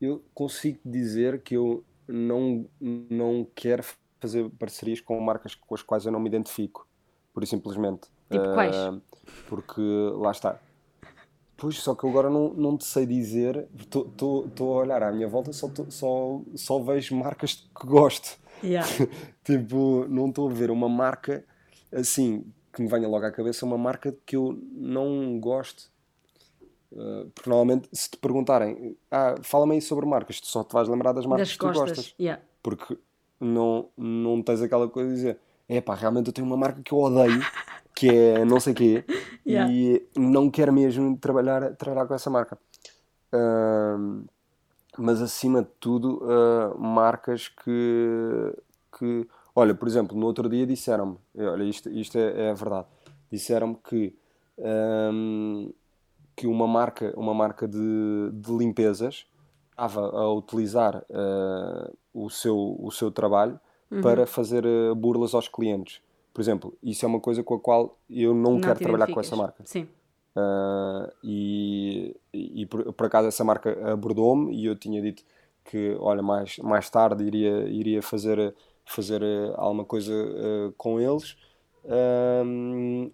Eu 0.00 0.24
consigo 0.32 0.78
dizer 0.82 1.42
que 1.42 1.54
eu 1.54 1.84
não, 2.08 2.66
não 2.80 3.46
quero 3.54 3.84
fazer 4.18 4.48
parcerias 4.50 4.98
com 4.98 5.20
marcas 5.20 5.54
com 5.54 5.74
as 5.74 5.82
quais 5.82 6.06
eu 6.06 6.12
não 6.12 6.20
me 6.20 6.28
identifico, 6.28 6.88
por 7.34 7.42
e 7.42 7.46
simplesmente. 7.46 8.08
Tipo 8.30 8.54
quais? 8.54 8.74
Ah, 8.74 8.98
porque 9.50 9.82
lá 10.14 10.30
está. 10.30 10.58
Pois, 11.56 11.76
só 11.82 11.94
que 11.94 12.04
eu 12.04 12.10
agora 12.10 12.30
não, 12.30 12.52
não 12.54 12.78
te 12.78 12.84
sei 12.84 13.04
dizer. 13.04 13.68
Estou 13.78 14.48
a 14.58 14.80
olhar 14.80 15.02
à 15.02 15.12
minha 15.12 15.28
volta, 15.28 15.52
só, 15.52 15.70
só, 15.90 16.40
só 16.54 16.78
vejo 16.78 17.14
marcas 17.14 17.68
que 17.78 17.86
gosto. 17.86 18.38
Yeah. 18.62 18.88
Tipo, 19.44 20.06
não 20.08 20.28
estou 20.28 20.50
a 20.50 20.52
ver 20.52 20.70
uma 20.70 20.88
marca 20.88 21.44
assim 21.92 22.44
que 22.72 22.82
me 22.82 22.88
venha 22.88 23.08
logo 23.08 23.24
à 23.24 23.30
cabeça, 23.30 23.64
uma 23.64 23.78
marca 23.78 24.14
que 24.26 24.36
eu 24.36 24.58
não 24.72 25.38
gosto. 25.40 25.90
Uh, 26.92 27.30
porque 27.34 27.48
normalmente, 27.48 27.88
se 27.92 28.10
te 28.10 28.16
perguntarem, 28.16 28.96
ah, 29.10 29.34
fala-me 29.42 29.74
aí 29.74 29.80
sobre 29.80 30.06
marcas, 30.06 30.40
tu 30.40 30.46
só 30.46 30.64
te 30.64 30.72
vais 30.72 30.88
lembrar 30.88 31.12
das 31.12 31.26
marcas 31.26 31.48
Das 31.48 31.52
que 31.56 31.58
tu 31.58 31.66
costas. 31.66 31.88
gostas. 31.96 32.14
Yeah. 32.18 32.42
Porque 32.62 32.98
não, 33.40 33.88
não 33.96 34.42
tens 34.42 34.60
aquela 34.62 34.88
coisa 34.88 35.10
de 35.10 35.14
dizer, 35.16 35.38
é 35.68 35.80
pá, 35.80 35.94
realmente 35.94 36.26
eu 36.28 36.32
tenho 36.32 36.46
uma 36.46 36.56
marca 36.56 36.80
que 36.82 36.92
eu 36.92 36.98
odeio, 36.98 37.40
que 37.94 38.08
é 38.08 38.44
não 38.44 38.60
sei 38.60 38.74
quê, 38.74 39.04
Yeah. 39.46 39.72
e 39.72 40.04
não 40.16 40.50
quero 40.50 40.72
mesmo 40.72 41.16
trabalhar, 41.18 41.76
trabalhar 41.76 42.06
com 42.06 42.14
essa 42.14 42.28
marca. 42.28 42.58
Mas 44.98 45.20
acima 45.22 45.62
de 45.62 45.68
tudo, 45.80 46.20
ah, 46.24 46.74
marcas 46.78 47.48
que, 47.48 48.54
que. 48.98 49.28
Olha, 49.54 49.74
por 49.74 49.88
exemplo, 49.88 50.16
no 50.16 50.26
outro 50.26 50.48
dia 50.48 50.66
disseram-me, 50.66 51.16
olha, 51.38 51.64
isto, 51.64 51.88
isto 51.90 52.18
é, 52.18 52.48
é 52.48 52.50
a 52.50 52.54
verdade, 52.54 52.86
disseram-me 53.32 53.76
que, 53.88 54.14
ahm, 54.58 55.70
que 56.36 56.46
uma 56.46 56.66
marca, 56.66 57.12
uma 57.16 57.32
marca 57.32 57.66
de, 57.66 58.30
de 58.32 58.52
limpezas 58.56 59.26
estava 59.70 60.00
a 60.00 60.32
utilizar 60.32 61.02
ah, 61.12 61.90
o, 62.12 62.28
seu, 62.30 62.76
o 62.78 62.90
seu 62.90 63.10
trabalho 63.10 63.58
Uhum. 63.88 64.00
para 64.00 64.26
fazer 64.26 64.66
ah, 64.66 64.92
burlas 64.96 65.32
aos 65.32 65.46
clientes. 65.46 66.00
Por 66.34 66.40
exemplo, 66.40 66.76
isso 66.82 67.04
é 67.04 67.08
uma 67.08 67.20
coisa 67.20 67.42
com 67.44 67.54
a 67.54 67.60
qual 67.60 67.96
eu 68.10 68.34
não, 68.34 68.54
Não 68.54 68.60
quero 68.60 68.80
trabalhar 68.80 69.06
com 69.06 69.20
essa 69.20 69.36
marca. 69.36 69.62
Sim. 69.64 69.86
Uh, 70.36 71.10
e, 71.24 72.14
e 72.34 72.66
por, 72.66 72.92
por 72.92 73.06
acaso 73.06 73.26
essa 73.28 73.42
marca 73.42 73.90
abordou-me 73.90 74.54
e 74.54 74.66
eu 74.66 74.76
tinha 74.76 75.00
dito 75.00 75.22
que 75.64 75.96
olha 75.98 76.22
mais 76.22 76.58
mais 76.58 76.90
tarde 76.90 77.24
iria 77.24 77.64
iria 77.68 78.02
fazer 78.02 78.54
fazer 78.84 79.22
uh, 79.22 79.54
alguma 79.56 79.84
coisa 79.84 80.12
uh, 80.12 80.72
com 80.76 81.00
eles. 81.00 81.36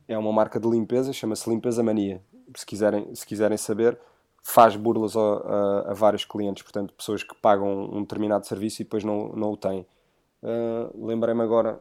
É 0.08 0.16
uma 0.18 0.32
marca 0.32 0.58
de 0.58 0.68
limpeza 0.68 1.12
chama-se 1.12 1.48
Limpeza 1.48 1.82
Mania. 1.82 2.20
Se 2.56 2.66
quiserem 2.66 3.14
se 3.14 3.26
quiserem 3.26 3.56
saber 3.58 3.98
faz 4.42 4.74
burlas 4.74 5.16
a, 5.16 5.20
a- 5.20 5.90
a 5.92 5.94
vários 5.94 6.24
clientes 6.24 6.62
portanto 6.62 6.92
pessoas 6.94 7.22
que 7.22 7.34
pagam 7.36 7.84
um 7.92 8.00
determinado 8.02 8.46
serviço 8.46 8.82
e 8.82 8.84
depois 8.84 9.04
não 9.04 9.28
não 9.36 9.52
o 9.52 9.56
têm. 9.56 9.86
Lembrei-me 10.94 11.42
agora 11.42 11.78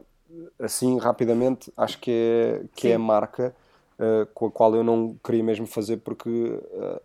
assim 0.58 0.98
rapidamente 0.98 1.72
acho 1.76 1.98
que 1.98 2.10
é 2.10 2.64
que 2.76 2.88
é 2.88 2.94
a 2.94 2.98
Sim. 2.98 3.04
marca 3.04 3.54
uh, 3.98 4.26
com 4.34 4.46
a 4.46 4.50
qual 4.50 4.74
eu 4.74 4.84
não 4.84 5.16
queria 5.22 5.42
mesmo 5.42 5.66
fazer 5.66 5.98
porque 5.98 6.28
uh, 6.28 7.00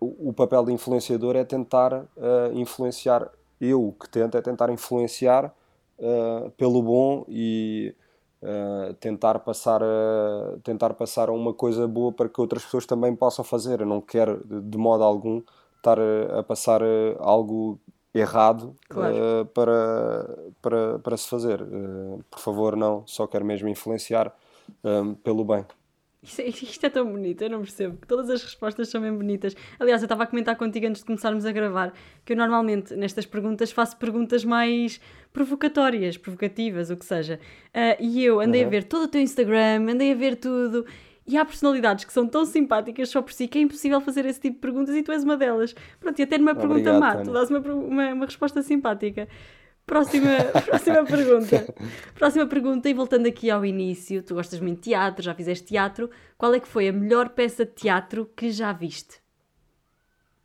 o, 0.00 0.30
o 0.30 0.32
papel 0.32 0.64
de 0.64 0.72
influenciador 0.72 1.36
é 1.36 1.44
tentar 1.44 1.92
uh, 1.92 2.52
influenciar 2.52 3.30
eu 3.60 3.88
o 3.88 3.92
que 3.92 4.08
tento 4.08 4.36
é 4.36 4.42
tentar 4.42 4.70
influenciar 4.70 5.54
pelo 6.56 6.82
bom 6.82 7.24
e 7.28 7.94
tentar 8.98 9.38
passar 9.38 9.80
a, 9.80 10.58
tentar 10.64 10.92
passar 10.94 11.30
uma 11.30 11.54
coisa 11.54 11.86
boa 11.86 12.12
para 12.12 12.28
que 12.28 12.40
outras 12.40 12.64
pessoas 12.64 12.84
também 12.84 13.14
possam 13.14 13.44
fazer. 13.44 13.80
Eu 13.80 13.86
não 13.86 14.00
quero 14.00 14.44
de, 14.44 14.76
modo 14.76 15.04
algum 15.04 15.40
estar 15.76 15.98
a, 16.00 16.40
a 16.40 16.42
passar 16.42 16.82
algo 17.20 17.80
errado 18.14 18.76
Claro. 18.88 19.14
uh, 19.14 19.46
para, 19.46 20.38
para, 20.62 20.98
para 21.00 21.16
se 21.16 21.28
fazer. 21.28 21.60
Uh, 21.60 22.24
por 22.30 22.38
favor 22.38 22.76
não, 22.76 23.02
só 23.06 23.26
quero 23.26 23.44
mesmo 23.44 23.68
influenciar 23.68 24.32
um, 24.84 25.14
pelo 25.14 25.44
bem 25.44 25.66
Isto, 26.24 26.40
é- 26.40 26.48
isto 26.48 26.84
é 26.86 26.88
tão 26.90 27.06
bonito, 27.06 27.42
eu 27.42 27.50
não 27.50 27.60
percebo. 27.60 27.96
que 27.98 28.06
Todas 28.06 28.28
as 28.30 28.42
respostas 28.42 28.88
são 28.88 29.00
bem 29.00 29.12
bonitas. 29.12 29.54
Aliás, 29.78 30.00
eu 30.02 30.06
estava 30.06 30.22
a 30.24 30.26
comentar 30.26 30.56
contigo 30.56 30.86
antes 30.86 31.02
de 31.02 31.06
começarmos 31.06 31.44
a 31.44 31.52
gravar 31.52 31.92
que 32.24 32.32
eu 32.32 32.36
normalmente 32.36 32.94
nestas 32.96 33.26
perguntas 33.26 33.70
faço 33.70 33.96
perguntas 33.96 34.44
mais 34.44 35.00
provocatórias, 35.32 36.16
provocativas, 36.16 36.90
o 36.90 36.96
que 36.96 37.04
seja. 37.04 37.38
Ah, 37.74 37.96
e 38.00 38.24
eu 38.24 38.40
andei 38.40 38.62
a 38.62 38.64
Uhum. 38.64 38.70
ver 38.70 38.84
todo 38.84 39.02
o 39.04 39.08
teu 39.08 39.20
Instagram, 39.20 39.86
andei 39.90 40.12
a 40.12 40.14
ver 40.14 40.36
tudo. 40.36 40.86
E 41.26 41.36
há 41.38 41.44
personalidades 41.44 42.04
que 42.04 42.12
são 42.12 42.26
tão 42.26 42.44
simpáticas 42.44 43.08
só 43.08 43.20
por 43.22 43.32
si 43.32 43.48
que 43.48 43.58
é 43.58 43.60
impossível 43.62 44.00
fazer 44.00 44.26
esse 44.26 44.38
tipo 44.40 44.54
de 44.56 44.60
perguntas 44.60 44.94
e 44.94 45.02
tu 45.02 45.10
és 45.10 45.24
uma 45.24 45.36
delas. 45.36 45.74
Pronto, 45.98 46.18
e 46.18 46.22
até 46.22 46.36
numa 46.38 46.54
pergunta 46.54 46.78
Obrigado, 46.90 47.00
má, 47.00 47.12
Tânia. 47.12 47.24
tu 47.24 47.32
dás 47.32 47.50
uma, 47.50 47.58
uma, 47.60 48.12
uma 48.12 48.26
resposta 48.26 48.62
simpática. 48.62 49.26
Próxima, 49.86 50.30
próxima 50.64 51.04
pergunta. 51.04 51.74
Próxima 52.14 52.46
pergunta, 52.46 52.88
e 52.88 52.94
voltando 52.94 53.26
aqui 53.26 53.50
ao 53.50 53.64
início, 53.64 54.22
tu 54.22 54.34
gostas 54.34 54.60
muito 54.60 54.76
de 54.76 54.90
teatro, 54.90 55.22
já 55.22 55.34
fizeste 55.34 55.66
teatro. 55.66 56.10
Qual 56.38 56.54
é 56.54 56.60
que 56.60 56.68
foi 56.68 56.88
a 56.88 56.92
melhor 56.92 57.30
peça 57.30 57.64
de 57.64 57.72
teatro 57.72 58.30
que 58.36 58.50
já 58.50 58.72
viste? 58.72 59.22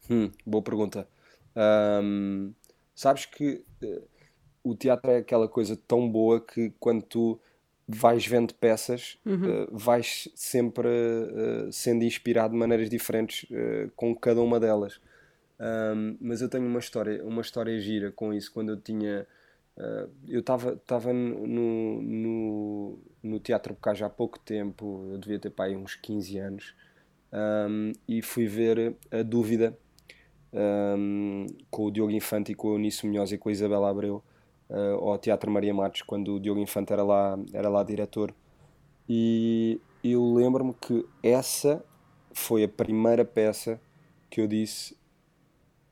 Hum, 0.10 0.30
boa 0.46 0.64
pergunta. 0.64 1.08
Ahm, 1.56 2.52
sabes 2.96 3.26
que 3.26 3.64
eh, 3.82 4.02
o 4.64 4.76
teatro 4.76 5.12
é 5.12 5.18
aquela 5.18 5.48
coisa 5.48 5.78
tão 5.88 6.10
boa 6.10 6.42
que 6.42 6.74
quando 6.80 7.04
tu 7.04 7.40
vais 7.88 8.26
vendo 8.26 8.54
peças, 8.54 9.18
eh, 9.26 9.68
vais 9.72 10.30
sempre 10.36 10.90
eh, 10.90 11.70
sendo 11.72 12.04
inspirado 12.04 12.54
de 12.54 12.60
maneiras 12.60 12.90
diferentes 12.90 13.48
com 13.96 14.16
cada 14.16 14.42
uma 14.42 14.60
delas. 14.60 15.00
Ahm, 15.60 16.18
mas 16.22 16.42
eu 16.42 16.50
tenho 16.50 16.66
uma 16.68 16.80
história, 16.80 17.24
uma 17.26 17.42
história 17.42 17.80
gira 17.80 18.12
com 18.12 18.34
isso. 18.34 18.52
Quando 18.54 18.70
eu 18.70 18.78
tinha. 18.82 19.28
eh, 19.78 20.08
eu 20.28 20.40
estava 20.42 21.14
no, 21.14 22.02
no, 22.02 23.00
no 23.24 23.40
Teatro 23.40 23.74
Bocage 23.74 24.04
há 24.04 24.10
pouco 24.10 24.40
tempo, 24.40 25.06
eu 25.12 25.18
devia 25.18 25.40
ter 25.40 25.50
pai 25.52 25.76
uns 25.76 25.96
15 25.96 26.38
anos, 26.40 26.76
ahm, 27.32 27.92
e 28.08 28.22
fui 28.22 28.48
ver 28.48 28.96
A 29.12 29.22
Dúvida 29.24 29.78
um, 30.54 31.46
com 31.70 31.86
o 31.86 31.92
Diogo 31.92 32.12
Infante 32.12 32.52
e 32.52 32.56
com 32.56 32.70
o 32.70 32.74
Eunice 32.76 33.06
Munhoz 33.08 33.32
e 33.32 33.38
com 33.38 33.50
a 33.50 33.52
Isabela 33.52 33.90
Abreu 33.90 34.24
uh, 34.70 35.10
ao 35.10 35.18
Teatro 35.18 35.52
Maria 35.52 35.74
Matos, 35.74 36.02
quando 36.02 36.36
o 36.36 36.40
Diogo 36.40 36.60
Infante 36.60 36.94
era 36.94 37.04
lá, 37.04 37.38
era 37.54 37.70
lá 37.70 37.84
diretor. 37.84 38.34
E 39.08 39.82
eu 40.04 40.34
lembro-me 40.34 40.74
que 40.74 41.06
essa 41.24 41.84
foi 42.34 42.64
a 42.64 42.70
primeira 42.70 43.26
peça 43.26 43.82
que 44.30 44.42
eu 44.42 44.48
disse: 44.48 44.96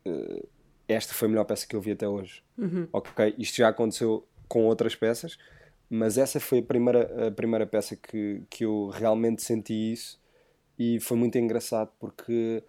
uh, 0.08 0.48
Esta 0.88 1.14
foi 1.14 1.28
a 1.28 1.30
melhor 1.30 1.46
peça 1.46 1.68
que 1.68 1.76
eu 1.76 1.82
vi 1.82 1.92
até 1.92 2.08
hoje. 2.08 2.44
Ok, 2.92 3.36
isto 3.38 3.58
já 3.58 3.70
aconteceu 3.70 4.28
com 4.48 4.66
outras 4.66 4.96
peças, 4.96 5.38
mas 5.90 6.18
essa 6.18 6.40
foi 6.40 6.60
a 6.60 6.64
primeira, 6.64 7.28
a 7.28 7.32
primeira 7.32 7.66
peça 7.68 7.96
que, 7.96 8.42
que 8.50 8.66
eu 8.66 8.88
realmente 8.90 9.42
senti 9.42 9.92
isso. 9.92 10.20
E 10.80 11.00
foi 11.00 11.18
muito 11.18 11.38
engraçado 11.38 11.92
porque 12.00 12.64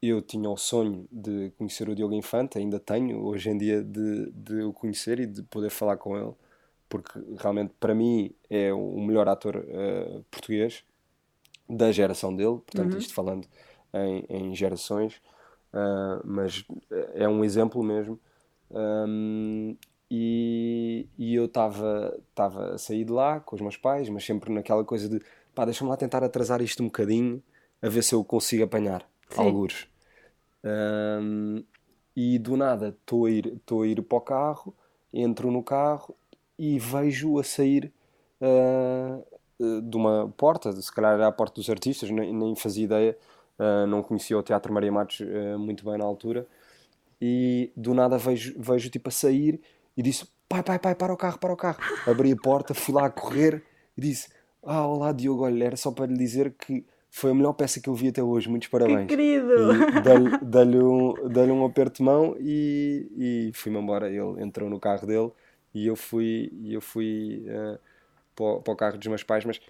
eu 0.00 0.22
tinha 0.22 0.48
o 0.48 0.56
sonho 0.56 1.08
de 1.10 1.50
conhecer 1.58 1.88
o 1.88 1.94
Diogo 1.94 2.14
Infante, 2.14 2.56
ainda 2.58 2.78
tenho 2.78 3.20
hoje 3.24 3.50
em 3.50 3.58
dia 3.58 3.82
de, 3.82 4.30
de 4.30 4.62
o 4.62 4.72
conhecer 4.72 5.18
e 5.18 5.26
de 5.26 5.42
poder 5.42 5.70
falar 5.70 5.96
com 5.96 6.16
ele, 6.16 6.32
porque 6.88 7.18
realmente 7.36 7.72
para 7.80 7.94
mim 7.94 8.32
é 8.48 8.72
o 8.72 9.00
melhor 9.00 9.28
ator 9.28 9.56
eh, 9.68 10.20
português 10.30 10.84
da 11.68 11.90
geração 11.90 12.34
dele, 12.34 12.58
portanto, 12.58 12.96
isto 12.96 13.12
falando 13.12 13.46
em, 13.92 14.24
em 14.28 14.54
gerações, 14.54 15.20
ah, 15.72 16.20
mas 16.24 16.64
é 17.14 17.28
um 17.28 17.44
exemplo 17.44 17.82
mesmo. 17.82 18.18
Ahm, 18.70 19.76
e, 20.10 21.06
e 21.18 21.34
eu 21.34 21.46
estava 21.46 22.14
a 22.74 22.78
sair 22.78 23.04
de 23.04 23.12
lá 23.12 23.40
com 23.40 23.54
os 23.56 23.62
meus 23.62 23.76
pais, 23.76 24.08
mas 24.08 24.24
sempre 24.24 24.52
naquela 24.52 24.84
coisa 24.84 25.08
de 25.08 25.20
pá, 25.54 25.64
deixa-me 25.64 25.90
lá 25.90 25.96
tentar 25.96 26.24
atrasar 26.24 26.62
isto 26.62 26.82
um 26.82 26.86
bocadinho 26.86 27.42
a 27.82 27.88
ver 27.88 28.02
se 28.02 28.14
eu 28.14 28.24
consigo 28.24 28.64
apanhar 28.64 29.08
Sim. 29.28 29.40
algures. 29.40 29.86
Ahm, 30.64 31.62
e 32.16 32.38
do 32.38 32.56
nada 32.56 32.88
estou 32.88 33.26
a 33.26 33.30
ir, 33.30 33.60
a 33.70 33.86
ir 33.86 34.02
para 34.02 34.18
o 34.18 34.20
carro, 34.20 34.74
entro 35.12 35.50
no 35.50 35.62
carro 35.62 36.16
e 36.58 36.78
vejo 36.78 37.38
a 37.38 37.44
sair 37.44 37.92
ah, 38.40 39.20
de 39.58 39.96
uma 39.96 40.32
porta, 40.36 40.72
se 40.72 40.92
calhar 40.92 41.14
era 41.14 41.26
a 41.26 41.32
porta 41.32 41.56
dos 41.56 41.68
artistas, 41.68 42.10
nem, 42.10 42.32
nem 42.32 42.54
fazia 42.56 42.84
ideia, 42.84 43.18
ah, 43.58 43.86
não 43.86 44.02
conhecia 44.02 44.38
o 44.38 44.42
Teatro 44.42 44.72
Maria 44.72 44.92
Matos 44.92 45.20
ah, 45.22 45.58
muito 45.58 45.84
bem 45.84 45.98
na 45.98 46.04
altura, 46.04 46.46
e 47.20 47.72
do 47.76 47.94
nada 47.94 48.16
vejo, 48.16 48.54
vejo 48.58 48.88
tipo 48.90 49.08
a 49.08 49.12
sair 49.12 49.60
e 49.96 50.02
disse: 50.02 50.26
pai, 50.48 50.62
pai, 50.62 50.78
pai, 50.78 50.94
para 50.94 51.12
o 51.12 51.16
carro, 51.16 51.38
para 51.38 51.52
o 51.52 51.56
carro. 51.56 51.78
Abri 52.06 52.32
a 52.32 52.36
porta, 52.36 52.72
fui 52.74 52.94
lá 52.94 53.06
a 53.06 53.10
correr 53.10 53.62
e 53.96 54.00
disse: 54.00 54.28
Ah, 54.62 54.86
olá 54.86 55.12
Diogo, 55.12 55.44
olha, 55.44 55.64
era 55.64 55.76
só 55.76 55.90
para 55.90 56.06
lhe 56.06 56.16
dizer 56.16 56.54
que 56.58 56.84
foi 57.10 57.30
a 57.30 57.34
melhor 57.34 57.52
peça 57.54 57.80
que 57.80 57.88
eu 57.88 57.94
vi 57.94 58.08
até 58.08 58.22
hoje, 58.22 58.48
muitos 58.48 58.68
Que 58.68 58.72
parabéns. 58.72 59.08
querido! 59.08 59.72
E 59.72 60.44
dei-lhe 60.44 60.78
um, 60.78 61.62
um 61.62 61.64
aperto 61.64 61.98
de 61.98 62.02
mão 62.02 62.36
e, 62.38 63.10
e 63.16 63.50
fui-me 63.54 63.78
embora. 63.78 64.08
Ele 64.08 64.42
entrou 64.42 64.68
no 64.70 64.78
carro 64.78 65.06
dele 65.06 65.30
e 65.74 65.86
eu 65.86 65.96
fui, 65.96 66.52
eu 66.64 66.80
fui 66.80 67.44
eh, 67.46 67.78
para, 68.34 68.44
o, 68.44 68.62
para 68.62 68.72
o 68.72 68.76
carro 68.76 68.98
dos 68.98 69.06
meus 69.06 69.22
pais, 69.22 69.44
mas 69.44 69.60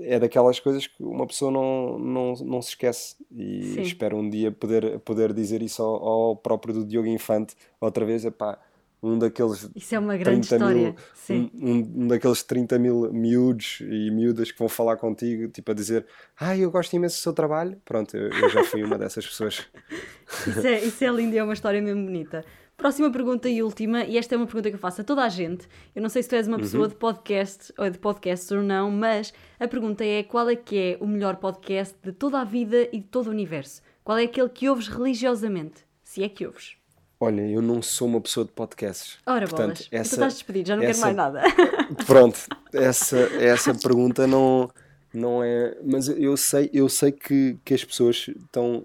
é 0.00 0.18
daquelas 0.18 0.60
coisas 0.60 0.86
que 0.86 1.02
uma 1.02 1.26
pessoa 1.26 1.50
não, 1.50 1.98
não, 1.98 2.34
não 2.44 2.62
se 2.62 2.70
esquece 2.70 3.16
e 3.30 3.62
Sim. 3.74 3.82
espero 3.82 4.16
um 4.16 4.28
dia 4.28 4.50
poder, 4.52 4.98
poder 5.00 5.32
dizer 5.32 5.62
isso 5.62 5.82
ao, 5.82 6.04
ao 6.06 6.36
próprio 6.36 6.74
do 6.74 6.84
Diogo 6.84 7.08
Infante 7.08 7.54
outra 7.80 8.04
vez, 8.04 8.24
epá, 8.24 8.58
um 9.02 9.18
daqueles 9.18 9.68
Isso 9.76 9.94
é 9.94 9.98
uma 9.98 10.16
grande 10.16 10.48
30 10.48 10.56
história. 10.56 10.94
mil, 11.28 11.48
um, 11.62 11.70
um- 11.70 12.02
um 12.04 12.08
daqueles 12.08 12.42
30 12.42 12.78
mil 12.78 13.12
miúdos 13.12 13.78
e 13.82 14.10
miúdas 14.10 14.50
que 14.50 14.58
vão 14.58 14.68
falar 14.68 14.96
contigo, 14.96 15.48
tipo 15.48 15.70
a 15.70 15.74
dizer, 15.74 16.06
ai, 16.40 16.60
eu 16.64 16.70
gosto 16.70 16.94
imenso 16.96 17.16
do 17.18 17.20
seu 17.22 17.32
trabalho. 17.32 17.80
Pronto, 17.84 18.16
eu, 18.16 18.28
eu 18.30 18.48
já 18.48 18.64
fui 18.64 18.82
uma 18.82 18.98
dessas 18.98 19.24
pessoas. 19.26 19.66
Isso 20.48 20.66
é, 20.66 20.80
isso 20.84 21.04
é 21.04 21.08
lindo 21.08 21.34
e 21.34 21.38
é 21.38 21.44
uma 21.44 21.52
história 21.52 21.80
mesmo 21.80 22.04
bonita. 22.04 22.44
Próxima 22.76 23.10
pergunta 23.10 23.48
e 23.48 23.62
última, 23.62 24.04
e 24.04 24.18
esta 24.18 24.34
é 24.34 24.38
uma 24.38 24.46
pergunta 24.46 24.68
que 24.68 24.76
eu 24.76 24.78
faço 24.80 25.00
a 25.00 25.04
toda 25.04 25.22
a 25.22 25.28
gente. 25.30 25.66
Eu 25.94 26.02
não 26.02 26.10
sei 26.10 26.22
se 26.22 26.28
tu 26.28 26.34
és 26.34 26.46
uma 26.46 26.58
pessoa 26.58 26.86
de 26.86 26.94
podcast 26.94 27.72
ou 27.78 27.88
de 27.88 27.98
podcasts 27.98 28.50
ou 28.52 28.62
não, 28.62 28.90
mas 28.90 29.32
a 29.58 29.66
pergunta 29.66 30.04
é 30.04 30.22
qual 30.22 30.48
é 30.50 30.54
que 30.56 30.76
é 30.78 30.98
o 31.00 31.06
melhor 31.06 31.36
podcast 31.36 31.94
de 32.04 32.12
toda 32.12 32.38
a 32.38 32.44
vida 32.44 32.86
e 32.92 32.98
de 33.00 33.06
todo 33.06 33.28
o 33.28 33.30
universo? 33.30 33.80
Qual 34.04 34.18
é 34.18 34.24
aquele 34.24 34.50
que 34.50 34.68
ouves 34.68 34.88
religiosamente? 34.88 35.86
Se 36.04 36.22
é 36.22 36.28
que 36.28 36.46
ouves. 36.46 36.74
Olha, 37.18 37.40
eu 37.40 37.62
não 37.62 37.80
sou 37.80 38.06
uma 38.08 38.20
pessoa 38.20 38.44
de 38.44 38.52
podcasts. 38.52 39.16
Ora, 39.26 39.46
Portanto, 39.48 39.68
bolas. 39.78 39.86
Tu 39.88 39.94
essa- 39.96 40.14
estás 40.14 40.34
despedido, 40.34 40.68
já 40.68 40.76
não 40.76 40.82
essa- 40.82 41.02
quero 41.06 41.16
mais 41.16 41.32
nada. 41.34 41.42
Pronto, 42.06 42.38
essa, 42.74 43.16
essa 43.42 43.74
pergunta 43.74 44.26
não, 44.26 44.70
não 45.14 45.42
é. 45.42 45.74
Mas 45.82 46.08
eu 46.08 46.36
sei, 46.36 46.68
eu 46.74 46.90
sei 46.90 47.10
que, 47.10 47.56
que 47.64 47.72
as 47.72 47.82
pessoas 47.82 48.28
estão, 48.28 48.84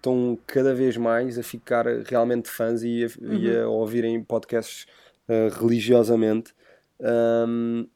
estão 0.00 0.38
cada 0.46 0.74
vez 0.74 0.96
mais 0.96 1.38
a 1.38 1.42
ficar 1.42 1.86
realmente 2.06 2.48
fãs 2.48 2.82
e 2.82 3.04
a, 3.04 3.34
e 3.34 3.58
a 3.58 3.68
ouvirem 3.68 4.22
podcasts 4.24 4.86
uh, 5.28 5.54
religiosamente. 5.60 6.54
Ahm, 7.00 7.86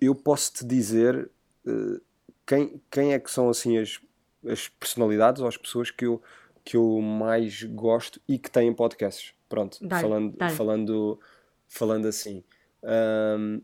eu 0.00 0.14
posso 0.14 0.52
te 0.52 0.64
dizer 0.66 1.30
uh, 1.64 2.00
quem, 2.44 2.82
quem 2.90 3.12
é 3.14 3.18
que 3.18 3.30
são 3.30 3.48
assim 3.48 3.78
as, 3.78 4.00
as 4.46 4.68
personalidades 4.68 5.40
ou 5.40 5.46
as 5.46 5.56
pessoas 5.56 5.90
que 5.90 6.04
eu, 6.04 6.20
que 6.64 6.76
eu 6.76 7.00
mais 7.00 7.62
gosto 7.62 8.20
e 8.28 8.38
que 8.38 8.50
têm 8.50 8.74
podcasts. 8.74 9.32
Pronto, 9.48 9.78
falando, 9.88 10.36
falando, 10.56 11.20
falando 11.68 12.08
assim. 12.08 12.42
Ahm, 12.82 13.60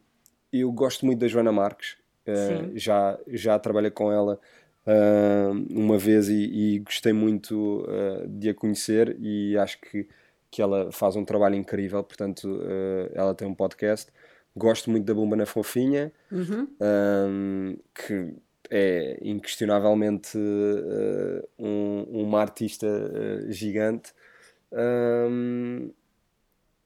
eu 0.53 0.71
gosto 0.71 1.05
muito 1.05 1.19
da 1.19 1.27
Joana 1.27 1.51
Marques. 1.51 1.97
Uh, 2.27 2.77
já, 2.77 3.19
já 3.27 3.59
trabalhei 3.59 3.91
com 3.91 4.13
ela 4.13 4.39
uma 5.71 5.99
vez 5.99 6.29
e, 6.29 6.75
e 6.75 6.79
gostei 6.81 7.13
muito 7.13 7.85
uh, 7.87 8.27
de 8.27 8.49
a 8.49 8.55
conhecer 8.55 9.17
e 9.21 9.57
acho 9.59 9.81
que, 9.81 10.09
que 10.51 10.63
ela 10.63 10.91
faz 10.93 11.17
um 11.17 11.25
trabalho 11.25 11.55
incrível. 11.55 12.03
Portanto, 12.03 12.45
uh, 12.49 13.11
ela 13.13 13.35
tem 13.35 13.47
um 13.47 13.55
podcast. 13.55 14.11
Gosto 14.57 14.91
muito 14.91 15.05
da 15.05 15.15
Bomba 15.15 15.37
na 15.37 15.47
Fofinha, 15.47 16.13
Uhum. 16.33 16.69
um, 16.81 17.77
que 17.95 18.35
é 18.71 19.19
inquestionavelmente 19.23 20.37
um, 21.59 22.03
uma 22.11 22.41
artista 22.41 22.87
gigante. 23.49 24.13
Um, 24.73 25.91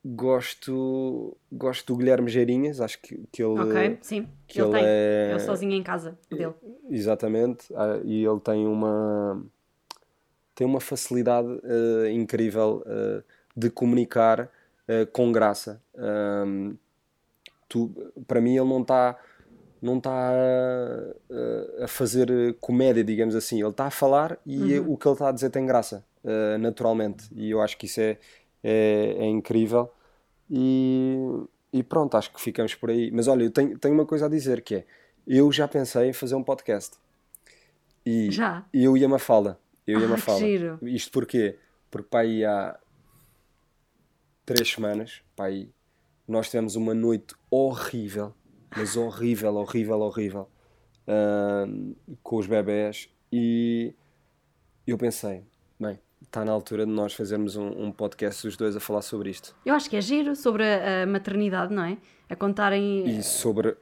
gosto, 0.04 1.36
gosto 1.50 1.92
do 1.92 1.98
Guilherme 1.98 2.28
Geirinhas, 2.28 2.80
acho 2.80 3.00
que, 3.00 3.22
que 3.30 3.42
ele. 3.42 3.60
Ok, 3.60 3.98
sim. 4.02 4.28
que 4.46 4.60
ele 4.60 4.68
ele 4.68 4.78
tem. 4.78 4.84
é- 4.86 5.36
o 5.36 5.40
sozinho 5.40 5.72
em 5.72 5.82
casa 5.82 6.18
dele. 6.30 6.54
Exatamente, 6.90 7.72
ah, 7.74 8.00
e 8.04 8.24
ele 8.24 8.40
tem 8.40 8.66
uma 8.66 9.42
tem 10.54 10.66
uma 10.66 10.80
facilidade 10.80 11.48
eh, 11.64 12.12
incrível 12.12 12.82
eh, 12.86 13.22
de 13.56 13.70
comunicar 13.70 14.50
eh, 14.86 15.06
com 15.06 15.32
graça. 15.32 15.82
Ahm, 15.96 16.74
tu, 17.68 17.90
para 18.26 18.40
mim 18.40 18.56
ele 18.56 18.68
não 18.68 18.82
está 18.82 19.18
não 19.80 19.98
está 19.98 20.30
a 21.82 21.88
fazer 21.88 22.30
eh, 22.30 22.54
comédia, 22.60 23.02
digamos 23.02 23.34
assim. 23.34 23.60
Ele 23.60 23.70
está 23.70 23.86
a 23.86 23.90
falar 23.90 24.38
e 24.46 24.78
o 24.78 24.96
que 24.96 25.08
ele 25.08 25.14
está 25.14 25.28
a 25.28 25.32
dizer 25.32 25.50
tem 25.50 25.66
graça, 25.66 26.04
naturalmente. 26.60 27.28
E 27.34 27.50
eu 27.50 27.60
acho 27.60 27.76
que 27.76 27.86
isso 27.86 28.00
é, 28.00 28.18
é, 28.62 29.16
é 29.18 29.26
incrível. 29.26 29.92
E, 30.50 31.16
e 31.72 31.82
pronto, 31.82 32.16
acho 32.16 32.32
que 32.32 32.40
ficamos 32.40 32.74
por 32.74 32.90
aí. 32.90 33.10
Mas 33.10 33.28
olha, 33.28 33.44
eu 33.44 33.50
tenho, 33.50 33.78
tenho 33.78 33.94
uma 33.94 34.06
coisa 34.06 34.26
a 34.26 34.28
dizer 34.28 34.62
que 34.62 34.76
é, 34.76 34.86
eu 35.26 35.50
já 35.52 35.66
pensei 35.68 36.08
em 36.08 36.12
fazer 36.12 36.34
um 36.34 36.42
podcast. 36.42 36.96
E 38.04 38.30
Já? 38.30 38.66
eu 38.72 38.96
e 38.96 39.04
a 39.04 39.08
Mafalda. 39.08 39.58
Eu 39.86 40.00
e 40.00 40.02
a 40.02 40.04
Ah, 40.04 40.08
que 40.08 40.10
Mafalda. 40.12 40.46
giro. 40.46 40.78
Isto 40.82 41.12
porquê? 41.12 41.58
Porque 41.90 42.08
pá, 42.08 42.20
aí 42.20 42.44
há 42.44 42.78
três 44.44 44.68
semanas, 44.70 45.22
pá, 45.36 45.46
aí, 45.46 45.70
nós 46.26 46.46
tivemos 46.50 46.76
uma 46.76 46.94
noite 46.94 47.34
horrível, 47.50 48.34
mas 48.76 48.96
horrível, 48.96 49.54
horrível, 49.56 50.00
horrível, 50.00 50.48
ahm, 51.06 51.92
com 52.22 52.36
os 52.36 52.46
bebés 52.46 53.08
e 53.32 53.94
eu 54.86 54.98
pensei, 54.98 55.44
bem, 55.78 55.98
está 56.24 56.44
na 56.44 56.52
altura 56.52 56.86
de 56.86 56.92
nós 56.92 57.12
fazermos 57.12 57.56
um, 57.56 57.86
um 57.86 57.92
podcast 57.92 58.46
os 58.46 58.56
dois 58.56 58.76
a 58.76 58.80
falar 58.80 59.02
sobre 59.02 59.30
isto. 59.30 59.54
Eu 59.64 59.74
acho 59.74 59.88
que 59.88 59.96
é 59.96 60.00
giro 60.00 60.34
sobre 60.34 60.64
a, 60.64 61.02
a 61.02 61.06
maternidade, 61.06 61.72
não 61.74 61.84
é? 61.84 61.98
A 62.28 62.36
contarem. 62.36 63.18
e 63.18 63.22
sobre 63.22 63.76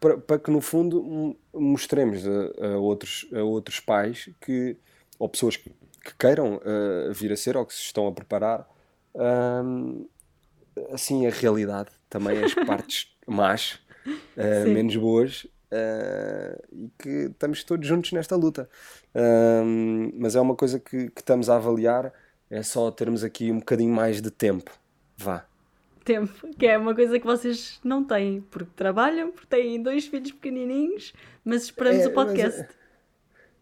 para, 0.00 0.16
para 0.16 0.38
que 0.38 0.50
no 0.50 0.60
fundo 0.60 1.36
mostremos 1.52 2.22
a, 2.26 2.66
a 2.66 2.78
outros 2.78 3.28
a 3.32 3.42
outros 3.42 3.78
pais 3.78 4.30
que 4.40 4.76
ou 5.18 5.28
pessoas 5.28 5.56
que, 5.56 5.68
que 5.68 6.14
queiram 6.18 6.60
eh, 6.64 7.12
vir 7.12 7.30
a 7.32 7.36
ser 7.36 7.56
ou 7.56 7.66
que 7.66 7.74
se 7.74 7.82
estão 7.82 8.08
a 8.08 8.12
preparar 8.12 8.66
ahm, 9.14 10.06
assim 10.90 11.26
a 11.26 11.30
realidade 11.30 11.90
também 12.08 12.42
as 12.42 12.54
partes 12.66 13.14
más 13.26 13.78
eh, 14.36 14.64
menos 14.64 14.96
boas 14.96 15.46
eh, 15.70 16.62
e 16.72 16.90
que 16.98 17.08
estamos 17.32 17.64
todos 17.64 17.86
juntos 17.86 18.12
nesta 18.12 18.36
luta 18.36 18.68
Ahm, 19.14 20.12
mas 20.18 20.36
é 20.36 20.40
uma 20.40 20.54
coisa 20.56 20.78
que, 20.80 21.10
que 21.10 21.20
estamos 21.20 21.48
a 21.50 21.56
avaliar 21.56 22.12
é 22.50 22.62
só 22.62 22.90
termos 22.90 23.24
aqui 23.24 23.50
um 23.52 23.58
bocadinho 23.58 23.92
mais 23.94 24.20
de 24.22 24.30
tempo 24.30 24.70
vá 25.16 25.46
tempo, 26.04 26.48
que 26.58 26.66
é 26.66 26.76
uma 26.78 26.94
coisa 26.94 27.18
que 27.20 27.26
vocês 27.26 27.80
não 27.84 28.04
têm, 28.04 28.40
porque 28.50 28.72
trabalham, 28.74 29.30
porque 29.30 29.46
têm 29.46 29.82
dois 29.82 30.06
filhos 30.06 30.32
pequenininhos, 30.32 31.12
mas 31.44 31.64
esperamos 31.64 32.04
É, 32.04 32.08
o 32.08 32.12
podcast. 32.12 32.66
mas 32.66 32.80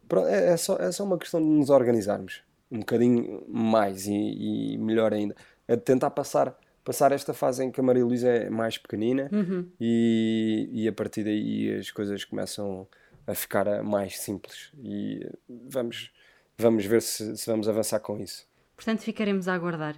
Pronto, 0.07 0.27
é, 0.27 0.53
é 0.53 0.57
só, 0.57 0.77
é 0.77 0.91
só 0.91 1.03
uma 1.03 1.17
questão 1.17 1.39
de 1.41 1.47
nos 1.47 1.69
organizarmos 1.69 2.41
um 2.71 2.79
bocadinho 2.79 3.43
mais 3.47 4.05
e, 4.07 4.73
e 4.73 4.77
melhor 4.77 5.13
ainda. 5.13 5.35
É 5.67 5.75
de 5.75 5.83
tentar 5.83 6.09
passar, 6.11 6.57
passar 6.89 7.11
esta 7.11 7.35
fase 7.35 7.63
em 7.63 7.69
que 7.71 7.79
a 7.79 7.83
Maria 7.83 8.03
Luísa 8.03 8.27
é 8.29 8.49
mais 8.49 8.75
pequenina 8.79 9.29
Uhum. 9.31 9.69
e, 9.79 10.67
e 10.71 10.87
a 10.87 10.91
partir 10.91 11.23
daí 11.23 11.71
as 11.77 11.91
coisas 11.91 12.25
começam 12.25 12.87
a 13.27 13.35
ficar 13.35 13.67
eh, 13.67 13.83
mais 13.83 14.17
simples 14.19 14.71
e 14.83 15.23
vamos, 15.47 16.11
vamos 16.57 16.83
ver 16.87 17.03
se, 17.03 17.37
se 17.37 17.45
vamos 17.47 17.69
avançar 17.69 17.99
com 17.99 18.17
isso. 18.17 18.47
Portanto, 18.75 19.01
ficaremos 19.01 19.47
a 19.47 19.53
aguardar. 19.53 19.95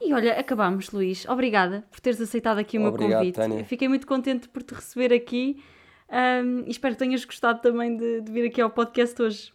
E 0.00 0.14
olha, 0.14 0.32
acabamos, 0.40 0.90
Luís. 0.92 1.26
Obrigada 1.28 1.84
por 1.90 2.00
teres 2.00 2.18
aceitado 2.18 2.56
aqui 2.56 2.78
o 2.78 2.80
meu 2.80 2.88
Obrigado, 2.90 3.18
convite. 3.18 3.34
Tânia. 3.34 3.64
Fiquei 3.66 3.86
muito 3.86 4.06
contente 4.06 4.48
por 4.48 4.62
te 4.62 4.72
receber 4.74 5.12
aqui 5.12 5.62
ahm, 6.08 6.62
e 6.66 6.70
espero 6.70 6.94
que 6.94 7.00
tenhas 7.00 7.22
gostado 7.22 7.60
também 7.60 7.98
de, 7.98 8.22
de 8.22 8.32
vir 8.32 8.46
aqui 8.46 8.62
ao 8.62 8.70
podcast 8.70 9.20
hoje. 9.20 9.52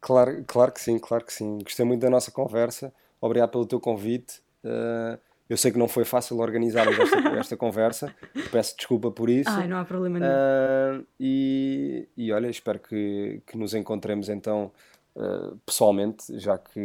Claro, 0.00 0.44
claro 0.46 0.70
que 0.70 0.80
sim, 0.80 1.00
claro 1.00 1.24
que 1.24 1.32
sim. 1.32 1.58
Gostei 1.64 1.84
muito 1.84 2.00
da 2.00 2.08
nossa 2.10 2.30
conversa. 2.30 2.94
Obrigado 3.20 3.50
pelo 3.50 3.66
teu 3.66 3.80
convite. 3.80 4.40
Eh, 4.62 5.18
eu 5.48 5.56
sei 5.56 5.70
que 5.70 5.78
não 5.78 5.88
foi 5.88 6.04
fácil 6.04 6.38
organizarmos 6.38 6.98
esta, 6.98 7.16
esta 7.38 7.56
conversa. 7.56 8.14
Peço 8.50 8.76
desculpa 8.76 9.10
por 9.10 9.28
isso. 9.30 9.48
Ai, 9.50 9.68
não 9.68 9.78
há 9.78 9.84
problema 9.84 10.18
nenhum. 10.18 10.32
Ah, 10.32 11.00
e, 11.20 12.08
e 12.16 12.32
olha, 12.32 12.48
espero 12.48 12.78
que, 12.78 13.40
que 13.46 13.56
nos 13.56 13.74
encontremos 13.74 14.28
então 14.28 14.72
ah, 15.16 15.52
pessoalmente, 15.64 16.38
já 16.38 16.58
que, 16.58 16.80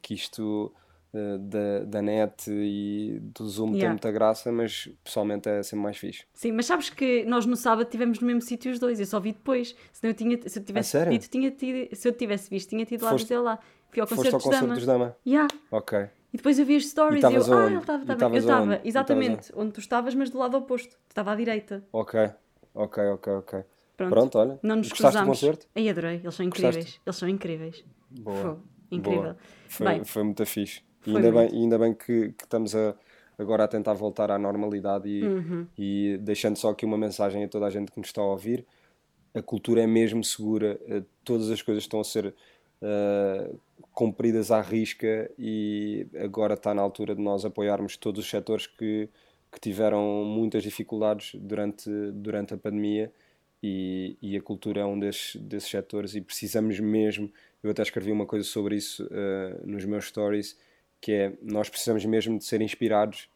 que 0.00 0.14
isto 0.14 0.72
ah, 1.14 1.36
da, 1.38 1.80
da 1.84 2.02
net 2.02 2.50
e 2.50 3.18
do 3.22 3.48
Zoom 3.48 3.68
tem 3.72 3.76
Yeah. 3.80 3.92
muita 3.92 4.10
graça, 4.12 4.50
mas 4.52 4.88
pessoalmente 5.02 5.48
é 5.48 5.62
sempre 5.62 5.82
mais 5.82 5.96
fixe. 5.96 6.24
Sim, 6.32 6.52
mas 6.52 6.66
sabes 6.66 6.90
que 6.90 7.24
nós 7.24 7.44
no 7.46 7.56
sábado 7.56 7.82
estivemos 7.86 8.20
no 8.20 8.26
mesmo 8.26 8.40
sítio 8.42 8.70
os 8.72 8.78
dois. 8.78 9.00
Eu 9.00 9.06
só 9.06 9.18
vi 9.20 9.32
depois. 9.32 9.74
Senão 9.92 10.10
eu 10.12 10.14
tinha, 10.14 10.38
se 10.48 10.58
eu 10.58 10.64
tivesse 10.64 11.04
dito, 11.10 11.28
tinha 11.28 11.50
tido, 11.50 11.94
se 11.96 12.08
eu 12.08 12.12
tivesse 12.12 12.48
visto, 12.50 12.68
tinha 12.70 12.84
tido 12.84 13.02
lá 13.04 13.10
Foste- 13.10 13.24
dizer 13.24 13.38
lá. 13.40 13.58
Fui 13.90 14.00
ao 14.00 14.06
Foste 14.06 14.30
concerto 14.30 14.48
dos 14.50 14.60
Dama. 14.60 14.74
dos 14.74 14.86
Dama? 14.86 15.16
Yeah. 15.26 15.48
Ok. 15.70 16.06
E 16.36 16.38
depois 16.38 16.58
eu 16.58 16.66
vi 16.66 16.76
as 16.76 16.84
stories 16.86 17.24
E 17.24 17.26
e, 17.26 17.34
eu, 17.34 17.42
ah, 17.54 17.56
onde? 17.56 17.72
ele 17.72 17.80
estava, 17.80 18.12
estava. 18.12 18.34
Eu 18.34 18.38
estava, 18.40 18.80
exatamente, 18.84 19.50
onde 19.56 19.72
tu 19.72 19.80
estavas, 19.80 20.14
mas 20.14 20.28
do 20.28 20.36
lado 20.36 20.54
oposto. 20.58 20.94
Estava 21.08 21.32
à 21.32 21.34
direita. 21.34 21.82
Ok, 21.90 22.28
ok, 22.74 23.02
ok, 23.04 23.32
ok. 23.32 23.64
Pronto. 23.96 24.10
Pronto, 24.10 24.38
olha. 24.38 24.58
Não 24.62 24.76
nos 24.76 24.90
Gostaste 24.90 25.16
do 25.16 25.20
cruzámos. 25.20 25.40
concerto? 25.40 25.66
Aí 25.74 25.88
adorei, 25.88 26.16
eles 26.22 26.34
são 26.34 26.44
incríveis. 26.44 26.74
Gostaste? 26.76 27.00
Eles 27.06 27.16
são 27.16 27.28
incríveis. 27.30 27.84
Boa. 28.10 28.36
Fogo, 28.42 28.62
Incrível. 28.90 29.22
Boa. 29.22 29.36
Foi, 29.66 29.86
Bem, 29.86 30.04
foi 30.04 30.22
muito 30.24 30.44
fixe. 30.44 30.82
E 31.06 31.10
Foi 31.12 31.16
ainda 31.16 31.32
bem, 31.32 31.40
muito. 31.40 31.54
ainda 31.56 31.78
bem 31.78 31.94
que, 31.94 32.32
que 32.32 32.44
estamos 32.44 32.74
a, 32.76 32.94
agora 33.38 33.64
a 33.64 33.68
tentar 33.68 33.94
voltar 33.94 34.30
à 34.30 34.38
normalidade 34.38 35.08
e, 35.08 35.24
Uhum. 35.26 35.66
e 35.78 36.18
deixando 36.20 36.56
só 36.56 36.68
aqui 36.68 36.84
uma 36.84 36.98
mensagem 36.98 37.44
a 37.44 37.48
toda 37.48 37.64
a 37.64 37.70
gente 37.70 37.90
que 37.90 37.98
nos 37.98 38.08
está 38.08 38.20
a 38.20 38.26
ouvir. 38.26 38.66
A 39.34 39.40
cultura 39.40 39.80
é 39.80 39.86
mesmo 39.86 40.22
segura, 40.22 40.78
eh, 40.86 41.02
todas 41.24 41.50
as 41.50 41.62
coisas 41.62 41.82
estão 41.84 41.98
a 42.00 42.04
ser 42.04 42.34
eh, 42.82 43.50
cumpridas 43.96 44.50
à 44.50 44.60
risca 44.60 45.30
e 45.38 46.06
agora 46.22 46.52
está 46.52 46.74
na 46.74 46.82
altura 46.82 47.14
de 47.14 47.22
nós 47.22 47.46
apoiarmos 47.46 47.96
todos 47.96 48.22
os 48.22 48.30
setores 48.30 48.66
que, 48.66 49.08
que 49.50 49.58
tiveram 49.58 50.22
muitas 50.22 50.62
dificuldades 50.62 51.32
durante, 51.34 51.88
durante 52.12 52.52
a 52.52 52.58
pandemia 52.58 53.10
e, 53.62 54.18
e 54.20 54.36
a 54.36 54.42
cultura 54.42 54.82
é 54.82 54.84
um 54.84 54.98
desses, 55.00 55.36
desses 55.36 55.70
setores 55.70 56.14
e 56.14 56.20
precisamos 56.20 56.78
mesmo, 56.78 57.32
eu 57.62 57.70
até 57.70 57.80
escrevi 57.80 58.12
uma 58.12 58.26
coisa 58.26 58.46
sobre 58.46 58.76
isso 58.76 59.08
eh, 59.10 59.62
nos 59.64 59.82
meus 59.86 60.04
stories, 60.04 60.58
que 61.00 61.12
é 61.12 61.32
nós 61.40 61.70
precisamos 61.70 62.04
mesmo 62.04 62.36
de 62.38 62.44
ser 62.44 62.60
inspirados 62.60 63.30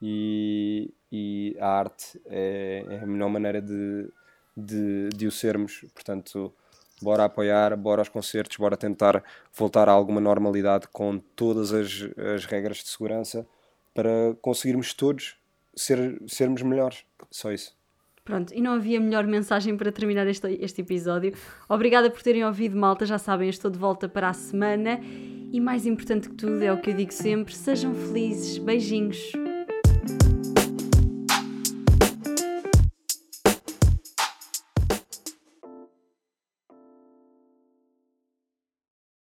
e, 0.00 0.94
e 1.12 1.54
a 1.60 1.68
arte 1.68 2.18
é, 2.24 2.86
é 2.88 2.98
a 3.00 3.06
melhor 3.06 3.28
maneira 3.28 3.60
de, 3.60 4.08
de, 4.56 5.10
de 5.10 5.26
o 5.26 5.30
sermos. 5.30 5.84
Portanto, 5.92 6.54
bora 7.00 7.24
apoiar, 7.24 7.76
bora 7.76 8.00
aos 8.00 8.08
concertos, 8.08 8.56
bora 8.56 8.76
tentar 8.76 9.22
voltar 9.52 9.88
a 9.88 9.92
alguma 9.92 10.20
normalidade 10.20 10.88
com 10.88 11.18
todas 11.18 11.72
as, 11.72 12.08
as 12.34 12.44
regras 12.44 12.78
de 12.78 12.88
segurança 12.88 13.46
para 13.94 14.34
conseguirmos 14.40 14.92
todos 14.92 15.36
ser, 15.74 16.20
sermos 16.26 16.62
melhores. 16.62 17.04
Só 17.30 17.52
isso. 17.52 17.76
Pronto, 18.24 18.52
e 18.52 18.60
não 18.60 18.72
havia 18.72 19.00
melhor 19.00 19.24
mensagem 19.24 19.76
para 19.76 19.92
terminar 19.92 20.26
este, 20.26 20.58
este 20.60 20.80
episódio. 20.80 21.32
Obrigada 21.68 22.10
por 22.10 22.20
terem 22.22 22.44
ouvido, 22.44 22.76
malta. 22.76 23.06
Já 23.06 23.18
sabem, 23.18 23.48
estou 23.48 23.70
de 23.70 23.78
volta 23.78 24.08
para 24.08 24.28
a 24.28 24.32
semana. 24.32 25.00
E 25.52 25.60
mais 25.60 25.86
importante 25.86 26.28
que 26.28 26.34
tudo 26.34 26.60
é 26.62 26.72
o 26.72 26.80
que 26.80 26.90
eu 26.90 26.94
digo 26.94 27.12
sempre: 27.12 27.54
sejam 27.54 27.94
felizes. 27.94 28.58
Beijinhos. 28.58 29.32